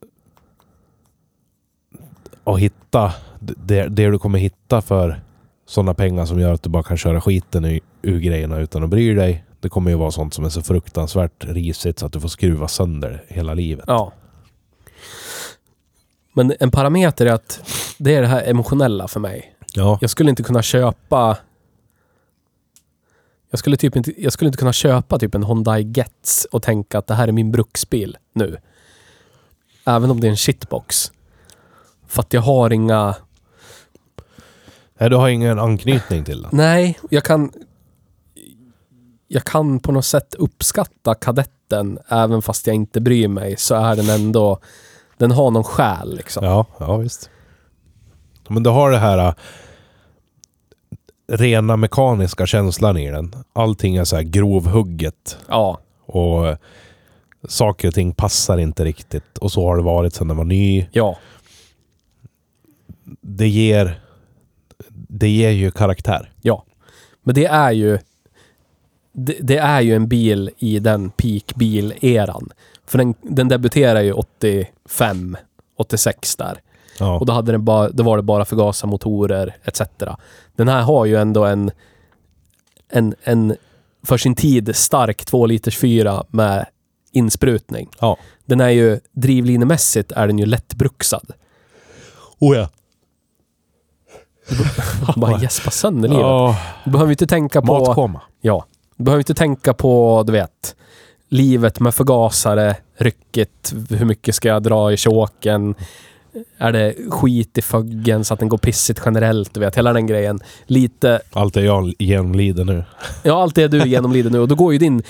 [2.43, 3.13] Att hitta...
[3.39, 5.21] Det, det du kommer hitta för
[5.65, 9.13] sådana pengar som gör att du bara kan köra skiten ur grejerna utan att bry
[9.13, 9.43] dig.
[9.59, 12.67] Det kommer ju vara sånt som är så fruktansvärt risigt så att du får skruva
[12.67, 13.85] sönder hela livet.
[13.87, 14.11] Ja.
[16.39, 17.61] Men en parameter är att
[17.97, 19.55] det är det här emotionella för mig.
[19.73, 19.97] Ja.
[20.01, 21.37] Jag skulle inte kunna köpa...
[23.49, 26.97] Jag skulle, typ inte, jag skulle inte kunna köpa typ en Hyundai Getz och tänka
[26.97, 28.57] att det här är min bruksbil nu.
[29.85, 31.11] Även om det är en shitbox.
[32.07, 33.15] För att jag har inga...
[34.99, 36.49] Nej, du har ingen anknytning till den?
[36.53, 37.51] Nej, jag kan...
[39.27, 43.95] Jag kan på något sätt uppskatta kadetten, även fast jag inte bryr mig, så är
[43.95, 44.59] den ändå...
[45.19, 46.45] Den har någon själ liksom.
[46.45, 47.29] Ja, ja visst.
[48.47, 49.33] Men du har det här äh,
[51.27, 53.35] rena mekaniska känslan i den.
[53.53, 56.57] Allting är så här grovhugget Ja, och äh,
[57.47, 59.37] saker och ting passar inte riktigt.
[59.37, 60.87] Och så har det varit sedan den var ny.
[60.91, 61.17] ja,
[63.21, 63.99] Det ger,
[64.91, 66.31] det ger ju karaktär.
[66.41, 66.65] ja.
[67.23, 67.99] Men det är ju...
[69.11, 72.49] Det, det är ju en bil i den peak-bil-eran.
[72.85, 74.13] För den, den debuterar ju
[74.89, 75.37] 85,
[75.77, 76.61] 86 där.
[76.99, 79.81] Ja, Och då, hade den bara, då var det bara förgasarmotorer etc.
[80.55, 81.71] Den här har ju ändå en,
[82.89, 83.55] en, en
[84.03, 86.65] för sin tid stark 2 liters 4 med
[87.11, 87.89] insprutning.
[87.99, 88.17] ja.
[88.45, 91.31] Den är ju drivlinemässigt är den ju lättbruksad.
[92.39, 92.69] Oh ja.
[95.15, 96.21] Bara gäspa sönder livet.
[96.21, 96.57] ja.
[96.85, 97.79] Du behöver inte tänka på...
[97.79, 98.21] Matkoma.
[98.41, 98.65] Ja.
[98.97, 100.75] Du behöver inte tänka på, du vet,
[101.29, 105.75] livet med förgasare, rycket, hur mycket ska jag dra i choken?
[106.57, 109.53] Är det skit i fuggen så att den går pissigt generellt?
[109.53, 110.39] Du vet, hela den grejen.
[110.65, 111.21] Lite...
[111.31, 112.83] Allt det jag genomlider nu.
[113.23, 114.39] Ja, allt det du genomlider nu.
[114.39, 115.03] Och då går ju din...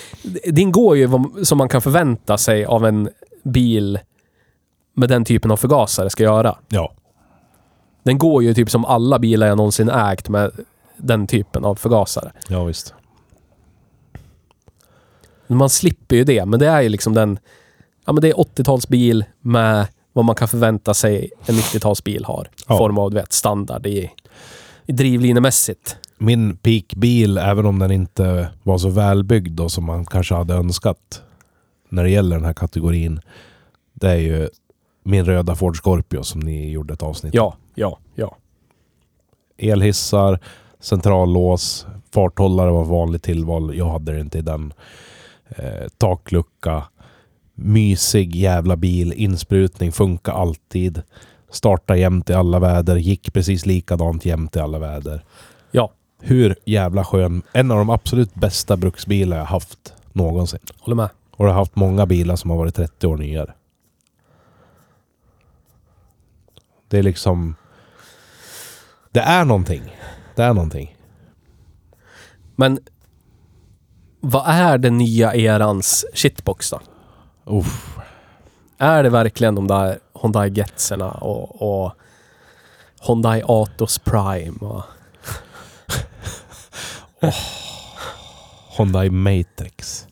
[0.46, 1.10] Din går ju
[1.44, 3.10] som man kan förvänta sig av en
[3.44, 4.00] bil
[4.96, 6.58] med den typen av förgasare ska göra.
[6.70, 6.94] Ja.
[8.04, 10.52] Den går ju typ som alla bilar jag någonsin ägt med
[10.98, 12.32] den typen av förgasare.
[12.48, 12.94] Ja, visst.
[15.58, 17.40] Man slipper ju det, men det är ju liksom den...
[18.06, 22.50] Ja, men det är 80-talsbil med vad man kan förvänta sig en 90-talsbil har.
[22.58, 22.78] I Ja.
[22.78, 24.12] form av, du vet, standard i,
[24.86, 25.98] i drivlinemässigt.
[26.18, 31.22] Min peakbil, även om den inte var så välbyggd då som man kanske hade önskat
[31.90, 33.20] när det gäller den här kategorin.
[33.94, 34.50] Det är ju
[35.04, 38.36] min röda Ford Scorpio som ni gjorde ett avsnitt Ja, ja, ja.
[39.58, 40.40] Elhissar,
[40.80, 43.76] centrallås, farthållare var vanligt tillval.
[43.78, 44.74] Jag hade det inte i den.
[45.50, 46.84] Eh, taklucka.
[47.54, 49.14] Mysig jävla bil.
[49.14, 51.02] Insprutning funkar alltid.
[51.50, 52.96] Starta jämt i alla väder.
[52.96, 55.24] Gick precis likadant jämt i alla väder.
[55.72, 57.42] Ja, Hur jävla skön.
[57.54, 60.60] En av de absolut bästa bruksbilar jag haft någonsin.
[60.80, 61.10] håller med.
[61.32, 63.54] Och jag har haft många bilar som har varit 30 år nyare.
[66.88, 67.56] Det är liksom...
[69.12, 69.82] Det är någonting.
[70.36, 70.96] Det är någonting.
[72.56, 72.80] Men
[74.20, 76.80] vad är den nya erans shitbox då?
[77.46, 77.96] Uff.
[78.78, 81.94] Är det verkligen de där Hyundai Getserna och, och
[83.08, 84.58] Hyundai Atos Prime?
[84.62, 84.84] Och,
[88.78, 90.06] Hyundai Matrix.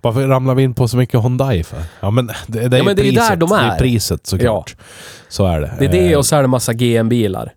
[0.00, 1.82] Varför ramlar vi in på så mycket Hyundai för?
[2.00, 3.28] Ja men det, det är Ja, men det är priset.
[3.28, 3.72] där de Det är.
[3.74, 4.76] är priset såklart.
[5.28, 5.72] Så är det.
[5.78, 7.52] det är det Eh, och så är det massa GM-bilar.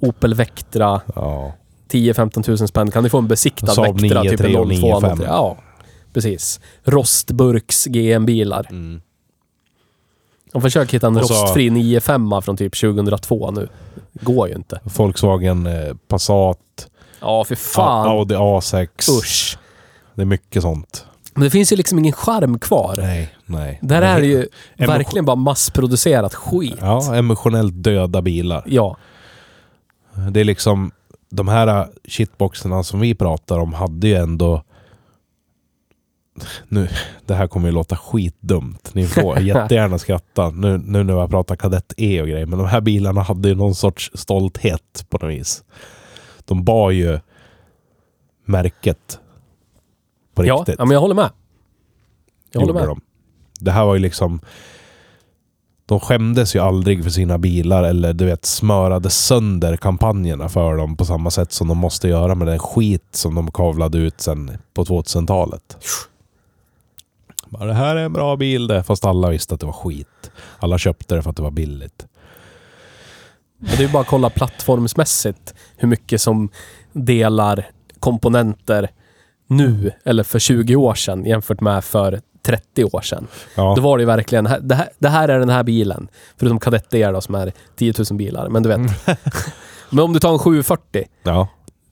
[0.00, 1.52] Opel Vectra, Ja.
[1.92, 2.90] 10-15 tusen spänn.
[2.90, 4.22] Kan du få en besiktad Saab Vectra?
[4.22, 5.20] 9, Typ en 3 och 02 9, 5.
[5.26, 5.56] Ja,
[6.12, 6.60] precis.
[6.84, 8.66] Rostburks GM-bilar.
[8.70, 9.00] Mm.
[10.52, 13.68] De försöker hitta en Och så- rostfri 95 från typ 2002 nu.
[14.12, 14.80] Går ju inte.
[14.96, 16.58] Volkswagen eh, Passat.
[17.20, 18.08] Ja, för fan.
[18.08, 18.88] Audi A6.
[19.18, 19.58] Usch.
[20.14, 21.06] Det är mycket sånt.
[21.34, 22.94] Men det finns ju liksom ingen charm kvar.
[22.98, 23.78] Nej, nej.
[23.82, 24.10] Där Nej.
[24.10, 24.46] är det ju
[24.76, 26.74] Emotion- verkligen bara massproducerat skit.
[26.80, 28.62] Ja, emotionellt döda bilar.
[28.66, 28.96] Ja.
[30.30, 30.90] Det är liksom...
[31.34, 34.62] De här shitboxarna som vi pratar om hade ju ändå...
[36.68, 36.88] Nu,
[37.26, 38.94] det här kommer ju låta skitdumt.
[38.94, 42.46] Ni får jättegärna skratta nu, nu när vi har pratat kadett E och grejer.
[42.46, 45.64] Men de här bilarna hade ju någon sorts stolthet på något vis.
[46.44, 47.20] De bar ju
[48.44, 49.20] märket
[50.34, 50.74] på riktigt.
[50.78, 51.30] ja, men jag håller med.
[52.52, 52.86] Jag håller med.
[52.86, 53.00] de.
[53.60, 54.40] Det här var ju liksom...
[55.92, 60.96] De skämdes ju aldrig för sina bilar eller du vet smörade sönder kampanjerna för dem
[60.96, 64.58] på samma sätt som de måste göra med den skit som de kavlade ut sen
[64.74, 65.76] på 2000-talet.
[67.46, 70.30] Bara, det här är en bra bil det, fast alla visste att det var skit.
[70.58, 72.06] Alla köpte det för att det var billigt.
[73.58, 76.48] Men det är ju bara att kolla plattformsmässigt hur mycket som
[76.92, 77.66] delar
[78.00, 78.90] komponenter
[79.56, 83.26] nu eller för 20 år sedan jämfört med för 30 år sedan.
[83.54, 86.08] Ja, Då var det ju verkligen, det här, det här är den här bilen.
[86.36, 88.48] Förutom Kadett E som är 10 000 bilar.
[88.48, 88.80] Men du vet.
[89.90, 91.04] Men om du tar en 740.
[91.22, 91.48] ja.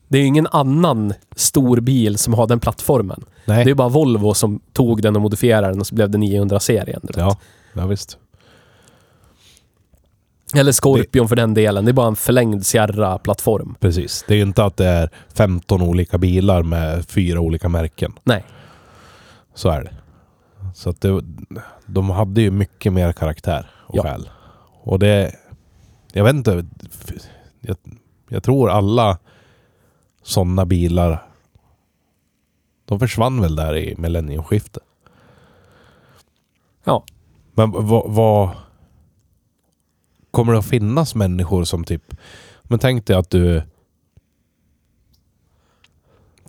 [0.08, 3.24] Det är ju ingen annan stor bil som har den plattformen.
[3.44, 3.64] Nej.
[3.64, 7.00] Det är bara Volvo som tog den och modifierade den och så blev det 900-serien.
[7.02, 7.16] du vet.
[7.16, 7.36] ja.
[7.72, 8.18] ja, visst.
[10.54, 11.84] Eller Scorpion för den delen.
[11.84, 13.74] Det är bara en förlängd Sierra-plattform.
[13.80, 14.24] Precis.
[14.28, 18.12] Det är inte att det är 15 olika bilar med fyra olika märken.
[18.24, 18.44] Nej.
[19.54, 19.94] Så är det.
[20.74, 21.22] Så att det,
[21.86, 24.02] de hade ju mycket mer karaktär och Ja.
[24.02, 24.28] själ.
[24.82, 25.32] Och det...
[26.12, 26.66] Jag vet inte.
[27.60, 27.76] Jag,
[28.28, 29.18] Jag tror alla
[30.22, 31.26] sådana bilar,
[32.84, 34.82] de försvann väl där i millenniumskiftet.
[36.84, 37.04] Ja.
[37.54, 38.10] Men vad...
[38.10, 38.50] vad
[40.30, 42.14] kommer det att finnas människor som typ...
[42.62, 43.62] Men tänk dig att du...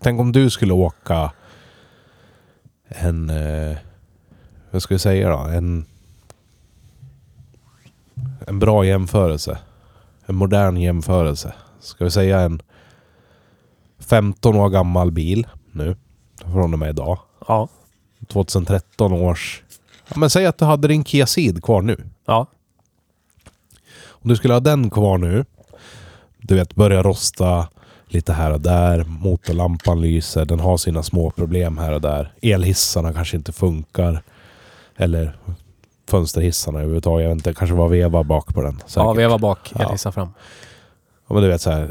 [0.01, 1.31] Tänk om du skulle åka
[2.87, 3.29] en...
[3.29, 3.77] Eh,
[4.71, 5.37] vad ska jag säga då?
[5.37, 5.85] En...
[8.47, 9.57] En bra jämförelse.
[10.25, 11.53] En modern jämförelse.
[11.79, 12.61] Ska vi säga en
[13.99, 15.95] 15 år gammal bil nu.
[16.43, 17.19] Från och med idag.
[17.47, 17.69] Ja.
[18.27, 19.63] 2013 års...
[20.07, 22.03] Ja, men säg att du hade din Kia Ceed kvar nu.
[22.25, 22.47] Ja.
[24.23, 25.45] Om du skulle ha den kvar nu.
[26.37, 27.67] Du vet, börja rosta
[28.07, 29.03] lite här och där.
[29.03, 30.45] Motorlampan lyser.
[30.45, 32.33] Den har sina små problem här och där.
[32.41, 34.23] Elhissarna kanske inte funkar.
[34.97, 35.37] Eller
[36.09, 37.23] fönsterhissarna överhuvudtaget.
[37.23, 38.79] Jag vet inte, kanske var veva bak på den.
[38.81, 39.17] Ja, säkert.
[39.17, 39.71] veva bak.
[39.75, 39.83] Ja.
[39.83, 40.29] Jag hissar fram.
[41.27, 41.89] Ja, men du vet så här.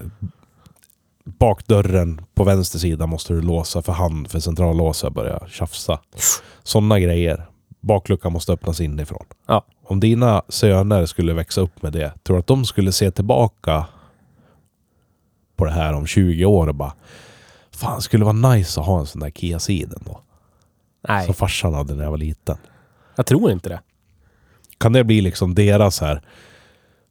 [1.24, 5.98] Bakdörren på vänster sida måste du låsa för hand för centrallåsa börja tjafsa.
[6.62, 7.46] Sådana grejer.
[7.80, 9.26] Bakluckan måste öppnas inifrån.
[9.46, 9.64] Ja.
[9.84, 13.86] Om dina söner skulle växa upp med det, tror du att de skulle se tillbaka
[15.56, 16.92] på det här om 20 år och bara
[17.70, 20.20] Fan, det skulle vara nice att ha en sån där Kia Ceed då.
[21.08, 22.56] Nej, Som farsan hade när jag var liten.
[23.16, 23.80] jag tror inte det.
[24.78, 26.22] Kan det bli liksom deras här...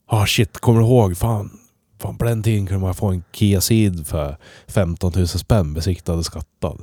[0.07, 1.17] Ah shit, kommer du ihåg?
[1.17, 1.59] Fan,
[1.99, 4.37] fan på den tiden kunde man få en Kia Ceed för
[4.67, 6.81] 15 000 spänn besiktad och skattad.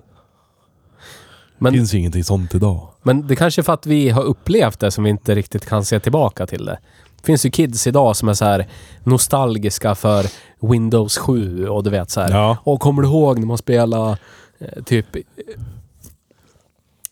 [1.59, 2.89] Men, Finns ju ingenting sånt idag.
[3.03, 5.85] men det kanske är för att vi har upplevt det som vi inte riktigt kan
[5.85, 6.79] se tillbaka till det.
[7.21, 8.63] Det finns ju kids idag som är så
[9.05, 10.27] nostalgiska för
[10.61, 12.31] Windows 7 och du vet så här.
[12.31, 12.57] Ja.
[12.63, 14.17] Och kommer du ihåg när man spelade
[14.59, 15.07] eh, typ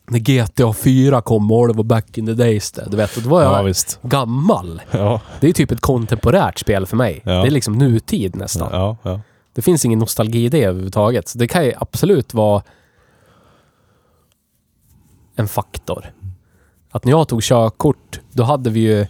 [0.07, 2.87] när GTA 4 kom och det var back in the days det.
[2.91, 3.99] Du vet, då var jag Ja, visst.
[4.01, 4.81] gammal.
[4.91, 7.21] Ja, Det är typ ett kontemporärt spel för mig.
[7.25, 7.31] Ja.
[7.31, 8.95] Det är liksom nutid nästan.
[9.53, 11.27] Det finns ingen nostalgi i det överhuvudtaget.
[11.27, 12.63] Så det kan ju absolut vara
[15.35, 16.13] en faktor.
[16.91, 19.07] Att när jag tog körkort, då hade vi ju...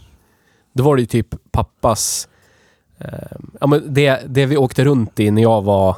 [0.72, 2.28] Då var det ju typ pappas...
[2.98, 5.96] Eh, ja, men det, det vi åkte runt i när jag var...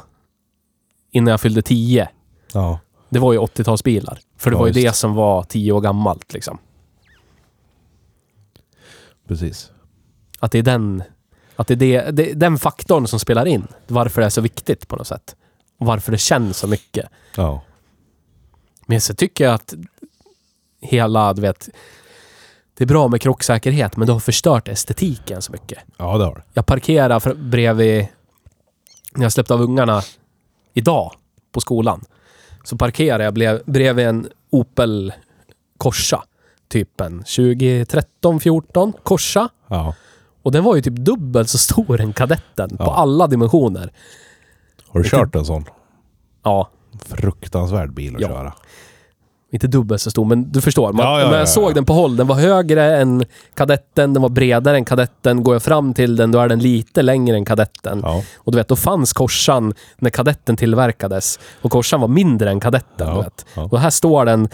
[1.11, 2.09] Innan jag fyllde 10.
[2.53, 2.79] ja.
[3.11, 4.19] Det var ju 80-talsbilar.
[4.37, 6.57] För det Ja, var ju just det som var 10 år gammalt liksom.
[9.27, 9.71] Precis.
[10.39, 11.03] Att det är den...
[11.55, 13.67] Att det är det, det, den faktorn som spelar in.
[13.87, 15.35] Varför det är så viktigt på något sätt.
[15.79, 17.09] Och varför det känns så mycket.
[17.35, 17.61] Ja.
[18.85, 19.73] Men så tycker jag att
[20.81, 21.69] hela, du vet,
[22.77, 25.79] det är bra med krocksäkerhet, men det har förstört estetiken så mycket.
[25.97, 26.41] Ja, det har det.
[26.53, 28.07] Jag parkerar för, bredvid,
[29.15, 30.01] när jag släppte av ungarna
[30.73, 31.11] idag
[31.51, 32.05] på skolan,
[32.63, 33.33] så parkerar jag
[33.65, 35.13] bredvid en Opel
[35.77, 36.23] Corsa.
[36.67, 39.49] Typ en 2013, 14 Corsa.
[39.67, 39.95] Ja.
[40.41, 42.95] Och den var ju typ dubbelt så stor än kadetten på Ja.
[42.95, 43.91] alla dimensioner.
[44.87, 45.65] Har du kört en sån?
[46.43, 46.69] Ja,
[47.05, 48.27] Fruktansvärd bil att Ja.
[48.27, 48.53] köra.
[49.51, 50.93] Inte dubbelt så stor, men du förstår.
[50.93, 52.17] Man, Ja, ja, men jag ja, såg den på håll.
[52.17, 55.43] Den var högre än kadetten, den var bredare än kadetten.
[55.43, 58.03] Går jag fram till den, då är den lite längre än kadetten.
[58.37, 61.39] Och du vet, då fanns korsan när kadetten tillverkades.
[61.61, 63.15] Och korsan var mindre än kadetten.
[63.15, 63.45] Du vet.
[63.71, 64.49] Och här står den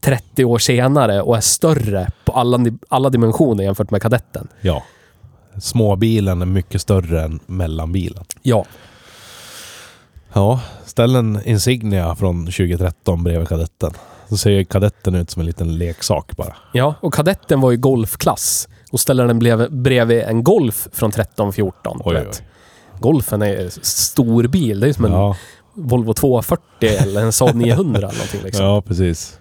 [0.00, 2.58] 30 år senare och är större på alla,
[2.88, 4.48] alla dimensioner jämfört med kadetten.
[4.60, 4.82] ja.
[5.58, 8.24] Småbilen är mycket större än mellanbilen.
[8.42, 8.64] Ja.
[10.32, 13.90] Ja, ställ en Insignia från 2013 bredvid kadetten.
[14.28, 16.56] Så ser ju kadetten ut som en liten leksak bara.
[16.72, 18.68] Ja, och kadetten var ju golfklass.
[18.92, 19.38] Och ställer den
[19.82, 21.72] bredvid en Golf från 13-14.
[22.04, 22.26] Oj, oj.
[23.00, 24.80] Golfen är ju stor bil.
[24.80, 25.36] Det är som en Ja,
[25.74, 28.64] Volvo 240 eller en Saab 900 eller någonting liksom.
[28.64, 29.38] ja precis.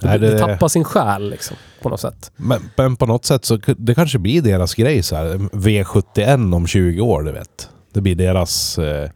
[0.00, 2.32] det, Nej, det det- tappar sin själ liksom, på något sätt.
[2.36, 5.34] Men, men på något sätt så det kanske blir deras grej så här.
[5.38, 7.69] V71 om 20 år, du vet.
[7.92, 9.10] Det blir deras eh,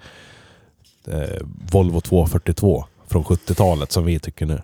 [1.07, 1.41] eh,
[1.73, 4.63] Volvo 242 från 70-talet som vi tycker nu.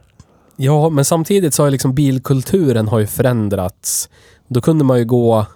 [0.56, 4.10] Ja, men samtidigt så har ju liksom bilkulturen har ju förändrats.
[4.48, 5.46] Då kunde man ju gå...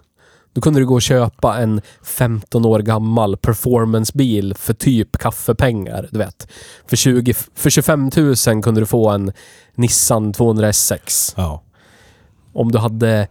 [0.52, 6.18] Då kunde du gå och köpa en 15 år gammal performancebil för typ kaffepengar, du
[6.18, 6.48] vet.
[6.86, 9.32] För, 20, för 25 000 kunde du få en
[9.74, 11.34] Nissan 200 S6.
[11.36, 11.62] Ja.
[12.52, 13.28] Om du hade...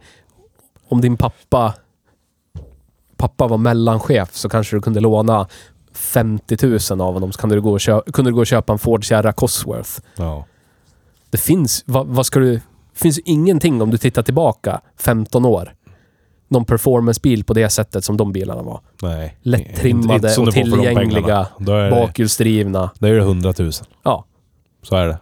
[0.88, 1.74] Om din pappa...
[3.24, 5.48] Pappa var mellanchef så kanske du kunde låna
[5.94, 8.72] 50 000 av honom så kunde du gå och, köpa, kunde du gå och köpa
[8.72, 9.90] en Ford Sierra Cosworth.
[10.16, 10.46] ja.
[11.30, 11.82] Det finns...
[11.86, 12.54] Vad, vad ska du...
[12.54, 12.60] Det
[12.94, 15.74] finns ingenting om du tittar tillbaka 15 år.
[16.48, 18.80] Någon performancebil på det sättet som de bilarna var.
[19.02, 19.36] Nej.
[19.42, 21.46] Lättrimmade och tillgängliga.
[21.58, 22.90] det, Bakhjulsdrivna.
[22.98, 23.72] då är det 100 000.
[24.02, 24.24] Ja.
[24.82, 25.18] Så är det.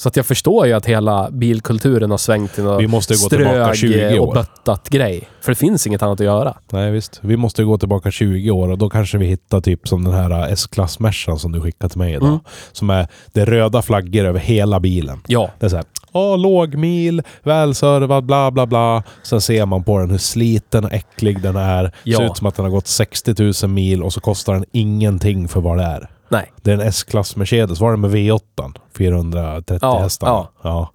[0.00, 3.28] Så att jag förstår ju att hela bilkulturen har svängt till något Vi måste gå
[3.28, 4.34] tillbaka 20 och år.
[4.34, 5.28] böttat grej.
[5.40, 6.56] För det finns inget annat att göra.
[6.70, 7.20] Nej visst.
[7.22, 10.48] Vi måste gå tillbaka 20 år och då kanske vi hittar typ som den här
[10.52, 12.28] S-klass Mercan som du skickade till mig idag.
[12.28, 12.40] Mm.
[12.72, 15.20] Som är, det röda flaggor över hela bilen.
[15.26, 15.50] Ja.
[15.58, 19.02] Det är såhär, åh lågmil, välservad, bla bla bla.
[19.22, 21.92] Sen ser man på den hur sliten och äcklig den är.
[22.02, 22.18] Ja.
[22.18, 25.48] Ser ut som att den har gått 60 000 mil och så kostar den ingenting
[25.48, 26.10] för vad det är.
[26.30, 26.52] Nej.
[26.62, 27.80] Det är en S-klass Mercedes.
[27.80, 28.74] Var det med V8?
[28.98, 30.26] 430 Ja, hästar?
[30.26, 30.50] ja.
[30.62, 30.90] ja.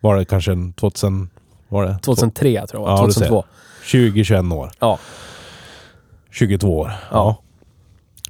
[0.00, 1.30] Var det kanske en 2000...
[1.68, 1.98] Var det?
[2.02, 2.98] 2003 tror jag.
[2.98, 3.44] Ja, du 2002.
[3.84, 4.70] 20-21 år.
[4.80, 4.98] Ja.
[6.30, 6.92] 22 år.
[7.10, 7.36] Ja.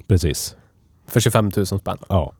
[0.07, 0.55] Precis.
[1.07, 1.97] För 25 000 spänn.
[2.09, 2.33] Ja.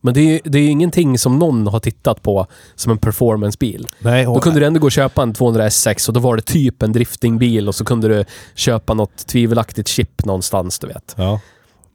[0.00, 2.98] Men det är ju det är ju ingenting som någon har tittat på som en
[2.98, 3.86] performancebil.
[3.98, 6.42] Nej, Då kunde du ändå gå och köpa en 200 S6 och då var det
[6.42, 8.24] typ en driftingbil och så kunde du
[8.54, 11.14] köpa något tvivelaktigt chip någonstans, du vet.
[11.18, 11.40] ja.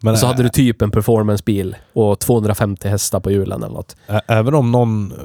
[0.02, 3.96] Men och så hade du typ en performancebil och 250 hästar på hjulen eller något.
[4.08, 5.18] ä- även om någon eh,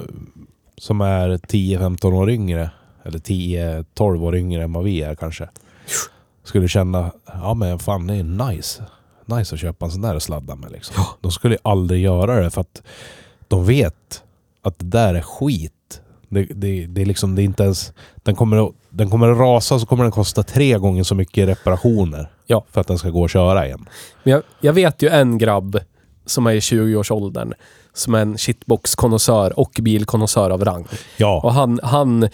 [0.77, 2.69] som är 10-15 år yngre,
[3.03, 5.49] eller 10-12 år yngre än vad vi är kanske,
[6.43, 8.83] skulle känna, ja men fan det är nice.
[9.25, 11.03] Nice att köpa en sån där och sladda med liksom.
[11.21, 12.81] De skulle aldrig göra det för att
[13.47, 14.23] de vet
[14.61, 15.73] att det där är skit.
[16.29, 17.93] Det, det, det är liksom, det är inte ens...
[18.15, 21.37] Den kommer, att, den kommer att rasa så kommer den kosta tre gånger så mycket
[21.37, 22.31] i reparationer.
[22.45, 22.65] Ja.
[22.71, 23.89] För att den ska gå och köra igen.
[24.23, 25.79] Men jag, jag vet ju en grabb
[26.25, 27.53] som är i 20-årsåldern
[27.93, 30.87] som är en shitbox-konnässör och bilkonnässör av rang.
[31.17, 31.41] Ja.
[31.43, 32.29] Och han, han...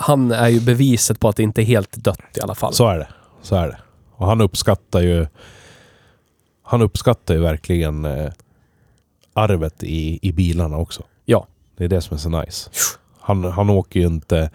[0.00, 2.74] Han är ju beviset på att det inte är helt dött i alla fall.
[2.74, 3.08] Så är det.
[3.42, 3.78] Så är det.
[4.16, 5.26] Och han uppskattar ju...
[6.62, 8.32] Han uppskattar ju verkligen eh,
[9.32, 11.02] arvet i, i bilarna också.
[11.78, 12.70] Det är det som är så nice.
[13.20, 14.50] Han, han åker ju inte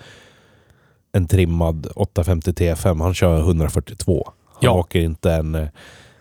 [1.12, 3.02] en trimmad 850 T5.
[3.04, 4.24] Han kör 142.
[4.48, 4.72] Han Ja.
[4.72, 5.68] åker inte en,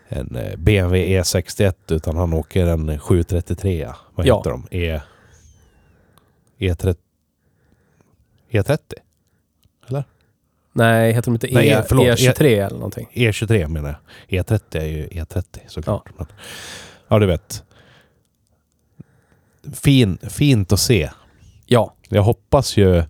[0.09, 3.89] en BMW E61 utan han åker en 733.
[4.15, 4.37] Vad Ja.
[4.39, 4.67] heter de?
[4.71, 5.01] E...
[6.59, 6.97] E30...
[8.51, 8.79] E30?
[10.75, 12.07] Nej, heter de inte Nej, e, förlåt.
[12.07, 13.09] E23 eller någonting?
[13.13, 13.99] E23 menar
[14.29, 14.45] jag.
[14.45, 16.09] E30 är ju E30 såklart.
[16.19, 16.27] Ja,
[17.09, 17.65] ja du vet.
[19.73, 21.11] Fin, fint att se.
[21.67, 21.95] Ja.
[22.09, 23.03] Jag hoppas ju...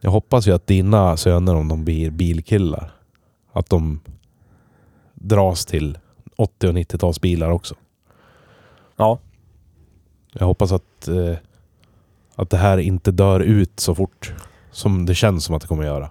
[0.00, 2.92] Jag hoppas ju att dina söner, om de blir bilkillar,
[3.52, 4.00] att de
[5.14, 5.98] dras till
[6.36, 7.74] 80 och 90-talsbilar också.
[8.96, 9.18] Ja.
[10.32, 11.36] Jag hoppas att, eh,
[12.34, 14.34] att det här inte dör ut så fort
[14.70, 16.10] som det känns som att det kommer göra.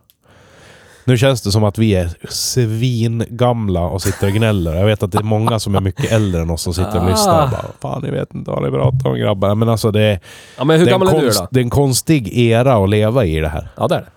[1.05, 4.75] Nu känns det som att vi är svingamla och sitter och gnäller.
[4.75, 7.03] Jag vet att det är många som är mycket äldre än oss som sitter och
[7.05, 7.09] Ah.
[7.09, 9.55] lyssnar och bara Fan, ni vet inte vad ni pratar om grabbar.
[9.55, 10.19] Men alltså det,
[10.57, 11.47] Ja, men hur det, är gammal är du konst, då?
[11.51, 13.67] det är en konstig era att leva i det här.
[13.77, 14.07] Ja, det är det.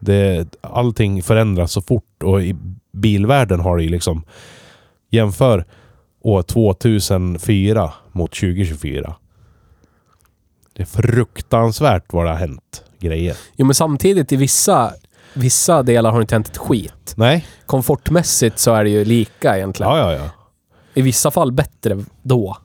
[0.00, 2.56] Det, allting förändras så fort och i
[2.92, 4.24] bilvärlden har det ju liksom...
[5.10, 5.64] Jämför
[6.20, 9.14] år 2004 mot 2024.
[10.76, 13.36] Det är fruktansvärt vad det har hänt grejer.
[13.56, 14.92] Jo, men samtidigt i vissa,
[15.34, 17.14] vissa delar har inte hänt ett skit.
[17.16, 17.46] Nej?
[17.66, 19.92] Komfortmässigt så är det ju lika egentligen.
[19.92, 20.30] Ja, ja, ja.
[20.94, 22.56] I vissa fall bättre då.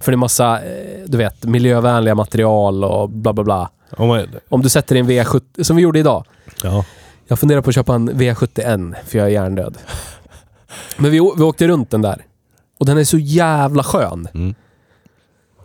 [0.00, 3.70] För det är massa, eh, du vet, miljövänliga material och bla bla bla.
[3.96, 6.26] Om man, Om du sätter in V70, som vi gjorde idag.
[6.62, 6.84] ja.
[7.26, 9.78] Jag funderar på att köpa en V71 för jag är hjärndöd.
[10.96, 12.24] Men vi, vi åkte runt den där.
[12.78, 14.28] Och den är så jävla skön.
[14.34, 14.54] Mm.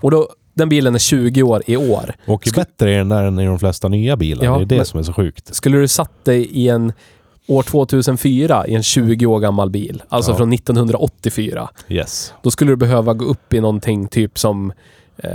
[0.01, 2.13] Och då, den bilen är 20 år i år.
[2.27, 4.45] Åker Sku- bättre i den där än i de flesta nya bilar.
[4.45, 5.55] Ja, det är det men- som är så sjukt.
[5.55, 6.93] Skulle du satt dig i en
[7.47, 10.37] år 2004 i en 20 år gammal bil, alltså Ja.
[10.37, 12.33] från 1984, Yes.
[12.41, 14.73] då skulle du behöva gå upp i någonting typ som
[15.17, 15.29] eh,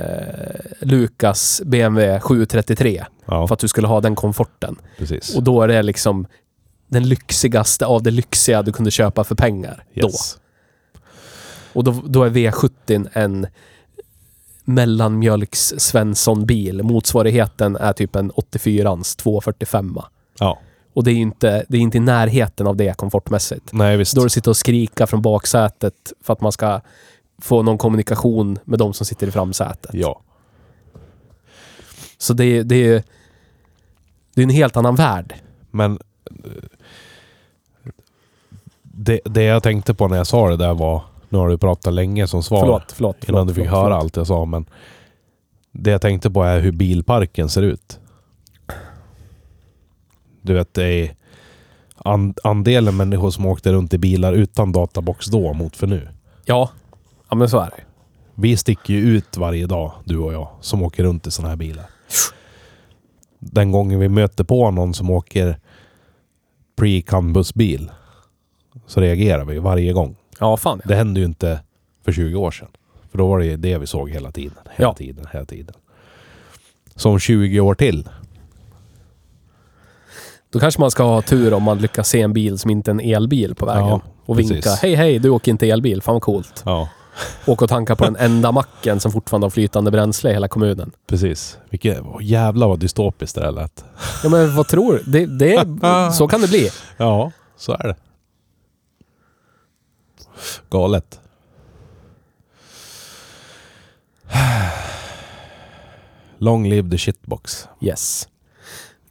[0.80, 4.76] Lukas BMW 733 Ja, för att du skulle ha den komforten.
[4.98, 5.36] precis.
[5.36, 6.26] Och då är det liksom
[6.88, 10.06] den lyxigaste av det lyxiga du kunde köpa för pengar då.
[10.08, 10.38] yes.
[11.72, 13.46] Och då, då är V70 en
[14.64, 16.82] mellanmjölks Svensson-bil.
[16.82, 19.98] Motsvarigheten är typ en 84ans 245.
[20.38, 20.58] Ja.
[20.92, 23.72] Och det är ju inte, det är inte i närheten av det komfortmässigt.
[23.72, 24.14] Nej, visst.
[24.16, 26.80] Då du sitter och skrika från baksätet för att man ska
[27.42, 29.90] få någon kommunikation med de som sitter i framsätet.
[29.94, 30.20] Ja.
[32.18, 33.02] Så det, är- det är
[34.34, 35.34] det är en helt annan värld.
[35.70, 35.98] Men
[36.44, 36.50] eh,
[38.82, 41.94] det, det jag tänkte på när jag sa det där var, nu har du pratat
[41.94, 43.16] länge som svar Förlåt, förlåt.
[43.16, 44.02] innan förlåt, du fick förlåt, höra förlåt.
[44.02, 44.66] allt jag sa, men
[45.72, 48.00] det jag tänkte på är hur bilparken ser ut.
[50.42, 51.14] Du vet, det är
[51.96, 56.08] an, andelen människor som åkte runt i bilar utan databox då mot för nu.
[56.44, 56.70] Ja.
[57.30, 57.82] ja, men så är det.
[58.34, 61.56] Vi sticker ju ut varje dag, du och jag, som åker runt i såna här
[61.56, 61.84] bilar.
[63.38, 65.58] Den gången vi möter på någon som åker
[66.76, 67.90] pre-CAN-bussbil
[68.86, 70.16] så reagerar vi varje gång.
[70.40, 70.88] Ja, fan ja.
[70.88, 71.60] Det hände ju inte
[72.04, 72.68] för 20 år sedan.
[73.10, 74.58] För då var det det vi såg hela tiden.
[74.76, 74.94] Hela Ja.
[74.94, 75.74] tiden, hela tiden.
[76.96, 78.08] Som 20 år till.
[80.52, 82.92] Då kanske man ska ha tur om man lyckas se en bil som inte är
[82.92, 83.86] en elbil på vägen.
[83.88, 84.52] Ja, och precis.
[84.52, 84.70] vinka.
[84.82, 86.02] Hej hej, du åker inte elbil.
[86.02, 86.62] Fan vad coolt.
[86.66, 86.88] Ja,
[87.46, 90.90] Åka och tanka på den enda macken som fortfarande har flytande bränsle i hela kommunen.
[91.06, 91.58] precis.
[91.70, 93.84] Vilket, jävlar vad dystopiskt det där lät.
[94.22, 95.26] Ja men vad tror du?
[95.26, 95.66] Det, det
[96.12, 96.70] så kan det bli.
[96.96, 97.96] Ja, så är det.
[100.70, 101.20] Galet.
[106.38, 107.68] Long live the shitbox.
[107.80, 108.28] Yes.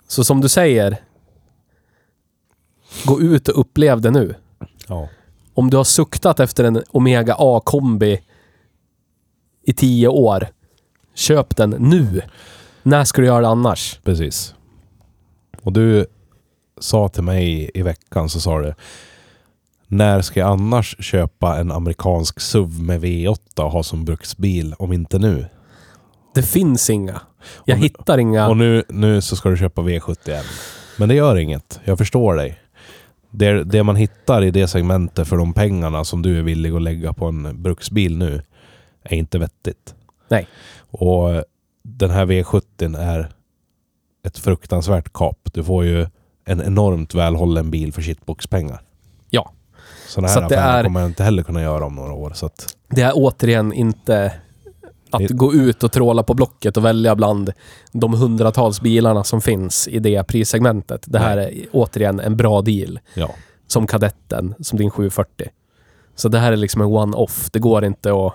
[0.08, 0.98] Så som du säger.
[3.06, 4.36] Gå ut och upplev det nu.
[4.88, 5.10] Ja.
[5.54, 8.22] Om du har suktat efter en Omega A-kombi
[9.64, 10.48] i tio år.
[11.14, 12.22] Köp den nu.
[12.84, 14.00] När ska du göra det annars?
[14.04, 14.56] Precis.
[15.62, 16.08] Och du
[16.80, 18.74] sa till mig i veckan så sa du
[19.92, 24.94] När ska jag annars köpa en amerikansk SUV med V8 och ha som bruksbil om
[24.94, 25.46] inte nu?
[26.36, 27.22] Det finns inga.
[27.66, 28.48] Jag nu- hittar inga.
[28.50, 30.44] Och nu, nu så ska du köpa V71.
[30.98, 31.80] Men det gör inget.
[31.84, 32.60] Jag förstår dig.
[33.32, 36.82] Det, det man hittar i det segmentet för de pengarna som du är villig att
[36.82, 38.42] lägga på en bruksbil nu
[39.04, 39.96] är inte vettigt.
[40.30, 40.48] Nej.
[40.92, 41.44] Och
[41.84, 43.30] den här V70 är
[44.26, 45.40] ett fruktansvärt kap.
[45.54, 46.08] Du får ju
[46.46, 48.82] en enormt välhållen bil för shitboxpengar.
[50.10, 52.32] Sådana Så här det affärer är- kommer jag inte heller kunna göra om några år.
[52.36, 54.34] Så att, Det är återigen inte
[55.12, 57.54] att Det- gå ut och tråla på Blocket och välja bland
[57.92, 61.04] de hundratals bilarna som finns i det prissegmentet.
[61.08, 63.00] Det här är återigen en bra deal.
[63.14, 63.30] ja.
[63.68, 65.48] Som kadetten, som din 740.
[66.16, 67.50] Så det här är liksom en one-off.
[67.52, 68.34] Det går inte att...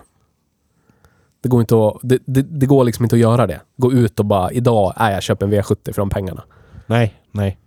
[1.42, 1.96] Det går inte att...
[2.02, 3.60] Det, det, det går liksom inte att göra det.
[3.76, 6.44] Gå ut och bara, idag är jag köper en V70 för de pengarna.
[6.86, 7.58] Nej, nej.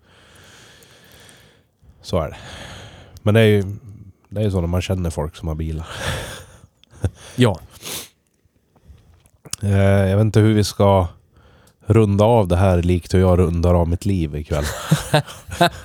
[2.01, 2.35] Så är det.
[3.23, 3.63] Men det är ju
[4.29, 5.87] det är ju så när man känner folk som har bilar.
[7.35, 7.59] Ja.
[9.61, 11.07] Eh, jag vet inte hur vi ska
[11.85, 14.63] runda av det här likt hur jag rundar av mitt liv ikväll.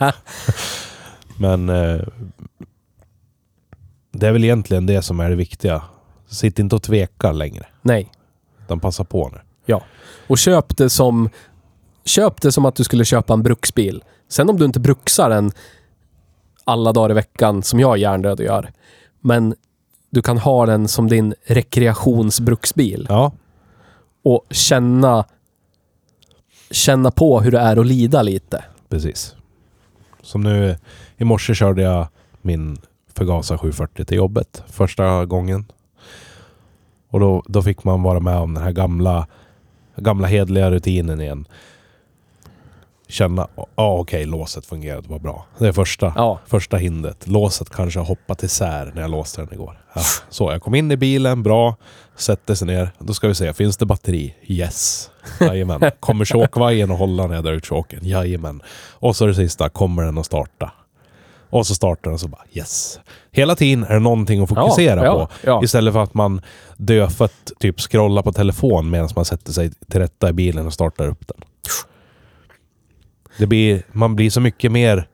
[1.39, 2.01] Men eh,
[4.13, 5.83] det är väl egentligen det som är det viktiga.
[6.27, 7.67] Sitt inte och tveka längre.
[7.83, 8.13] Nej.
[8.65, 9.39] Utan passa på nu.
[9.67, 9.83] Ja.
[10.27, 11.31] Och köp det som...
[12.05, 14.05] Köp det som att du skulle köpa en bruksbil.
[14.29, 15.53] Sen om du inte bruksar den
[16.65, 18.73] alla dagar i veckan, som jag hjärndöd gör.
[19.21, 19.55] Men
[20.11, 23.07] du kan ha den som din rekreationsbruksbil.
[23.09, 23.33] Ja,
[24.25, 25.25] Och känna...
[26.71, 28.65] Känna på hur det är att lida lite.
[28.89, 29.35] precis.
[30.23, 30.77] Som nu,
[31.17, 32.07] i morse körde jag
[32.43, 32.77] min
[33.15, 35.65] Förgasa 740 till jobbet första gången.
[37.11, 39.27] Och då, då fick man vara med om den här gamla,
[39.97, 41.47] gamla hedliga rutinen igen.
[43.13, 45.47] Känna, ja okej, låset fungerade, vad bra.
[45.59, 46.39] Det är första, Ja.
[46.47, 47.27] första hindret.
[47.29, 49.79] Låset kanske har hoppat isär när jag låste den igår.
[49.95, 50.01] Ja.
[50.29, 51.77] Så, jag kom in i bilen, bra.
[52.17, 52.91] Sätter sig ner.
[52.99, 54.35] Då ska vi se, finns det batteri?
[54.47, 55.11] Yes.
[55.41, 55.81] Jajamän.
[56.01, 58.01] Kommer chokvajern att hålla när jag drar ut choken?
[58.03, 58.63] Jajamän.
[58.91, 60.73] Och så det sista, kommer den att starta?
[61.51, 63.01] Och så startar den och så bara yes.
[63.33, 65.33] Hela tiden är det någonting att fokusera ja, på.
[65.47, 65.65] ja.
[65.65, 66.41] Istället för att man
[66.77, 71.07] dödfött typ scrollar på telefon medan man sätter sig till rätta i bilen och startar
[71.09, 71.45] upp den.
[73.39, 75.09] Det blir, man blir så mycket mer...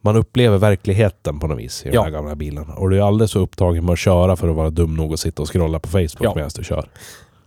[0.00, 2.02] Man upplever verkligheten på något vis i Ja.
[2.02, 2.74] här gamla bilarna.
[2.74, 5.20] Och du är alldeles så upptagen med att köra för att vara dum nog att
[5.20, 6.32] sitta och scrolla på Facebook Ja.
[6.34, 6.88] medan du kör.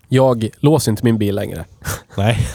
[0.09, 1.65] Jag låser inte min bil längre.
[2.17, 2.47] Nej,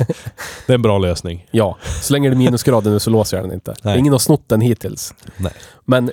[0.66, 1.46] det är en bra lösning.
[1.50, 1.76] Ja.
[2.02, 3.74] Så länge det är minusgrader nu så låser jag den inte.
[3.82, 3.98] Nej.
[3.98, 5.14] Ingen har snott den hittills.
[5.36, 5.52] Nej.
[5.84, 6.10] Men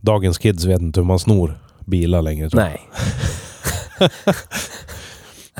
[0.00, 2.50] Dagens kids vet inte hur man snor bilar längre.
[2.50, 2.70] Tror jag.
[2.70, 2.80] nej,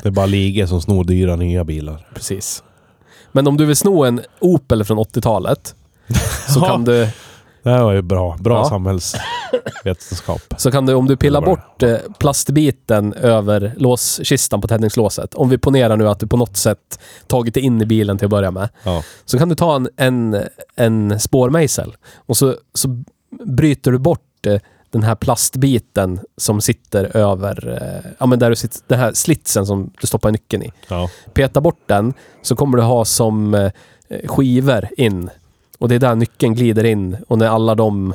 [0.03, 2.07] Det är bara ligor som snor dyra nya bilar.
[2.13, 2.63] precis.
[3.31, 5.75] Men om du vill sno en Opel från 80-talet
[6.53, 7.07] så kan du
[7.63, 8.37] Det här var ju bra.
[8.39, 8.69] Bra Ja.
[8.69, 10.41] samhällsvetenskap.
[10.57, 15.33] Så kan du, om du pillar bort eh, plastbiten över låskistan på tändningslåset.
[15.33, 18.25] Om vi ponerar nu att du på något sätt tagit dig in i bilen till
[18.25, 18.69] att börja med.
[18.83, 19.03] Ja.
[19.25, 20.43] Så kan du ta en, en,
[20.75, 23.03] en spårmejsel och så, så
[23.45, 24.59] bryter du bort eh,
[24.91, 29.65] den här plastbiten som sitter över, eh, ja men där du sitter, den här slitsen
[29.65, 30.71] som du stoppar nyckeln i.
[30.87, 31.09] Ja.
[31.33, 33.71] Peta bort den så kommer du ha som eh,
[34.25, 35.29] skivor in.
[35.79, 38.13] Och det är där nyckeln glider in och när alla de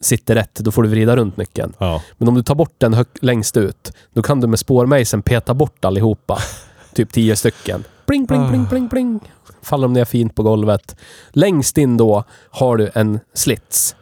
[0.00, 1.72] sitter rätt, då får du vrida runt nyckeln.
[1.78, 2.02] Ja.
[2.18, 5.54] Men om du tar bort den hög- längst ut, då kan du med spårmejseln peta
[5.54, 6.38] bort allihopa.
[6.94, 7.84] typ tio stycken.
[8.06, 9.20] Pling, pling, pling, pling, pling.
[9.62, 10.96] Faller de ner fint på golvet.
[11.30, 13.96] Längst in då har du en slits.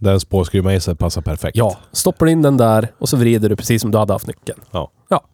[0.00, 1.56] Den spårskruvmejseln passar perfekt.
[1.56, 4.60] Ja, stoppar in den där och så vrider du precis som du hade haft nyckeln.
[4.70, 4.90] Ja.
[5.08, 5.24] Ja.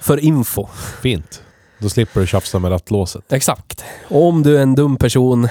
[0.00, 0.66] För info.
[1.02, 1.42] Fint.
[1.78, 3.32] Då slipper du tjafsa med rattlåset.
[3.32, 3.84] Exakt.
[4.08, 5.48] Och om du är en dum person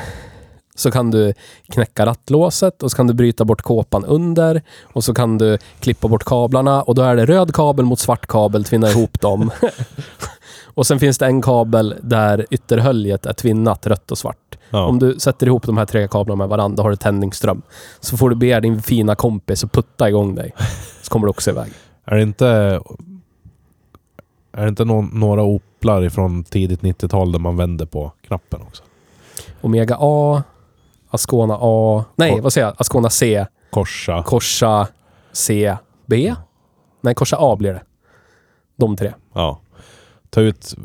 [0.75, 1.33] så kan du
[1.67, 6.07] knäcka rattlåset och så kan du bryta bort kåpan under och så kan du klippa
[6.07, 9.51] bort kablarna och då är det röd kabel mot svart kabel, tvinna ihop dem.
[10.63, 14.48] och sen finns det en kabel där ytterhöljet är tvinnat rött och svart.
[14.69, 14.85] Ja.
[14.85, 17.61] Om du sätter ihop de här tre kablarna med varandra, har du tändningsström.
[17.99, 20.53] Så får du be din fina kompis att putta igång dig.
[21.01, 21.71] Så kommer du också iväg.
[22.05, 22.79] Är det inte...
[24.51, 28.83] Är det inte nå- några Oplar ifrån tidigt 90-tal där man vänder på knappen också?
[29.61, 30.43] Omega A,
[31.09, 32.05] Ascona A...
[32.15, 32.75] Nej, Kor- vad säger jag?
[32.77, 34.23] Ascona C, Korsa.
[34.23, 34.87] Corsa
[35.31, 35.75] C,
[36.05, 36.33] B?
[37.01, 37.81] Nej, Corsa A blir det.
[38.75, 39.13] De tre.
[39.33, 39.59] Ja.
[40.29, 40.75] Ta ut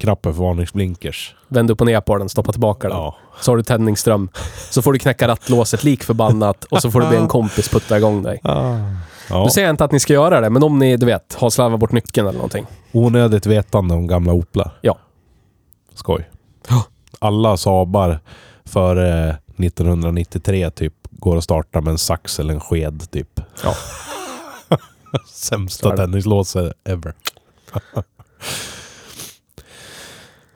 [0.00, 1.34] knappen för varningsblinkers.
[1.48, 2.96] Vänd upp och ner på den, stoppa tillbaka den.
[2.96, 3.16] Ja.
[3.40, 4.28] Så har du tändningsström.
[4.70, 7.96] Så får du knäcka rattlåset lik förbannat och så får du be en kompis putta
[7.98, 8.40] igång dig.
[8.42, 9.44] ja.
[9.44, 11.50] Nu säger jag inte att ni ska göra det, men om ni, du vet, har
[11.50, 12.66] slarvat bort nyckeln eller någonting.
[12.92, 14.78] Onödigt vetande om gamla Oplar.
[14.80, 14.98] Ja.
[15.94, 16.30] Skoj.
[17.18, 18.20] Alla Saabar
[18.64, 23.40] före 1993 typ går att starta med en sax eller en sked typ.
[23.64, 23.74] Ja.
[25.28, 27.14] Sämsta tändningslåset ever.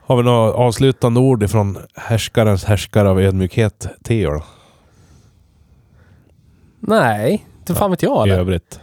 [0.09, 4.43] Har vi några avslutande ord ifrån härskarens härskare av ödmjukhet, Theo då?
[6.81, 8.81] Nej, inte fan vet jag I övrigt.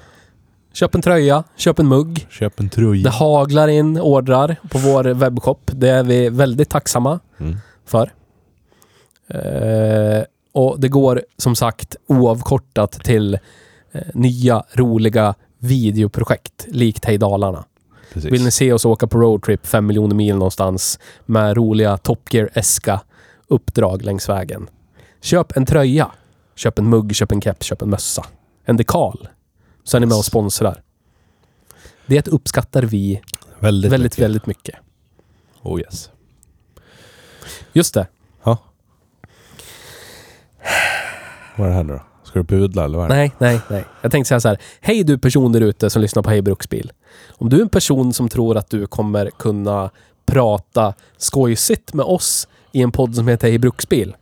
[0.74, 2.28] Köp en tröja, köp en mugg.
[2.30, 3.04] Köp en tröja.
[3.04, 5.72] Det haglar in ordrar på vår webbshop.
[5.74, 7.58] Det är vi väldigt tacksamma Mm.
[7.86, 8.12] för.
[9.28, 10.24] Eh,
[10.54, 13.34] och det går som sagt oavkortat till
[13.92, 17.66] eh, nya roliga videoprojekt likt Hej Dalarna.
[18.16, 18.32] Precis.
[18.32, 23.02] Vill ni se oss åka på roadtrip fem miljoner mil någonstans med roliga Top Gear-eska
[23.48, 24.70] uppdrag längs vägen.
[25.22, 26.12] Köp en tröja.
[26.56, 28.26] Köp en mugg, köp en keps, köp en mössa.
[28.66, 29.28] En dekal.
[29.84, 30.82] Så är ni med och sponsrar.
[32.06, 33.22] Det uppskattar vi
[33.60, 34.24] väldigt, väldigt, mycket.
[34.24, 34.76] väldigt mycket.
[35.62, 36.10] Oh yes.
[37.74, 38.08] Just det.
[38.44, 38.58] Ja.
[41.58, 42.15] Vad är det här nu då?
[42.36, 43.16] Ska du pudla eller vad är det?
[43.16, 43.86] Nej, nej, nej.
[44.02, 44.58] Jag tänkte säga så här.
[44.82, 46.92] Hej du person där ute som lyssnar på Hej Bruksbil.
[47.30, 49.90] Om du är en person som tror att du kommer kunna
[50.26, 54.16] prata skojsigt med oss i en podd som heter Hej Bruksbil.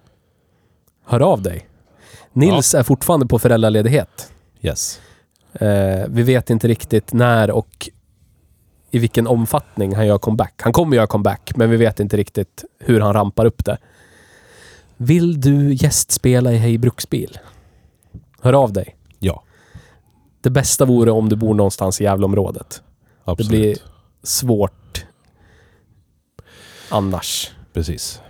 [1.05, 1.67] Hör av dig.
[2.33, 4.31] Nils är fortfarande på föräldraledighet.
[4.61, 5.01] Yes.
[5.53, 7.89] Eh, vi vet inte riktigt när och
[8.91, 10.53] i vilken omfattning han gör comeback.
[10.57, 13.77] Han kommer göra comeback, men vi vet inte riktigt hur han rampar upp det.
[14.97, 17.39] Vill du gästspela i Hej Bruksbil?
[18.43, 18.95] Hör av dig.
[19.19, 19.43] Ja,
[20.41, 22.81] Det bästa vore om du bor någonstans i Gävleområdet.
[23.23, 23.51] absolut.
[23.51, 23.77] Det blir
[24.23, 25.05] svårt
[26.89, 27.51] annars.
[27.73, 28.21] Precis.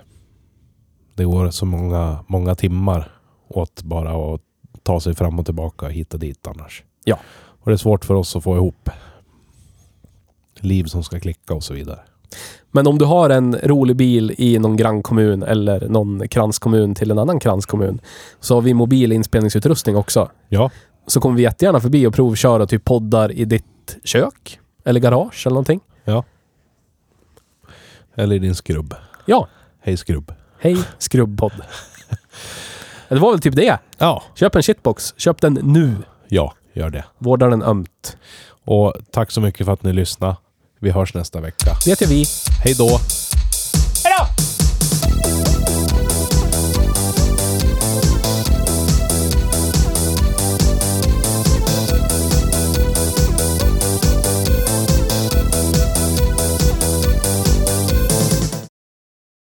[1.16, 3.12] Det går så många, många timmar
[3.48, 4.42] åt bara att
[4.84, 6.84] ta sig fram och tillbaka hit och dit annars.
[7.04, 7.20] Ja.
[7.36, 8.90] Och det är svårt för oss att få ihop
[10.56, 12.00] liv som ska klicka och så vidare.
[12.72, 17.20] Men om du har en rolig bil i någon grannkommun eller någon kranskommun till en
[17.20, 18.00] annan kranskommun
[18.40, 20.32] så har vi mobil inspelningsutrustning också.
[20.50, 20.72] Ja,
[21.08, 25.54] Så kommer vi jättegärna förbi och provköra typ poddar i ditt kök eller garage eller
[25.54, 25.80] någonting.
[28.16, 28.96] eller i din skrubb.
[29.26, 29.48] Ja,
[29.80, 30.34] Hej skrubb.
[30.60, 31.52] hej skrubbpodd.
[33.10, 33.80] det var väl typ det.
[33.98, 35.14] Ja, Köp en shitbox.
[35.18, 35.96] Köp den nu.
[36.28, 37.06] ja, gör det.
[37.18, 38.18] Vårda den ömt.
[38.66, 40.36] Och tack så mycket för att ni lyssnade.
[40.84, 41.78] Vi hörs nästa vecka.
[41.86, 42.26] Det gör vi.
[42.64, 43.00] Hej då!
[44.04, 44.26] Hej då!